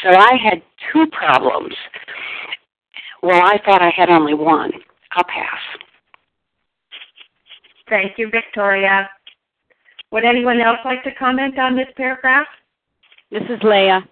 So 0.01 0.09
I 0.09 0.35
had 0.43 0.63
two 0.91 1.05
problems. 1.11 1.75
Well, 3.21 3.41
I 3.43 3.59
thought 3.63 3.83
I 3.83 3.91
had 3.95 4.09
only 4.09 4.33
one. 4.33 4.71
I'll 5.11 5.25
pass. 5.25 5.59
Thank 7.89 8.17
you, 8.17 8.29
Victoria. 8.29 9.09
Would 10.11 10.25
anyone 10.25 10.61
else 10.61 10.79
like 10.85 11.03
to 11.03 11.13
comment 11.15 11.59
on 11.59 11.75
this 11.75 11.87
paragraph? 11.95 12.47
This 13.31 13.43
is 13.43 13.61
Leah. 13.63 14.07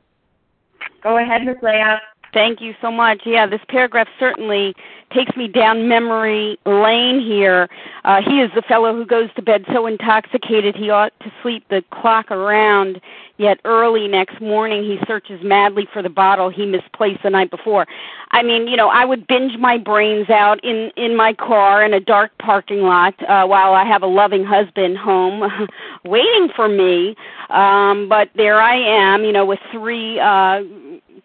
Go 1.01 1.17
ahead, 1.17 1.43
Ms. 1.43 1.57
Leah. 1.61 1.99
Thank 2.33 2.61
you 2.61 2.73
so 2.81 2.91
much. 2.91 3.21
Yeah, 3.25 3.47
this 3.47 3.61
paragraph 3.69 4.07
certainly 4.19 4.75
takes 5.13 5.35
me 5.37 5.47
down 5.47 5.87
memory 5.87 6.59
lane 6.65 7.19
here. 7.19 7.69
Uh, 8.03 8.21
he 8.21 8.39
is 8.41 8.51
the 8.55 8.61
fellow 8.61 8.93
who 8.93 9.05
goes 9.05 9.29
to 9.35 9.41
bed 9.41 9.65
so 9.73 9.85
intoxicated 9.85 10.75
he 10.75 10.89
ought 10.89 11.13
to 11.21 11.31
sleep 11.41 11.63
the 11.69 11.83
clock 11.91 12.29
around, 12.29 12.99
yet 13.37 13.59
early 13.63 14.07
next 14.07 14.41
morning 14.41 14.83
he 14.83 14.97
searches 15.07 15.39
madly 15.43 15.87
for 15.93 16.01
the 16.01 16.09
bottle 16.09 16.49
he 16.49 16.65
misplaced 16.65 17.23
the 17.23 17.29
night 17.29 17.49
before. 17.49 17.85
I 18.31 18.43
mean, 18.43 18.67
you 18.67 18.75
know, 18.75 18.89
I 18.89 19.05
would 19.05 19.27
binge 19.27 19.57
my 19.57 19.77
brains 19.77 20.29
out 20.29 20.63
in 20.63 20.91
in 20.97 21.15
my 21.15 21.33
car 21.33 21.85
in 21.85 21.93
a 21.93 21.99
dark 21.99 22.31
parking 22.39 22.81
lot 22.81 23.13
uh, 23.27 23.45
while 23.45 23.73
I 23.73 23.85
have 23.85 24.03
a 24.03 24.07
loving 24.07 24.43
husband 24.43 24.97
home 24.97 25.67
waiting 26.05 26.49
for 26.55 26.67
me. 26.67 27.15
Um, 27.49 28.09
but 28.09 28.29
there 28.35 28.61
I 28.61 28.75
am, 28.75 29.23
you 29.23 29.31
know, 29.31 29.45
with 29.45 29.59
three 29.71 30.19
uh 30.19 30.61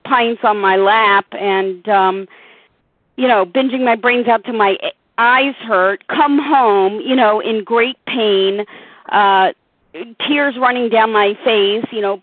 pints 0.04 0.42
on 0.44 0.58
my 0.58 0.76
lap 0.76 1.26
and 1.32 1.88
um 1.88 2.26
you 3.16 3.28
know, 3.28 3.44
binging 3.44 3.84
my 3.84 3.96
brains 3.96 4.26
out 4.28 4.44
to 4.44 4.52
my 4.52 4.78
eyes 5.18 5.54
hurt, 5.56 6.06
come 6.08 6.38
home, 6.38 7.00
you 7.00 7.14
know, 7.14 7.40
in 7.40 7.64
great 7.64 7.96
pain, 8.06 8.64
uh 9.10 9.52
tears 10.26 10.56
running 10.58 10.88
down 10.88 11.12
my 11.12 11.34
face, 11.44 11.84
you 11.92 12.00
know, 12.00 12.22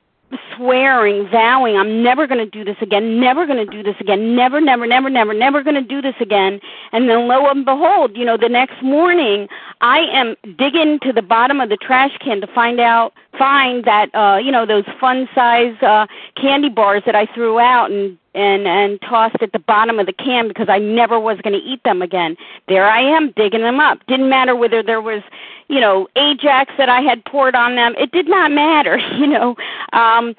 swearing, 0.55 1.27
vowing, 1.29 1.75
I'm 1.75 2.03
never 2.03 2.27
going 2.27 2.39
to 2.39 2.49
do 2.49 2.63
this 2.63 2.77
again, 2.81 3.19
never 3.19 3.45
going 3.45 3.65
to 3.65 3.71
do 3.71 3.83
this 3.83 3.95
again, 3.99 4.35
never, 4.35 4.61
never, 4.61 4.85
never, 4.85 5.09
never, 5.09 5.33
never 5.33 5.63
going 5.63 5.75
to 5.75 5.81
do 5.81 6.01
this 6.01 6.15
again. 6.19 6.59
And 6.91 7.09
then 7.09 7.27
lo 7.27 7.47
and 7.49 7.65
behold, 7.65 8.15
you 8.15 8.25
know, 8.25 8.37
the 8.37 8.49
next 8.49 8.81
morning, 8.83 9.47
I 9.81 9.99
am 9.99 10.35
digging 10.57 10.99
to 11.03 11.13
the 11.13 11.21
bottom 11.21 11.59
of 11.59 11.69
the 11.69 11.77
trash 11.77 12.15
can 12.23 12.41
to 12.41 12.47
find 12.47 12.79
out, 12.79 13.13
find 13.37 13.83
that, 13.85 14.13
uh, 14.13 14.37
you 14.37 14.51
know, 14.51 14.65
those 14.65 14.85
fun 14.99 15.27
size 15.33 15.75
uh, 15.81 16.07
candy 16.35 16.69
bars 16.69 17.03
that 17.05 17.15
I 17.15 17.25
threw 17.33 17.59
out 17.59 17.91
and 17.91 18.17
and 18.35 18.67
and 18.67 19.01
tossed 19.01 19.41
at 19.41 19.51
the 19.53 19.59
bottom 19.59 19.99
of 19.99 20.05
the 20.05 20.13
can 20.13 20.47
because 20.47 20.69
I 20.69 20.77
never 20.77 21.19
was 21.19 21.39
going 21.43 21.59
to 21.59 21.65
eat 21.65 21.81
them 21.83 22.01
again. 22.01 22.37
There 22.67 22.87
I 22.87 23.01
am 23.01 23.31
digging 23.35 23.61
them 23.61 23.79
up. 23.79 23.99
Didn't 24.07 24.29
matter 24.29 24.55
whether 24.55 24.83
there 24.83 25.01
was, 25.01 25.23
you 25.69 25.79
know, 25.79 26.07
Ajax 26.15 26.73
that 26.77 26.89
I 26.89 27.01
had 27.01 27.23
poured 27.25 27.55
on 27.55 27.75
them. 27.75 27.95
It 27.97 28.11
did 28.11 28.27
not 28.27 28.51
matter, 28.51 28.97
you 29.17 29.27
know. 29.27 29.55
Um 29.93 30.35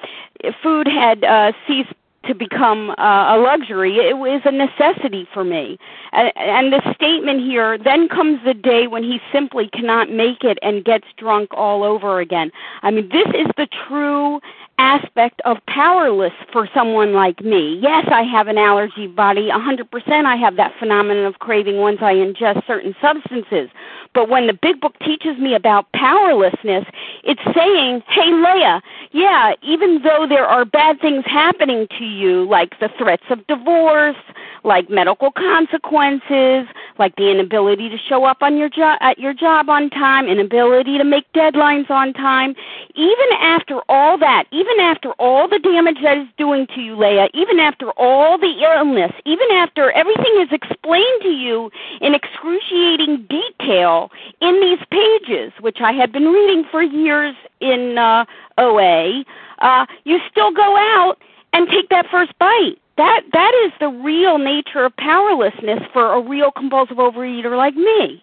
food 0.62 0.86
had 0.86 1.24
uh 1.24 1.52
ceased 1.66 1.94
to 2.24 2.34
become 2.34 2.90
uh, 2.98 3.34
a 3.34 3.36
luxury. 3.38 3.96
It 3.96 4.18
was 4.18 4.42
a 4.44 4.52
necessity 4.52 5.26
for 5.32 5.42
me. 5.42 5.78
And, 6.12 6.32
and 6.36 6.72
the 6.72 6.94
statement 6.94 7.40
here 7.40 7.78
then 7.78 8.08
comes 8.08 8.40
the 8.44 8.52
day 8.52 8.86
when 8.86 9.02
he 9.02 9.20
simply 9.32 9.68
cannot 9.72 10.10
make 10.10 10.44
it 10.44 10.58
and 10.60 10.84
gets 10.84 11.06
drunk 11.16 11.48
all 11.52 11.82
over 11.82 12.20
again. 12.20 12.50
I 12.82 12.90
mean, 12.90 13.08
this 13.08 13.26
is 13.28 13.46
the 13.56 13.68
true 13.88 14.40
aspect 14.80 15.42
of 15.44 15.58
powerless 15.66 16.32
for 16.50 16.66
someone 16.74 17.12
like 17.12 17.40
me. 17.44 17.78
Yes, 17.82 18.06
I 18.10 18.22
have 18.22 18.48
an 18.48 18.56
allergy 18.56 19.06
body. 19.06 19.50
100% 19.52 20.24
I 20.24 20.36
have 20.36 20.56
that 20.56 20.72
phenomenon 20.78 21.26
of 21.26 21.38
craving 21.38 21.76
once 21.76 21.98
I 22.00 22.14
ingest 22.14 22.66
certain 22.66 22.96
substances. 23.00 23.68
But 24.14 24.30
when 24.30 24.46
the 24.46 24.54
big 24.54 24.80
book 24.80 24.98
teaches 25.00 25.36
me 25.38 25.54
about 25.54 25.92
powerlessness, 25.92 26.86
it's 27.22 27.42
saying, 27.54 28.02
hey, 28.08 28.32
Leah, 28.32 28.80
yeah, 29.12 29.52
even 29.62 30.00
though 30.02 30.26
there 30.26 30.46
are 30.46 30.64
bad 30.64 30.98
things 31.00 31.24
happening 31.26 31.86
to 31.98 32.04
you, 32.04 32.48
like 32.48 32.80
the 32.80 32.88
threats 32.98 33.24
of 33.28 33.46
divorce, 33.48 34.16
like 34.64 34.88
medical 34.88 35.30
consequences, 35.30 36.66
like 37.00 37.16
the 37.16 37.30
inability 37.30 37.88
to 37.88 37.96
show 38.08 38.24
up 38.24 38.42
on 38.42 38.56
your 38.56 38.68
job 38.68 38.98
at 39.00 39.18
your 39.18 39.32
job 39.32 39.68
on 39.68 39.90
time, 39.90 40.28
inability 40.28 40.98
to 40.98 41.04
make 41.04 41.24
deadlines 41.32 41.90
on 41.90 42.12
time, 42.12 42.54
even 42.94 43.26
after 43.40 43.80
all 43.88 44.18
that, 44.18 44.44
even 44.52 44.78
after 44.78 45.12
all 45.12 45.48
the 45.48 45.58
damage 45.58 45.96
that 46.02 46.18
is 46.18 46.28
doing 46.36 46.66
to 46.74 46.80
you, 46.80 46.94
Leah, 46.96 47.28
even 47.34 47.58
after 47.58 47.90
all 47.92 48.38
the 48.38 48.52
illness, 48.62 49.12
even 49.24 49.48
after 49.52 49.90
everything 49.92 50.34
is 50.40 50.48
explained 50.52 51.22
to 51.22 51.30
you 51.30 51.70
in 52.00 52.14
excruciating 52.14 53.26
detail 53.28 54.10
in 54.40 54.60
these 54.60 54.78
pages, 54.90 55.52
which 55.60 55.78
I 55.80 55.92
had 55.92 56.12
been 56.12 56.26
reading 56.26 56.64
for 56.70 56.82
years 56.82 57.34
in 57.60 57.96
uh, 57.96 58.26
OA, 58.58 59.24
uh, 59.60 59.86
you 60.04 60.18
still 60.30 60.52
go 60.52 60.76
out 60.76 61.16
and 61.52 61.68
take 61.68 61.88
that 61.88 62.06
first 62.10 62.38
bite. 62.38 62.76
That 62.96 63.22
that 63.32 63.52
is 63.64 63.72
the 63.80 63.88
real 63.88 64.38
nature 64.38 64.84
of 64.84 64.96
powerlessness 64.96 65.80
for 65.92 66.12
a 66.12 66.20
real 66.20 66.50
compulsive 66.50 66.98
overeater 66.98 67.56
like 67.56 67.74
me. 67.74 68.22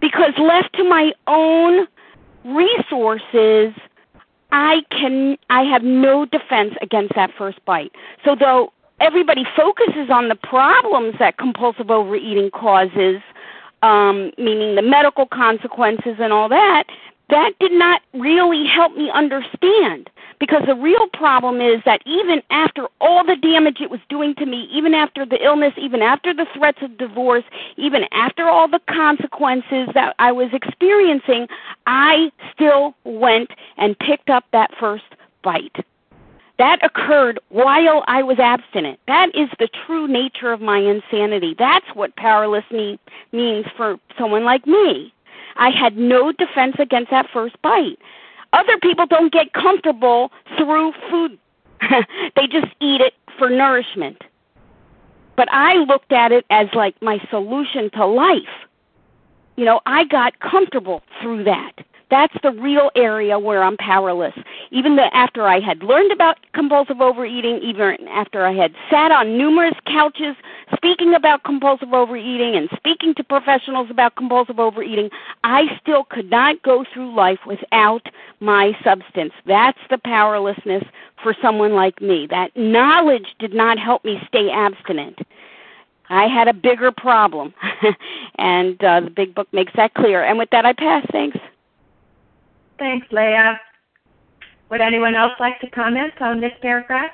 Because 0.00 0.32
left 0.38 0.74
to 0.76 0.84
my 0.84 1.12
own 1.26 1.86
resources, 2.44 3.74
I 4.52 4.82
can 4.90 5.36
I 5.50 5.62
have 5.62 5.82
no 5.82 6.24
defense 6.24 6.74
against 6.80 7.14
that 7.14 7.30
first 7.36 7.62
bite. 7.64 7.92
So 8.24 8.34
though 8.34 8.72
everybody 9.00 9.44
focuses 9.56 10.10
on 10.10 10.28
the 10.28 10.34
problems 10.34 11.14
that 11.18 11.38
compulsive 11.38 11.90
overeating 11.90 12.50
causes, 12.50 13.20
um, 13.82 14.32
meaning 14.38 14.76
the 14.76 14.82
medical 14.82 15.26
consequences 15.26 16.16
and 16.18 16.32
all 16.32 16.48
that, 16.48 16.84
that 17.30 17.52
did 17.60 17.72
not 17.72 18.02
really 18.12 18.66
help 18.66 18.96
me 18.96 19.10
understand. 19.10 20.10
Because 20.40 20.62
the 20.66 20.74
real 20.74 21.06
problem 21.12 21.60
is 21.60 21.82
that 21.84 22.00
even 22.06 22.42
after 22.50 22.88
all 23.00 23.24
the 23.24 23.36
damage 23.36 23.76
it 23.80 23.90
was 23.90 24.00
doing 24.08 24.34
to 24.36 24.46
me, 24.46 24.68
even 24.72 24.94
after 24.94 25.26
the 25.26 25.36
illness, 25.44 25.74
even 25.76 26.00
after 26.00 26.32
the 26.32 26.46
threats 26.56 26.78
of 26.80 26.96
divorce, 26.96 27.44
even 27.76 28.04
after 28.10 28.48
all 28.48 28.66
the 28.66 28.80
consequences 28.88 29.88
that 29.92 30.16
I 30.18 30.32
was 30.32 30.48
experiencing, 30.54 31.46
I 31.86 32.32
still 32.54 32.94
went 33.04 33.50
and 33.76 33.98
picked 33.98 34.30
up 34.30 34.44
that 34.52 34.70
first 34.80 35.04
bite. 35.44 35.84
That 36.58 36.84
occurred 36.84 37.38
while 37.50 38.02
I 38.06 38.22
was 38.22 38.38
abstinent. 38.38 38.98
That 39.06 39.28
is 39.34 39.48
the 39.58 39.68
true 39.86 40.08
nature 40.08 40.52
of 40.52 40.60
my 40.60 40.78
insanity. 40.78 41.54
That's 41.58 41.86
what 41.94 42.16
powerless 42.16 42.64
means 42.70 43.66
for 43.76 43.98
someone 44.18 44.44
like 44.44 44.66
me. 44.66 45.12
I 45.56 45.70
had 45.70 45.96
no 45.96 46.32
defense 46.32 46.76
against 46.78 47.10
that 47.10 47.28
first 47.32 47.60
bite. 47.62 47.98
Other 48.52 48.76
people 48.82 49.06
don't 49.06 49.32
get 49.32 49.52
comfortable 49.52 50.30
through 50.56 50.92
food. 51.10 51.38
they 52.36 52.46
just 52.46 52.72
eat 52.80 53.00
it 53.00 53.14
for 53.38 53.48
nourishment. 53.48 54.22
But 55.36 55.48
I 55.52 55.76
looked 55.76 56.12
at 56.12 56.32
it 56.32 56.44
as 56.50 56.66
like 56.74 57.00
my 57.00 57.18
solution 57.30 57.90
to 57.92 58.06
life. 58.06 58.42
You 59.56 59.64
know, 59.64 59.80
I 59.86 60.04
got 60.04 60.38
comfortable 60.40 61.02
through 61.20 61.44
that. 61.44 61.72
That's 62.10 62.34
the 62.42 62.50
real 62.50 62.90
area 62.96 63.38
where 63.38 63.62
I'm 63.62 63.76
powerless. 63.76 64.34
Even 64.70 64.96
the, 64.96 65.14
after 65.14 65.46
I 65.46 65.60
had 65.60 65.82
learned 65.82 66.10
about 66.10 66.38
compulsive 66.54 67.00
overeating, 67.00 67.60
even 67.62 68.08
after 68.08 68.44
I 68.44 68.52
had 68.52 68.74
sat 68.90 69.12
on 69.12 69.38
numerous 69.38 69.74
couches 69.86 70.34
speaking 70.74 71.14
about 71.14 71.44
compulsive 71.44 71.92
overeating 71.92 72.56
and 72.56 72.68
speaking 72.76 73.14
to 73.14 73.24
professionals 73.24 73.88
about 73.90 74.16
compulsive 74.16 74.58
overeating, 74.58 75.10
I 75.44 75.78
still 75.80 76.04
could 76.04 76.30
not 76.30 76.62
go 76.62 76.84
through 76.92 77.14
life 77.14 77.40
without 77.46 78.06
my 78.40 78.72
substance. 78.84 79.32
That's 79.46 79.78
the 79.88 79.98
powerlessness 79.98 80.84
for 81.22 81.34
someone 81.42 81.72
like 81.72 82.00
me. 82.00 82.26
That 82.28 82.56
knowledge 82.56 83.34
did 83.38 83.54
not 83.54 83.78
help 83.78 84.04
me 84.04 84.20
stay 84.28 84.50
abstinent. 84.50 85.18
I 86.08 86.26
had 86.26 86.48
a 86.48 86.52
bigger 86.52 86.90
problem, 86.90 87.54
and 88.38 88.82
uh, 88.82 89.00
the 89.00 89.10
big 89.10 89.34
book 89.34 89.46
makes 89.52 89.72
that 89.76 89.94
clear. 89.94 90.24
And 90.24 90.38
with 90.38 90.50
that, 90.50 90.66
I 90.66 90.72
pass. 90.72 91.06
Thanks. 91.12 91.38
Thanks, 92.78 93.06
Leah. 93.12 93.60
Would 94.70 94.80
anyone 94.80 95.14
else 95.14 95.32
like 95.38 95.60
to 95.60 95.70
comment 95.70 96.12
on 96.20 96.40
this 96.40 96.52
paragraph? 96.62 97.10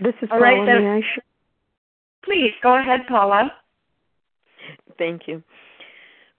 This 0.00 0.14
is 0.22 0.28
All 0.32 0.38
Paula. 0.38 0.64
right. 0.82 1.02
Sh- 1.02 1.20
Please 2.24 2.52
go 2.62 2.78
ahead, 2.78 3.00
Paula. 3.08 3.52
Thank 4.98 5.22
you. 5.26 5.42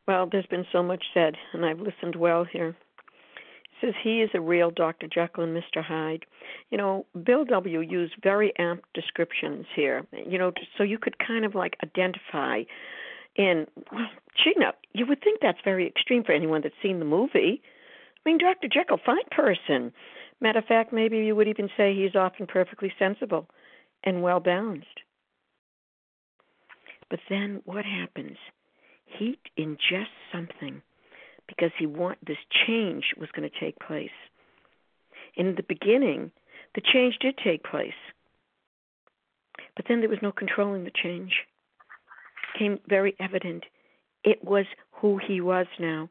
Well, 0.08 0.28
there's 0.32 0.46
been 0.48 0.66
so 0.72 0.84
much 0.84 1.04
said, 1.14 1.36
and 1.54 1.66
I've 1.66 1.80
listened 1.80 2.16
well 2.16 2.44
here. 2.44 2.70
It 2.70 2.76
says 3.82 3.94
he 4.04 4.22
is 4.22 4.30
a 4.34 4.40
real 4.42 4.72
Dr. 4.72 5.08
Jekyll 5.08 5.44
and 5.44 5.56
Mr. 5.56 5.84
Hyde. 5.84 6.26
You 6.70 6.78
know, 6.78 7.06
Bill 7.24 7.44
W. 7.46 7.82
used 7.82 8.14
very 8.24 8.54
apt 8.58 8.92
descriptions 8.94 9.66
here. 9.76 10.06
You 10.14 10.38
know, 10.38 10.52
so 10.78 10.84
you 10.84 10.98
could 10.98 11.18
kind 11.20 11.46
of 11.46 11.56
like 11.56 11.78
identify. 11.84 12.64
In 13.38 13.68
well, 13.92 14.08
Gina, 14.42 14.72
you 14.94 15.06
would 15.06 15.22
think 15.22 15.40
that's 15.42 15.58
very 15.66 15.86
extreme 15.86 16.24
for 16.24 16.32
anyone 16.32 16.62
that's 16.62 16.74
seen 16.82 17.00
the 17.00 17.06
movie. 17.06 17.62
I 18.26 18.30
mean, 18.30 18.38
Dr. 18.38 18.70
Jekyll, 18.70 18.98
fine 19.06 19.28
person. 19.30 19.92
Matter 20.46 20.60
of 20.60 20.66
fact, 20.66 20.94
maybe 20.94 21.18
you 21.18 21.36
would 21.36 21.48
even 21.48 21.72
say 21.76 21.96
he's 21.96 22.14
often 22.16 22.46
perfectly 22.46 22.94
sensible 23.00 23.48
and 24.04 24.22
well 24.22 24.40
balanced. 24.40 25.00
But 27.10 27.20
then 27.32 27.64
what 27.66 27.84
happens? 27.84 28.38
He 29.08 29.40
ingests 29.58 30.22
something 30.32 30.84
because 31.48 31.72
he 31.80 31.88
want 31.88 32.20
this 32.24 32.38
change 32.68 33.06
was 33.18 33.32
going 33.36 33.50
to 33.50 33.60
take 33.60 33.80
place. 33.80 34.14
In 35.36 35.56
the 35.56 35.64
beginning, 35.64 36.32
the 36.76 36.82
change 36.94 37.18
did 37.20 37.40
take 37.44 37.64
place. 37.64 37.98
But 39.76 39.86
then 39.90 40.02
there 40.02 40.10
was 40.10 40.22
no 40.22 40.32
controlling 40.32 40.84
the 40.84 40.92
change. 40.92 41.32
It 42.54 42.54
became 42.54 42.80
very 42.88 43.16
evident. 43.20 43.64
It 44.24 44.44
was 44.44 44.68
who 44.92 45.18
he 45.28 45.42
was 45.42 45.66
now. 45.80 46.08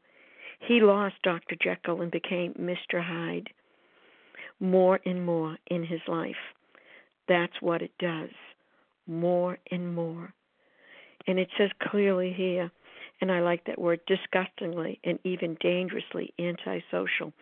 He 0.58 0.80
lost 0.80 1.22
Dr. 1.22 1.54
Jekyll 1.54 2.02
and 2.02 2.10
became 2.10 2.54
Mr. 2.54 3.00
Hyde 3.00 3.50
more 4.64 4.98
and 5.04 5.24
more 5.24 5.58
in 5.66 5.84
his 5.84 6.00
life. 6.08 6.34
That's 7.28 7.52
what 7.60 7.82
it 7.82 7.92
does. 7.98 8.30
More 9.06 9.58
and 9.70 9.94
more. 9.94 10.32
And 11.26 11.38
it 11.38 11.48
says 11.56 11.70
clearly 11.82 12.32
here, 12.36 12.70
and 13.20 13.30
I 13.30 13.40
like 13.40 13.64
that 13.66 13.80
word, 13.80 14.00
disgustingly 14.06 14.98
and 15.04 15.18
even 15.24 15.56
dangerously 15.60 16.34
antisocial. 16.38 17.32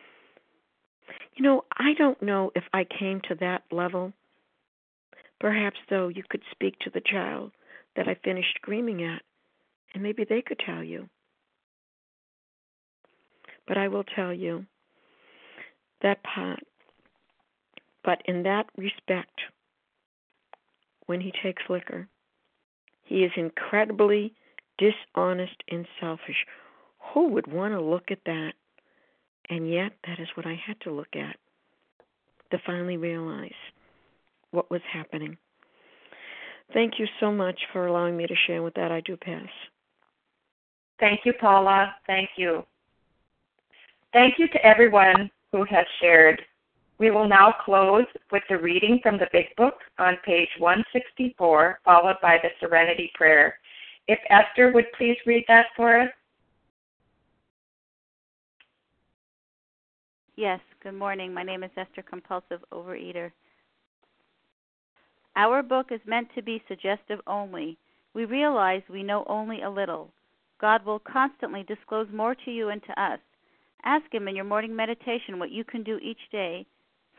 You 1.35 1.43
know, 1.43 1.65
I 1.73 1.95
don't 1.97 2.21
know 2.23 2.53
if 2.55 2.65
I 2.73 2.85
came 2.85 3.21
to 3.29 3.35
that 3.37 3.63
level. 3.71 4.13
Perhaps, 5.41 5.79
though, 5.91 6.09
you 6.09 6.23
could 6.29 6.43
speak 6.53 6.79
to 6.81 6.91
the 6.91 7.01
child 7.01 7.53
that 7.97 8.09
I 8.09 8.17
finished 8.23 8.55
screaming 8.61 9.03
at, 9.03 9.23
and 9.95 10.03
maybe 10.03 10.25
they 10.29 10.43
could 10.43 10.61
tell 10.65 10.85
you. 10.85 11.09
But 13.67 13.77
I 13.77 13.89
will 13.89 14.05
tell 14.05 14.33
you 14.33 14.67
that 16.03 16.23
part. 16.23 16.61
But 18.05 18.23
in 18.27 18.43
that 18.43 18.67
respect, 18.77 19.41
when 21.07 21.21
he 21.21 21.33
takes 21.43 21.63
liquor, 21.69 22.09
he 23.05 23.25
is 23.25 23.33
incredibly 23.37 24.35
dishonest 24.79 25.63
and 25.69 25.87
selfish. 26.01 26.47
Who 27.13 27.29
would 27.29 27.47
want 27.47 27.75
to 27.75 27.81
look 27.81 28.11
at 28.11 28.25
that? 28.27 28.53
And 29.51 29.71
yet, 29.71 29.93
that 30.07 30.19
is 30.21 30.29
what 30.35 30.47
I 30.47 30.61
had 30.67 30.81
to 30.83 30.93
look 30.93 31.15
at 31.15 31.37
to 32.51 32.59
finally 32.65 32.97
realize 32.97 33.51
what 34.51 34.71
was 34.71 34.81
happening. 34.91 35.37
Thank 36.73 36.99
you 36.99 37.07
so 37.21 37.31
much 37.31 37.59
for 37.73 37.87
allowing 37.87 38.17
me 38.17 38.27
to 38.27 38.35
share. 38.47 38.63
With 38.63 38.75
that, 38.75 38.93
I 38.93 39.01
do 39.01 39.17
pass. 39.17 39.49
Thank 41.01 41.21
you, 41.25 41.33
Paula. 41.39 41.95
Thank 42.07 42.31
you. 42.37 42.65
Thank 44.13 44.39
you 44.39 44.47
to 44.49 44.65
everyone 44.65 45.31
who 45.51 45.65
has 45.65 45.85
shared. 46.01 46.41
We 47.03 47.11
will 47.11 47.27
now 47.27 47.53
close 47.65 48.07
with 48.31 48.45
the 48.49 48.59
reading 48.59 49.01
from 49.03 49.19
the 49.19 49.27
Big 49.33 49.47
Book 49.57 49.75
on 49.99 50.19
page 50.25 50.49
164, 50.61 51.81
followed 51.85 52.15
by 52.23 52.39
the 52.41 52.51
Serenity 52.61 53.11
Prayer. 53.17 53.59
If 54.07 54.21
Esther 54.31 54.71
would 54.71 54.85
please 54.97 55.17
read 55.27 55.45
that 55.49 55.67
for 55.75 56.01
us. 56.01 56.11
Yes, 60.37 60.61
good 60.81 60.95
morning. 60.95 61.35
My 61.35 61.43
name 61.43 61.65
is 61.65 61.73
Esther, 61.77 62.03
compulsive 62.03 62.61
overeater. 62.73 63.33
Our 65.35 65.65
book 65.65 65.89
is 65.91 66.01
meant 66.07 66.29
to 66.37 66.43
be 66.43 66.63
suggestive 66.69 67.19
only. 67.27 67.79
We 68.15 68.27
realize 68.27 68.83
we 68.89 69.03
know 69.03 69.25
only 69.29 69.63
a 69.63 69.71
little. 69.71 70.13
God 70.61 70.87
will 70.87 71.01
constantly 71.01 71.65
disclose 71.65 72.07
more 72.15 72.37
to 72.45 72.53
you 72.53 72.69
and 72.69 72.81
to 72.85 73.03
us. 73.03 73.19
Ask 73.85 74.05
Him 74.15 74.29
in 74.29 74.37
your 74.37 74.45
morning 74.45 74.77
meditation 74.77 75.41
what 75.41 75.51
you 75.51 75.65
can 75.65 75.83
do 75.83 75.99
each 76.01 76.31
day 76.31 76.65